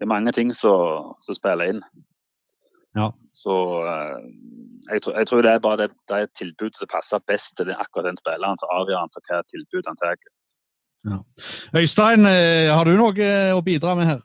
Det 0.00 0.06
er 0.06 0.14
mange 0.14 0.32
ting 0.32 0.54
som 0.56 1.12
spiller 1.20 1.74
inn. 1.74 1.82
Ja. 2.96 3.10
Så 3.32 3.52
uh, 3.84 4.16
jeg, 4.88 5.02
tror, 5.02 5.18
jeg, 5.18 5.26
tror, 5.26 5.42
det 5.42 5.50
er 5.52 5.58
bare 5.58 5.76
det, 5.82 5.90
det 6.08 6.16
er 6.16 6.32
tilbudet 6.38 6.80
som 6.80 6.88
passer 6.90 7.20
best 7.28 7.52
til 7.56 7.70
akkurat 7.76 8.08
den 8.08 8.16
spilleren, 8.16 8.58
som 8.58 8.72
avgjør 8.72 9.12
for 9.12 9.28
hva 9.28 9.42
tilbud 9.52 9.92
han 9.92 10.00
tar. 10.00 10.16
Ja. 11.10 11.18
Øystein, 11.80 12.26
eh, 12.26 12.72
har 12.76 12.84
du 12.84 12.96
noe 12.96 13.14
eh, 13.24 13.52
å 13.56 13.62
bidra 13.64 13.94
med 13.96 14.08
her? 14.08 14.24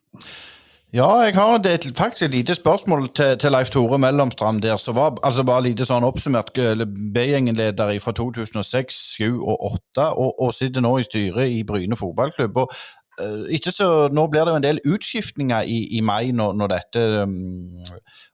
Ja, 0.95 1.07
jeg 1.27 1.35
har 1.35 1.57
det, 1.57 1.91
faktisk 1.97 2.25
et 2.25 2.31
lite 2.31 2.55
spørsmål 2.55 3.09
til, 3.15 3.37
til 3.37 3.51
Leif 3.51 3.69
Tore 3.69 3.99
Mellomstrand 3.99 4.61
der. 4.61 4.77
som 4.77 4.95
var 4.95 5.17
altså 5.23 5.43
bare 5.43 5.63
lite 5.63 5.85
sånn 5.85 6.07
oppsummert 6.07 6.53
B-gjengen-leder 6.55 7.99
fra 7.99 8.13
2006, 8.15 8.99
2007 9.19 9.39
og 9.43 9.57
2008, 9.59 10.05
og, 10.15 10.31
og, 10.39 10.53
sitter 10.53 10.81
nå 10.81 10.97
i 10.97 11.03
styret 11.03 11.51
i 11.51 11.63
Bryne 11.67 11.99
fotballklubb. 11.99 12.57
og 12.57 12.71
etter 13.17 13.71
så, 13.71 13.87
Nå 14.11 14.25
blir 14.31 14.45
det 14.45 14.53
jo 14.53 14.59
en 14.59 14.65
del 14.65 14.81
utskiftninger 14.83 15.67
i, 15.71 15.77
i 15.97 16.01
mai 16.03 16.33
når, 16.35 16.55
når 16.59 16.71
dette 16.73 17.05
um, 17.23 17.79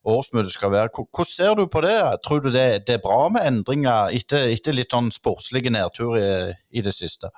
årsmøtet 0.07 0.55
skal 0.55 0.73
være. 0.73 0.91
Hvordan 0.95 1.29
ser 1.29 1.55
du 1.59 1.67
på 1.67 1.83
det? 1.85 1.99
Tror 2.25 2.41
du 2.41 2.49
det, 2.53 2.87
det 2.87 2.97
er 2.97 3.05
bra 3.05 3.27
med 3.33 3.45
endringer 3.45 4.13
etter, 4.17 4.49
etter 4.49 4.75
litt 4.77 4.93
sånn 4.93 5.11
sportslige 5.13 5.73
nedtur 5.73 6.17
i, 6.17 6.27
i 6.73 6.85
det 6.85 6.95
siste? 6.97 7.29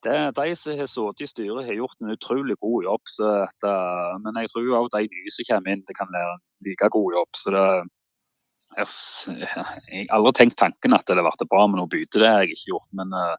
Det, 0.00 0.16
de 0.32 0.56
som 0.56 0.78
har 0.80 0.88
sittet 0.88 1.26
i 1.26 1.28
styret, 1.28 1.66
har 1.66 1.76
gjort 1.76 1.98
en 2.00 2.14
utrolig 2.14 2.56
god 2.64 2.86
jobb. 2.88 3.14
At, 3.44 3.68
uh, 3.68 4.18
men 4.24 4.42
jeg 4.42 4.52
tror 4.52 4.76
òg 4.82 4.92
de 4.96 5.06
nye 5.12 5.34
som 5.34 5.50
kommer 5.52 5.74
inn, 5.76 5.86
det 5.86 5.96
kan 5.98 6.12
være 6.12 6.36
en 6.36 6.44
like 6.66 6.92
god 6.96 7.18
jobb. 7.20 7.32
så 7.36 7.56
det 7.56 7.66
jeg, 8.76 8.86
jeg 9.90 10.06
har 10.06 10.14
aldri 10.14 10.32
tenkt 10.38 10.58
tanken 10.60 10.94
at 10.94 11.08
det 11.08 11.24
vært 11.24 11.42
bra 11.50 11.64
med 11.66 11.80
noe 11.80 11.90
bytte, 11.90 12.20
det 12.22 12.28
har 12.28 12.44
jeg 12.44 12.54
ikke 12.54 12.74
gjort. 12.74 12.90
Men 12.96 13.14
uh, 13.16 13.36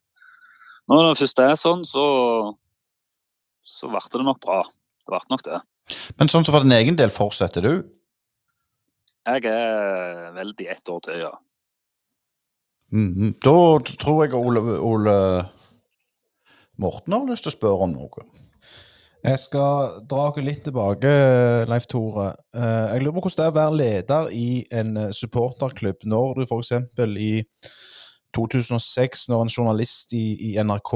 når 0.98 1.12
det 1.12 1.22
først 1.22 1.42
er 1.44 1.56
sånn, 1.60 1.84
så, 1.88 2.06
så 3.64 3.90
ble 3.92 4.02
det 4.12 4.26
nok 4.28 4.42
bra. 4.44 4.62
Det 5.02 5.14
ble 5.14 5.22
nok 5.34 5.46
det. 5.48 5.62
Men 6.20 6.32
sånn 6.32 6.46
som 6.48 6.56
for 6.56 6.66
din 6.66 6.76
egen 6.78 6.98
del, 7.00 7.12
fortsetter 7.14 7.66
du? 7.66 7.74
Jeg 9.28 9.46
er 9.46 10.32
veldig 10.36 10.68
ett 10.74 10.90
år 10.90 11.02
til, 11.06 11.24
ja. 11.28 11.34
Mm, 12.92 13.36
da 13.40 13.56
tror 14.02 14.26
jeg 14.26 14.36
Ole, 14.36 14.62
Ole 14.84 15.18
Morten 16.82 17.16
har 17.16 17.28
lyst 17.30 17.46
til 17.46 17.54
å 17.54 17.56
spørre 17.56 17.86
om 17.88 17.94
noe. 17.94 18.26
Jeg 19.22 19.38
skal 19.38 20.00
dra 20.10 20.32
dere 20.34 20.44
litt 20.48 20.64
tilbake, 20.66 21.10
Leif 21.70 21.86
Tore. 21.92 22.32
Eh, 22.58 22.96
Jeg 22.96 23.04
lurer 23.04 23.20
på 23.20 23.28
hvordan 23.28 23.38
det 23.38 23.46
er 23.46 23.54
å 23.54 23.60
være 23.60 23.78
leder 23.78 24.32
i 24.34 24.48
en 24.74 24.96
supporterklubb 25.14 26.08
når 26.10 26.42
du 26.42 26.44
f.eks. 26.48 26.72
i 27.22 27.34
2006, 28.36 29.28
når 29.30 29.42
en 29.42 29.52
journalist 29.58 30.14
i, 30.14 30.26
i 30.48 30.64
NRK 30.64 30.92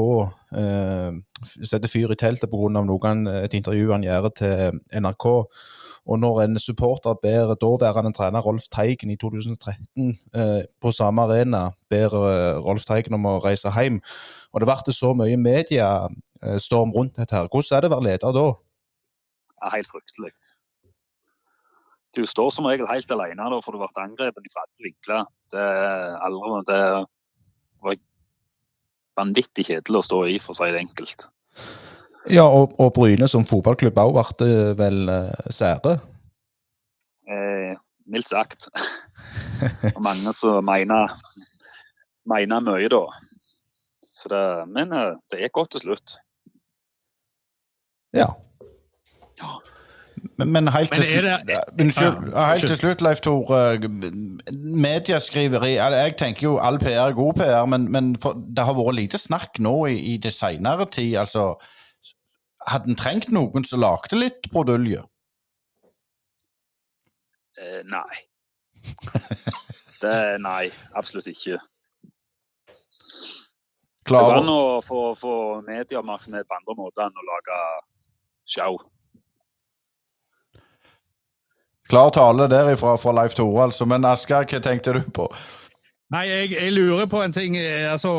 eh, 0.60 1.18
setter 1.44 1.92
fyr 1.92 2.14
i 2.14 2.18
teltet 2.20 2.52
pga. 2.52 2.70
noen 2.76 3.28
et 3.28 3.54
intervju 3.54 3.92
han 3.92 4.06
gjør 4.06 4.30
til 4.40 4.80
NRK, 4.94 5.26
og 6.06 6.20
når 6.22 6.42
en 6.44 6.60
supporter 6.60 7.18
ber 7.22 7.56
daværende 7.62 8.14
trener 8.14 8.46
Rolf 8.46 8.68
Teigen 8.72 9.12
i 9.12 9.18
2013 9.18 10.12
eh, 10.36 10.64
på 10.82 10.92
samme 10.92 11.26
arena 11.28 11.72
ber 11.90 12.14
eh, 12.22 12.60
Rolf 12.64 12.86
Teigen 12.86 13.18
om 13.18 13.26
å 13.26 13.40
reise 13.44 13.74
hjem, 13.74 14.02
og 14.54 14.62
det 14.62 14.70
ble 14.70 14.94
så 14.96 15.14
mye 15.18 15.40
mediestorm 15.40 16.94
rundt 16.96 17.18
dette 17.18 17.36
her, 17.36 17.50
hvordan 17.52 17.78
er 17.78 17.82
det 17.82 17.92
å 17.92 17.98
være 17.98 18.10
leder 18.12 18.38
da? 18.38 18.48
er 19.66 19.76
helt 19.80 19.90
fryktelig. 19.90 20.32
Du 22.16 22.24
står 22.26 22.52
som 22.56 22.68
regel 22.70 22.88
helt 22.88 23.12
alene 23.12 23.50
da, 23.52 23.60
for 23.64 23.76
du 23.76 23.82
vært 23.82 24.00
angrepet 24.00 24.48
fra 24.54 24.64
alle 24.64 24.88
vinkler. 24.88 25.26
Det 25.52 25.66
aldri 26.28 26.62
det 26.70 26.82
var 27.86 28.00
vanvittig 29.16 29.68
kjedelig 29.70 30.02
å 30.02 30.06
stå 30.10 30.22
i, 30.28 30.38
for 30.44 30.56
å 30.56 30.60
si 30.60 30.72
det 30.74 30.82
enkelt. 30.84 31.28
Ja, 32.32 32.46
og, 32.50 32.74
og 32.82 32.92
Bryne 32.96 33.28
som 33.30 33.46
fotballklubb 33.46 34.00
òg 34.02 34.18
ble 34.40 34.50
vel 34.80 35.12
eh, 35.14 35.52
sære. 35.54 36.00
Eh, 37.30 37.76
mildt 38.10 38.32
sagt. 38.32 38.68
Og 39.94 40.02
mange 40.04 40.34
som 40.36 40.66
mener, 40.66 41.14
mener 42.28 42.66
mye 42.66 42.90
da. 42.92 43.04
Så 44.16 44.32
det, 44.34 44.44
men 44.74 44.94
eh, 44.96 45.14
det 45.32 45.44
gikk 45.44 45.58
godt 45.60 45.76
til 45.76 45.86
slutt. 45.86 46.18
Ja. 48.16 48.32
Men, 50.38 50.51
men 50.51 50.67
helt 50.73 50.91
Men 50.91 51.01
til 51.01 51.07
slutt 51.11 51.47
det- 51.47 51.84
Unnskyld. 51.84 52.36
Helt 52.36 52.67
til 52.67 52.78
slutt, 52.78 53.01
Leif 53.01 53.19
Tore. 53.21 53.78
Medieskriveri 54.51 55.76
altså, 55.78 55.97
Jeg 56.01 56.17
tenker 56.17 56.41
jo 56.47 56.57
all 56.57 56.80
PR 56.80 57.09
er 57.09 57.13
god 57.17 57.34
PR, 57.34 57.65
men, 57.65 57.91
men 57.91 58.15
for, 58.21 58.34
det 58.34 58.65
har 58.65 58.73
vært 58.78 58.95
lite 58.95 59.17
snakk 59.21 59.59
nå 59.59 59.86
i, 59.86 59.97
i 60.13 60.17
det 60.17 60.34
senere 60.34 60.86
tid. 60.91 61.15
altså 61.23 61.55
Hadde 62.67 62.89
en 62.89 62.95
trengt 62.97 63.30
noen 63.30 63.65
som 63.65 63.80
lagde 63.84 64.17
litt 64.17 64.49
brodulje? 64.51 65.03
Eh, 67.61 67.82
nei. 67.86 68.15
Det, 70.01 70.15
nei, 70.43 70.67
absolutt 70.93 71.28
ikke. 71.32 71.55
Det 72.67 74.11
går 74.11 74.19
Klar, 74.19 74.34
an 74.38 74.49
å 74.51 74.82
få, 74.86 74.99
få 75.17 75.36
medieoppmerksomhet 75.65 76.45
på 76.45 76.57
andre 76.59 76.76
måter 76.78 77.07
enn 77.07 77.15
å 77.17 77.23
lage 77.26 77.59
show. 78.45 78.76
Klar 81.90 82.10
tale 82.16 82.48
derifra 82.52 82.96
fra 83.02 83.14
Leif 83.16 83.36
Tore, 83.38 83.64
altså. 83.70 83.86
Men 83.90 84.06
Asker, 84.10 84.46
hva 84.50 84.62
tenkte 84.64 84.94
du 84.98 85.02
på? 85.16 85.28
Nei, 86.14 86.26
jeg, 86.30 86.52
jeg 86.56 86.74
lurer 86.76 87.08
på 87.10 87.22
en 87.26 87.34
ting. 87.34 87.58
eh, 87.58 87.88
Altså, 87.92 88.12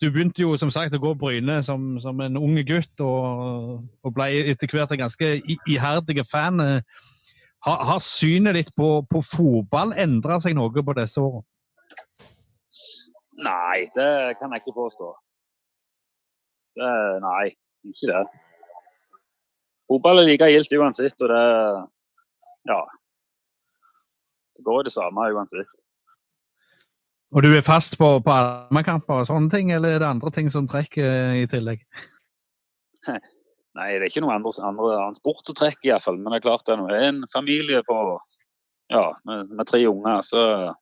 du 0.00 0.08
begynte 0.10 0.40
jo 0.42 0.54
som 0.56 0.70
sagt 0.72 0.94
å 0.96 1.00
gå 1.02 1.14
Bryne 1.20 1.58
som, 1.62 1.98
som 2.00 2.20
en 2.24 2.38
ung 2.40 2.56
gutt, 2.64 3.00
og, 3.04 3.82
og 4.04 4.14
ble 4.16 4.30
etter 4.54 4.70
hvert 4.72 4.92
en 4.96 5.02
ganske 5.04 5.32
i- 5.44 5.58
iherdig 5.68 6.24
fan. 6.30 6.60
Har, 7.60 7.82
har 7.84 7.98
synet 8.00 8.56
ditt 8.56 8.70
på, 8.76 9.02
på 9.10 9.20
fotball 9.20 9.92
endra 10.00 10.38
seg 10.40 10.56
noe 10.56 10.72
på 10.72 10.94
disse 10.96 11.20
årene? 11.20 11.44
Nei, 13.40 13.86
det 13.96 14.36
kan 14.40 14.52
jeg 14.52 14.60
ikke 14.64 14.76
påstå. 14.76 15.10
Det, 16.76 16.90
nei, 17.24 17.46
ikke 17.88 18.08
det. 18.10 18.24
Fotball 19.90 20.20
er 20.22 20.28
like 20.28 20.48
gildt 20.52 20.72
uansett, 20.76 21.16
og 21.24 21.32
det 21.32 21.44
Ja. 22.68 22.80
Det 24.56 24.66
går 24.66 24.82
i 24.82 24.88
det 24.88 24.92
samme 24.92 25.30
uansett. 25.32 25.82
Og 27.30 27.44
du 27.46 27.52
er 27.54 27.62
fast 27.62 27.94
på, 27.98 28.08
på 28.24 28.32
armekamper 28.34 29.22
og 29.22 29.28
sånne 29.28 29.52
ting, 29.52 29.70
eller 29.72 29.94
er 29.94 30.02
det 30.02 30.08
andre 30.08 30.32
ting 30.34 30.50
som 30.50 30.66
trekker 30.68 31.06
eh, 31.06 31.42
i 31.44 31.46
tillegg? 31.50 31.84
Nei, 33.78 33.90
det 33.94 34.02
er 34.02 34.08
ikke 34.10 34.24
noe 34.24 34.34
andre, 34.34 34.50
andre 34.66 34.94
annen 34.96 35.16
sport 35.16 35.46
som 35.46 35.56
trekker, 35.56 35.92
iallfall. 35.92 36.18
Men 36.18 36.34
det 36.34 36.40
er 36.40 36.46
klart 36.48 36.66
det 36.66 36.74
er 36.74 36.80
noe. 36.82 37.02
En 37.06 37.22
familie 37.30 37.84
på 37.86 37.98
ja, 38.90 39.04
med, 39.28 39.52
med 39.54 39.68
tre 39.70 39.84
unger, 39.86 40.24
så 40.26 40.40
er 40.42 40.64
det 40.64 40.72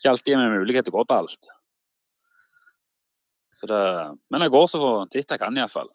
ikke 0.00 0.14
alltid 0.14 0.38
med 0.40 0.54
mulighet 0.56 0.88
til 0.88 0.94
å 0.94 1.02
gå 1.02 1.04
på 1.10 1.18
alt. 1.20 1.50
Så 3.52 3.68
det, 3.68 3.82
men 4.32 4.46
jeg 4.46 4.54
går 4.54 4.70
så 4.72 4.92
titt 5.12 5.28
jeg 5.28 5.42
kan, 5.42 5.60
iallfall. 5.60 5.92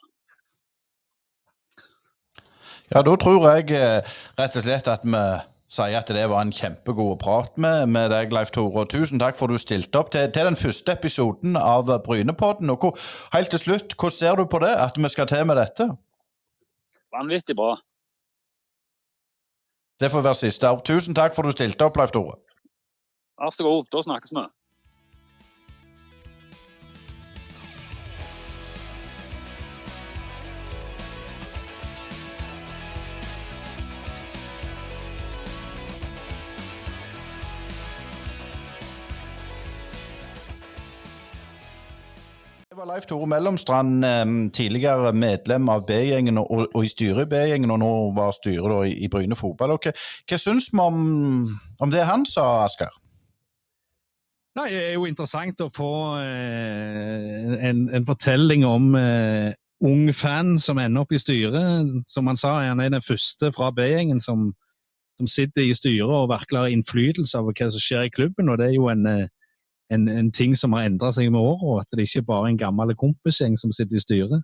Ja, 2.94 3.04
da 3.04 3.14
tror 3.20 3.44
jeg 3.52 3.72
eh, 3.76 4.18
rett 4.40 4.56
og 4.56 4.64
slett 4.64 4.88
at 4.88 5.04
vi 5.04 5.24
sier 5.68 5.98
at 6.00 6.12
det 6.16 6.24
var 6.32 6.46
en 6.46 6.54
kjempegod 6.56 7.18
prat 7.20 7.58
med, 7.60 7.90
med 7.92 8.12
deg, 8.14 8.32
Leif 8.32 8.54
Tore. 8.56 8.84
Og 8.84 8.92
tusen 8.94 9.20
takk 9.20 9.36
for 9.36 9.52
at 9.52 9.58
du 9.58 9.64
stilte 9.64 10.00
opp 10.00 10.14
til, 10.14 10.30
til 10.32 10.48
den 10.48 10.56
første 10.56 10.96
episoden 10.96 11.60
av 11.60 11.92
Brynepodden. 12.06 12.72
Og 12.72 12.86
hvor, 12.86 13.10
helt 13.34 13.52
til 13.52 13.64
slutt, 13.66 13.98
hvordan 13.98 14.16
ser 14.16 14.40
du 14.40 14.46
på 14.48 14.64
det, 14.64 14.72
at 14.72 14.96
vi 14.96 15.12
skal 15.12 15.28
til 15.28 15.44
med 15.50 15.60
dette? 15.60 15.90
Vanvittig 17.12 17.58
bra. 17.60 17.76
Det 20.00 20.12
får 20.14 20.24
være 20.24 20.40
siste. 20.46 20.70
ord. 20.70 20.86
Tusen 20.86 21.16
takk 21.18 21.36
for 21.36 21.44
at 21.44 21.52
du 21.52 21.58
stilte 21.58 21.84
opp, 21.84 21.98
Leif 22.00 22.14
Tore. 22.16 22.38
Vær 23.42 23.52
så 23.54 23.68
god, 23.68 23.90
da 23.92 24.02
snakkes 24.06 24.32
vi. 24.34 24.46
Det 42.78 42.84
var 42.86 42.94
Leif 42.94 43.06
Tore 43.10 43.28
Mellomstrand, 43.28 44.04
tidligere 44.54 45.10
medlem 45.14 45.70
av 45.74 45.88
B-gjengen 45.88 46.38
og, 46.38 46.68
og 46.76 46.84
i 46.86 46.90
styret 46.92 47.24
i 47.24 47.30
B-gjengen, 47.32 47.72
og 47.74 47.80
nå 47.82 47.88
var 48.14 48.36
styret 48.38 48.70
da, 48.70 48.84
i 48.86 49.08
Bryne 49.10 49.34
fotball. 49.34 49.72
Og 49.74 49.88
hva, 49.88 49.94
hva 50.30 50.38
syns 50.38 50.68
vi 50.70 50.84
om, 50.84 51.00
om 51.82 51.94
det 51.96 52.04
han 52.06 52.28
sa, 52.30 52.44
Asker? 52.68 52.92
Nei, 54.60 54.68
Det 54.70 54.84
er 54.84 54.94
jo 54.94 55.08
interessant 55.10 55.64
å 55.66 55.72
få 55.74 55.90
eh, 56.22 57.56
en, 57.66 57.82
en 57.98 58.06
fortelling 58.06 58.68
om 58.70 58.94
eh, 59.02 59.58
ung 59.82 60.14
fan 60.14 60.60
som 60.62 60.78
ender 60.78 61.02
opp 61.02 61.18
i 61.18 61.24
styret. 61.24 61.90
Som 62.06 62.30
han 62.30 62.38
sa, 62.38 62.60
han 62.62 62.86
er 62.86 62.94
den 62.94 63.02
første 63.02 63.50
fra 63.58 63.72
B-gjengen 63.74 64.22
som, 64.22 64.52
som 65.18 65.34
sitter 65.34 65.66
i 65.66 65.74
styret 65.74 66.14
og 66.14 66.30
virkelig 66.30 66.62
har 66.62 66.78
innflytelse 66.78 67.42
over 67.42 67.58
hva 67.58 67.74
som 67.74 67.88
skjer 67.90 68.06
i 68.06 68.14
klubben. 68.14 68.54
og 68.54 68.62
Det 68.62 68.70
er 68.70 68.78
jo 68.78 68.94
en, 68.94 69.08
eh, 69.16 69.34
en, 69.94 70.08
en 70.12 70.32
ting 70.32 70.56
som 70.58 70.74
har 70.76 70.88
endra 70.88 71.12
seg 71.16 71.32
med 71.32 71.42
og 71.42 71.80
at 71.82 71.96
det 71.96 72.08
ikke 72.08 72.26
bare 72.28 72.48
er 72.48 72.56
en 72.56 72.60
gammel 72.60 72.96
kompisgjeng 73.00 73.58
som 73.60 73.72
sitter 73.76 74.00
i 74.00 74.04
styret. 74.04 74.44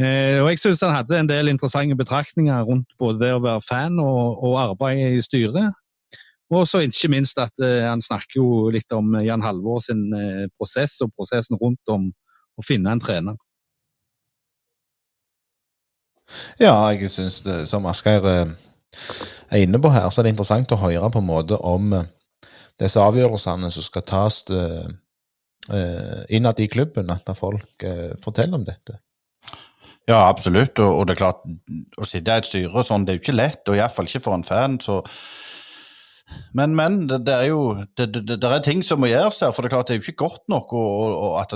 Eh, 0.00 0.40
og 0.40 0.48
jeg 0.48 0.62
synes 0.62 0.80
han 0.80 0.94
hadde 0.96 1.18
en 1.20 1.28
del 1.28 1.52
interessante 1.52 1.96
betraktninger 1.96 2.64
rundt 2.64 2.88
både 2.98 3.20
det 3.20 3.32
å 3.36 3.42
være 3.44 3.64
fan 3.68 4.00
og, 4.00 4.40
og 4.40 4.58
arbeide 4.62 5.18
i 5.18 5.24
styret. 5.24 5.76
Og 6.52 6.66
så 6.68 6.82
ikke 6.84 7.12
minst 7.12 7.38
at 7.40 7.52
eh, 7.64 7.84
han 7.84 8.00
snakker 8.04 8.40
jo 8.40 8.48
litt 8.72 8.92
om 8.92 9.14
Jan 9.20 9.44
Halvor 9.44 9.80
sin 9.84 10.08
eh, 10.16 10.48
prosess 10.56 10.98
og 11.04 11.12
prosessen 11.16 11.60
rundt 11.60 11.92
om 11.92 12.10
å 12.56 12.64
finne 12.64 12.92
en 12.92 13.00
trener. 13.00 13.36
Ja, 16.60 16.74
jeg 16.92 17.10
syns 17.12 17.42
som 17.68 17.86
Asgeir 17.88 18.26
eh, 18.28 18.52
er 19.50 19.64
inne 19.64 19.80
på 19.80 19.92
her, 19.92 20.08
så 20.08 20.20
er 20.20 20.28
det 20.28 20.34
interessant 20.34 20.72
å 20.72 20.80
høre 20.80 21.10
på 21.12 21.20
en 21.22 21.28
måte 21.28 21.58
om 21.58 21.92
eh, 21.96 22.08
disse 22.82 23.00
avgjørelsene 23.00 23.70
som 23.72 23.86
skal 23.86 24.04
tas 24.08 24.42
eh, 24.50 24.90
eh, 25.70 26.20
innad 26.36 26.60
i 26.60 26.68
klubben, 26.70 27.10
at 27.14 27.30
folk 27.38 27.86
eh, 27.86 28.12
forteller 28.24 28.58
om 28.58 28.66
dette. 28.66 28.98
Ja, 30.08 30.24
absolutt. 30.26 30.80
Og, 30.82 30.98
og 30.98 31.06
det 31.06 31.14
er 31.14 31.22
klart, 31.22 31.46
å 31.96 32.08
sitte 32.08 32.34
i 32.34 32.42
et 32.42 32.50
styre 32.50 32.84
sånn, 32.86 33.06
det 33.06 33.14
er 33.14 33.20
jo 33.20 33.24
ikke 33.24 33.38
lett, 33.38 33.62
og 33.70 33.78
iallfall 33.78 34.10
ikke 34.10 34.24
for 34.24 34.38
en 34.38 34.46
fan. 34.46 34.80
så 34.82 35.02
men, 36.56 36.74
men 36.76 37.08
det, 37.08 37.18
det 37.26 37.34
er 37.34 37.48
jo 37.50 37.62
det, 37.98 38.06
det, 38.14 38.36
det 38.40 38.48
er 38.48 38.62
ting 38.64 38.82
som 38.86 39.00
må 39.02 39.10
gjøres 39.10 39.40
her. 39.44 39.52
For 39.52 39.64
det 39.64 39.70
er 39.70 39.74
klart 39.74 39.88
det 39.90 39.94
er 39.94 40.00
jo 40.00 40.06
ikke 40.06 40.24
godt 40.24 40.42
nok 40.52 40.72
og, 40.76 40.88
og, 41.02 41.16
og 41.26 41.34
at 41.42 41.52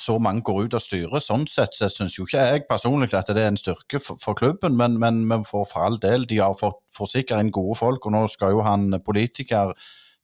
så 0.00 0.18
mange 0.22 0.44
går 0.46 0.64
ut 0.66 0.76
av 0.78 0.82
styret. 0.84 1.24
Sånn 1.24 1.46
sett 1.50 1.76
så 1.76 1.88
syns 1.92 2.18
jo 2.18 2.28
ikke 2.28 2.44
jeg 2.46 2.64
personlig 2.70 3.10
at 3.16 3.32
det 3.34 3.42
er 3.42 3.52
en 3.52 3.60
styrke 3.60 4.00
for, 4.02 4.20
for 4.22 4.38
klubben, 4.38 4.78
men, 4.78 4.98
men, 5.02 5.24
men 5.30 5.46
for, 5.48 5.66
for 5.70 5.86
all 5.88 5.98
del. 6.02 6.28
De 6.30 6.40
har 6.42 6.56
fått 6.58 6.80
forsikra 6.94 7.40
inn 7.42 7.52
gode 7.54 7.78
folk, 7.80 8.06
og 8.06 8.14
nå 8.14 8.24
skal 8.32 8.54
jo 8.56 8.64
han 8.66 8.88
politiker 9.04 9.74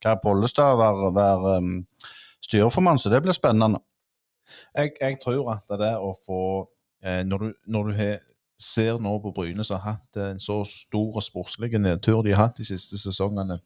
Geir 0.00 0.18
Pollestad 0.22 0.78
være, 0.80 1.12
være 1.14 1.56
um, 1.58 1.78
styreformann, 2.44 2.98
så 2.98 3.12
det 3.12 3.22
blir 3.24 3.36
spennende. 3.36 3.82
Jeg, 4.76 4.92
jeg 5.00 5.18
tror 5.22 5.52
at 5.54 5.78
det 5.78 5.94
å 6.02 6.10
få 6.26 6.42
eh, 7.04 7.22
Når 7.26 7.38
du, 7.38 7.50
når 7.70 7.90
du 7.90 7.92
har, 7.94 8.16
ser 8.60 8.98
nå 9.00 9.12
på 9.22 9.32
Bryne 9.32 9.64
som 9.64 9.78
har 9.80 9.94
hatt 9.94 10.18
en 10.20 10.40
så 10.42 10.58
stor 10.68 11.16
og 11.16 11.24
sportslig 11.24 11.70
nedtur 11.80 12.20
de 12.26 12.34
har 12.34 12.48
hatt 12.48 12.58
de 12.60 12.66
siste 12.66 12.98
sesongene, 13.00 13.56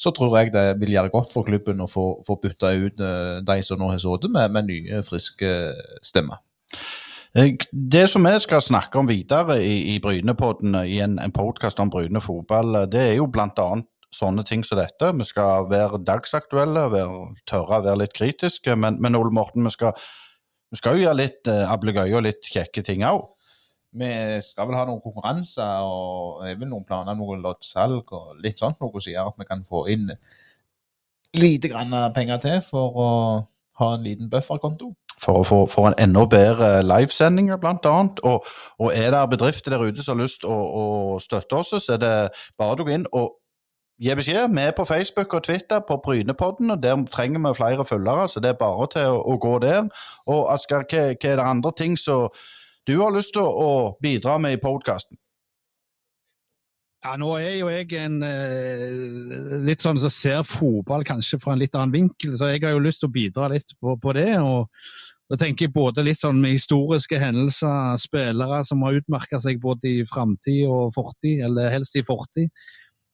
så 0.00 0.10
tror 0.16 0.38
jeg 0.40 0.54
det 0.54 0.64
vil 0.80 0.96
gjøre 0.96 1.12
godt 1.12 1.36
for 1.36 1.46
klubben 1.46 1.84
å 1.84 1.90
få, 1.90 2.06
få 2.26 2.38
bytta 2.42 2.72
ut 2.74 3.04
eh, 3.04 3.38
de 3.46 3.58
som 3.62 3.80
nå 3.80 3.92
har 3.92 4.02
sittet 4.02 4.34
med, 4.34 4.50
med 4.56 4.70
nye, 4.72 5.02
friske 5.06 5.52
stemmer. 6.02 6.42
Det 7.34 8.04
som 8.10 8.22
vi 8.22 8.32
skal 8.38 8.62
snakke 8.62 8.98
om 8.98 9.08
videre 9.10 9.56
i, 9.58 9.94
i 9.94 10.00
Brynepodden, 10.02 10.76
i 10.86 11.00
en, 11.02 11.16
en 11.18 11.34
podkast 11.34 11.80
om 11.82 11.90
Bryne 11.90 12.22
fotball, 12.22 12.84
det 12.90 13.00
er 13.08 13.16
jo 13.18 13.26
bl.a. 13.26 13.70
sånne 14.14 14.44
ting 14.46 14.64
som 14.66 14.78
dette. 14.78 15.10
Vi 15.18 15.26
skal 15.28 15.68
være 15.70 16.02
dagsaktuelle, 16.06 16.86
være, 16.92 17.28
tørre 17.50 17.80
å 17.80 17.84
være 17.86 18.02
litt 18.04 18.16
kritiske. 18.16 18.76
Men, 18.78 19.00
men 19.02 19.18
Ole 19.18 19.34
Morten, 19.34 19.66
vi 19.66 19.74
skal, 19.74 19.94
vi 20.70 20.80
skal 20.80 20.98
jo 20.98 21.06
gjøre 21.06 21.20
litt 21.20 21.50
eh, 21.50 21.64
ablegøye 21.70 22.16
og 22.18 22.26
litt 22.28 22.50
kjekke 22.50 22.84
ting 22.86 23.04
òg. 23.08 23.26
Vi 23.94 24.10
skal 24.42 24.66
vel 24.66 24.78
ha 24.78 24.86
noen 24.88 25.02
konkurranser 25.02 25.86
og 25.86 26.42
er 26.46 26.56
vel 26.58 26.70
noen 26.70 26.86
planer, 26.86 27.14
noe 27.14 27.38
loddsalg 27.38 28.10
og 28.16 28.40
litt 28.42 28.58
sånt 28.58 28.80
noe 28.82 28.90
som 28.98 29.12
gjør 29.12 29.30
at 29.30 29.38
vi 29.38 29.46
kan 29.46 29.62
få 29.68 29.84
inn 29.94 30.08
lite 31.38 31.70
grann 31.70 31.94
penger 32.14 32.42
til 32.42 32.58
for 32.66 32.98
å 32.98 33.10
ha 33.78 33.94
en 33.94 34.02
liten 34.06 34.30
bufferkonto. 34.30 34.92
For 35.22 35.40
å 35.42 35.62
få, 35.70 35.84
en 35.86 35.96
enda 36.02 36.24
bedre 36.30 36.82
livesending, 36.84 37.52
blant 37.62 37.86
annet. 37.86 38.20
Og, 38.26 38.46
og 38.82 38.90
er 38.94 39.14
det 39.14 39.22
bedrifter 39.30 39.74
der 39.74 39.86
ute 39.86 40.02
som 40.02 40.18
har 40.18 40.26
lyst 40.26 40.42
til 40.42 40.50
å, 40.50 40.58
å 40.58 40.84
støtte 41.22 41.60
oss, 41.60 41.74
så 41.78 41.96
er 41.96 42.02
det 42.02 42.14
bare 42.58 42.82
å 42.82 42.86
gå 42.86 42.96
inn 42.96 43.06
og 43.14 43.36
gi 44.00 44.14
beskjed. 44.18 44.50
Vi 44.54 44.62
er 44.62 44.74
på 44.76 44.86
Facebook 44.88 45.34
og 45.34 45.44
Twitter 45.46 45.80
på 45.88 46.00
Brynepodden, 46.04 46.70
og 46.70 46.82
der 46.82 47.04
trenger 47.12 47.42
vi 47.48 47.54
flere 47.56 47.84
følgere, 47.84 48.28
så 48.28 48.40
det 48.40 48.54
er 48.54 48.60
bare 48.60 48.88
til 48.94 49.10
å, 49.14 49.20
å 49.32 49.38
gå 49.38 49.58
der. 49.62 49.90
Og 50.26 50.48
Asker, 50.54 50.86
hva, 50.90 51.04
hva 51.14 51.30
er 51.32 51.40
det 51.40 51.50
andre 51.50 51.72
ting 51.76 51.98
som 51.98 52.28
du 52.88 52.98
har 53.00 53.14
lyst 53.14 53.34
til 53.36 53.46
å 53.46 53.94
bidra 54.02 54.38
med 54.38 54.58
i 54.58 54.60
podkasten? 54.62 55.16
Ja, 57.04 57.18
nå 57.20 57.34
er 57.36 57.58
jo 57.58 57.68
jeg 57.68 57.90
en 58.00 58.22
eh, 58.24 59.58
litt 59.60 59.84
sånn 59.84 59.98
som 60.00 60.12
ser 60.12 60.44
fotball 60.48 61.04
kanskje 61.04 61.36
fra 61.42 61.52
en 61.52 61.60
litt 61.60 61.74
annen 61.76 61.92
vinkel, 61.92 62.32
så 62.36 62.48
jeg 62.48 62.62
har 62.64 62.72
jo 62.72 62.84
lyst 62.86 63.02
til 63.02 63.10
å 63.10 63.16
bidra 63.16 63.50
litt 63.52 63.74
på, 63.76 63.98
på 64.00 64.14
det. 64.16 64.30
og 64.40 64.70
da 65.32 65.38
tenker 65.40 65.66
jeg 65.66 65.74
både 65.74 66.04
litt 66.04 66.20
sånn 66.20 66.40
med 66.40 66.52
historiske 66.52 67.18
hendelser, 67.20 67.96
spillere 68.00 68.60
som 68.68 68.82
har 68.84 68.96
utmerka 68.98 69.40
seg 69.40 69.60
både 69.60 69.88
i 69.88 70.08
framtid 70.08 70.64
og 70.68 70.92
fortid, 70.96 71.40
eller 71.46 71.72
helst 71.72 71.96
i 71.96 72.04
fortid. 72.04 72.50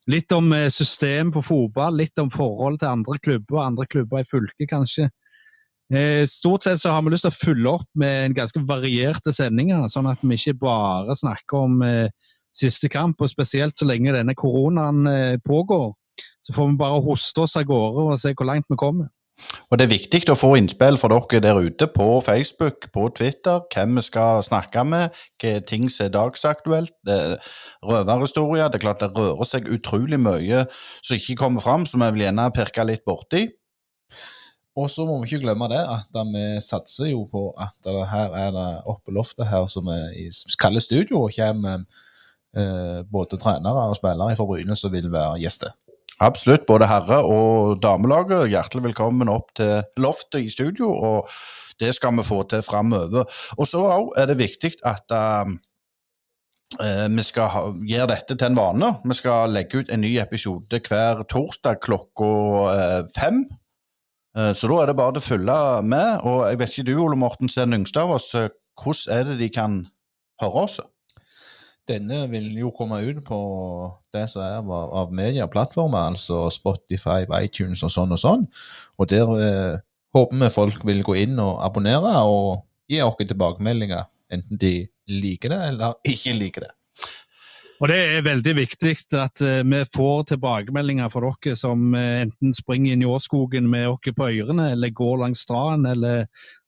Litt 0.09 0.33
om 0.33 0.53
eh, 0.57 0.69
system 0.73 1.33
på 1.35 1.43
fotball, 1.45 1.99
litt 2.01 2.19
om 2.19 2.31
forhold 2.33 2.81
til 2.81 2.89
andre 2.89 3.19
klubber, 3.21 3.61
andre 3.65 3.87
klubber 3.91 4.23
i 4.23 4.29
fylket 4.29 4.71
kanskje. 4.71 5.11
Eh, 5.93 6.25
Stort 6.31 6.65
sett 6.65 6.81
så 6.81 6.95
har 6.95 7.05
vi 7.05 7.13
lyst 7.13 7.27
til 7.27 7.35
å 7.35 7.37
fylle 7.37 7.77
opp 7.77 7.89
med 7.99 8.37
ganske 8.39 8.63
varierte 8.67 9.35
sendinger, 9.37 9.89
sånn 9.93 10.09
at 10.11 10.23
vi 10.25 10.39
ikke 10.39 10.57
bare 10.63 11.17
snakker 11.19 11.67
om 11.67 11.81
eh, 11.85 12.09
siste 12.57 12.89
kamp, 12.91 13.21
og 13.21 13.31
spesielt 13.31 13.77
så 13.77 13.87
lenge 13.87 14.15
denne 14.17 14.35
koronaen 14.35 15.05
pågår. 15.47 15.93
Så 16.43 16.53
får 16.57 16.73
vi 16.73 16.81
bare 16.81 17.03
hoste 17.05 17.45
oss 17.45 17.55
av 17.57 17.69
gårde 17.69 18.09
og 18.09 18.19
se 18.19 18.33
hvor 18.35 18.49
langt 18.49 18.67
vi 18.69 18.79
kommer. 18.81 19.07
Og 19.71 19.79
Det 19.79 19.85
er 19.85 19.93
viktig 19.93 20.21
å 20.33 20.39
få 20.39 20.55
innspill 20.59 20.99
fra 21.01 21.11
dere 21.13 21.41
der 21.45 21.61
ute 21.61 21.87
på 21.91 22.09
Facebook, 22.27 22.89
på 22.93 23.07
Twitter, 23.17 23.63
hvem 23.75 24.01
vi 24.01 24.03
skal 24.07 24.43
snakke 24.47 24.85
med, 24.85 25.17
hva 25.43 25.53
ting 25.67 25.89
som 25.91 26.07
er 26.07 26.15
dagsaktuelt. 26.17 26.93
det 27.07 27.17
er 27.17 27.55
Røverhistorier. 27.87 28.69
Det 28.69 28.81
er 28.81 28.87
klart 28.87 29.01
det 29.01 29.13
rører 29.17 29.47
seg 29.49 29.71
utrolig 29.71 30.21
mye 30.21 30.67
som 31.03 31.17
ikke 31.17 31.37
kommer 31.37 31.61
fram, 31.61 31.87
som 31.87 32.01
vi 32.01 32.11
vil 32.13 32.27
gjerne 32.27 32.51
pirke 32.55 32.85
litt 32.85 33.05
borti. 33.05 33.49
Og 34.79 34.87
så 34.91 35.05
må 35.07 35.19
vi 35.21 35.29
ikke 35.29 35.45
glemme 35.45 35.67
det, 35.71 35.81
at 35.83 36.15
vi 36.31 36.45
satser 36.63 37.11
jo 37.11 37.25
på 37.31 37.51
at 37.59 37.75
det 37.85 38.07
her 38.11 38.37
er 38.39 38.53
det 38.55 38.69
oppe 38.89 39.13
loftet 39.13 39.49
her 39.51 39.67
som 39.71 39.89
er 39.91 40.13
i 40.15 40.29
kalde 40.61 40.81
studio, 40.81 41.25
og 41.27 41.35
kommer 41.35 41.83
eh, 42.57 43.01
både 43.11 43.39
trenere 43.41 43.89
og 43.91 43.99
spillere 43.99 44.37
fra 44.39 44.47
Bryne 44.47 44.77
som 44.79 44.93
vil 44.95 45.11
være 45.13 45.41
gjester. 45.43 45.75
Absolutt. 46.21 46.67
Både 46.69 46.85
herre- 46.85 47.25
og 47.25 47.79
damelaget, 47.81 48.51
hjertelig 48.53 48.91
velkommen 48.91 49.31
opp 49.33 49.55
til 49.57 49.81
loftet 49.97 50.45
i 50.45 50.51
studio. 50.53 50.93
og 50.93 51.29
Det 51.81 51.95
skal 51.95 52.13
vi 52.17 52.23
få 52.23 52.43
til 52.43 52.63
framover. 52.63 53.25
Og 53.59 53.67
så 53.67 54.13
er 54.17 54.27
det 54.27 54.37
viktig 54.39 54.73
at 54.85 55.09
uh, 55.11 55.49
vi 57.17 57.23
skal 57.23 57.49
ha, 57.49 57.63
gjøre 57.73 58.11
dette 58.13 58.37
til 58.37 58.47
en 58.51 58.57
vane. 58.57 58.93
Vi 59.05 59.15
skal 59.17 59.51
legge 59.51 59.81
ut 59.81 59.91
en 59.91 60.01
ny 60.01 60.19
episode 60.21 60.81
hver 60.89 61.25
torsdag 61.25 61.81
klokka 61.81 62.29
uh, 62.69 63.03
fem. 63.17 63.47
Så 64.55 64.69
da 64.71 64.77
er 64.79 64.87
det 64.87 64.95
bare 64.95 65.19
å 65.19 65.25
følge 65.25 65.83
med. 65.83 66.21
Og 66.23 66.45
jeg 66.47 66.59
vet 66.61 66.77
ikke 66.77 66.93
du, 66.93 66.99
Ole 67.03 67.17
Morten, 67.19 67.49
av 67.51 68.11
oss, 68.15 68.31
hvordan 68.79 69.17
er 69.17 69.25
det 69.25 69.41
de 69.41 69.49
kan 69.51 69.87
høre 70.39 70.69
oss? 70.69 70.79
Denne 71.91 72.25
vil 72.31 72.49
jo 72.61 72.71
komme 72.75 73.01
ut 73.03 73.21
på 73.27 73.39
det 74.15 74.27
som 74.31 74.45
er 74.45 74.59
av, 74.63 75.13
medieplattformer, 75.15 76.13
altså 76.13 76.45
Spotify, 76.55 77.25
iTunes 77.41 77.83
og 77.87 77.95
sånn 77.95 78.15
og 78.15 78.23
sånn. 78.23 78.45
Og 79.01 79.11
der 79.11 79.33
eh, 79.43 79.79
håper 80.15 80.45
vi 80.45 80.51
folk 80.55 80.85
vil 80.87 81.03
gå 81.07 81.19
inn 81.25 81.39
og 81.43 81.59
abonnere 81.65 82.15
og 82.27 82.67
gi 82.91 83.03
oss 83.03 83.19
tilbakemeldinger, 83.21 84.07
enten 84.31 84.61
de 84.61 84.75
liker 85.11 85.55
det 85.55 85.65
eller 85.73 85.99
ikke 86.07 86.37
liker 86.39 86.69
det. 86.69 86.75
Og 87.81 87.89
Det 87.89 87.97
er 87.97 88.27
veldig 88.27 88.53
viktig 88.59 88.91
at 89.17 89.41
eh, 89.41 89.63
vi 89.65 89.81
får 89.95 90.27
tilbakemeldinger 90.35 91.09
fra 91.09 91.31
dere 91.31 91.57
som 91.57 91.95
eh, 91.97 92.27
enten 92.27 92.53
springer 92.53 92.93
inn 92.93 93.05
i 93.07 93.09
årskogen 93.09 93.71
med 93.73 93.89
oss 93.89 94.17
på 94.17 94.29
ørene, 94.29 94.73
eller 94.75 94.93
går 94.93 95.23
langs 95.23 95.47
stranden, 95.47 95.89
eller 95.95 96.27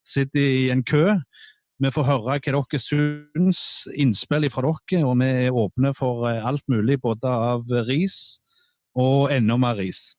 sitter 0.09 0.41
i 0.41 0.71
en 0.73 0.83
kø. 0.83 1.19
Vi 1.81 1.91
får 1.91 2.05
høre 2.07 2.23
hva 2.27 2.39
dere 2.43 2.81
syns, 2.81 3.63
innspill 3.97 4.49
fra 4.53 4.73
dere, 4.91 5.05
og 5.07 5.17
vi 5.23 5.31
er 5.47 5.61
åpne 5.65 5.95
for 5.97 6.29
eh, 6.31 6.43
alt 6.45 6.65
mulig, 6.69 7.01
både 7.01 7.29
av 7.29 7.71
ris 7.89 8.39
og 8.99 9.33
enda 9.33 9.57
mer 9.57 9.79
ris. 9.81 10.13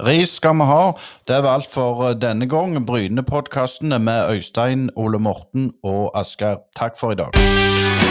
Ris 0.00 0.38
skal 0.38 0.56
vi 0.56 0.68
ha. 0.70 0.92
Det 1.28 1.42
var 1.44 1.58
alt 1.58 1.68
for 1.68 2.14
denne 2.14 2.48
gang. 2.48 2.78
Brynepodkastene 2.86 3.98
med 3.98 4.30
Øystein, 4.32 4.88
Ole 4.96 5.18
Morten 5.18 5.72
og 5.82 6.10
Asgeir. 6.16 6.62
Takk 6.76 6.96
for 7.00 7.12
i 7.12 7.20
dag. 7.20 8.01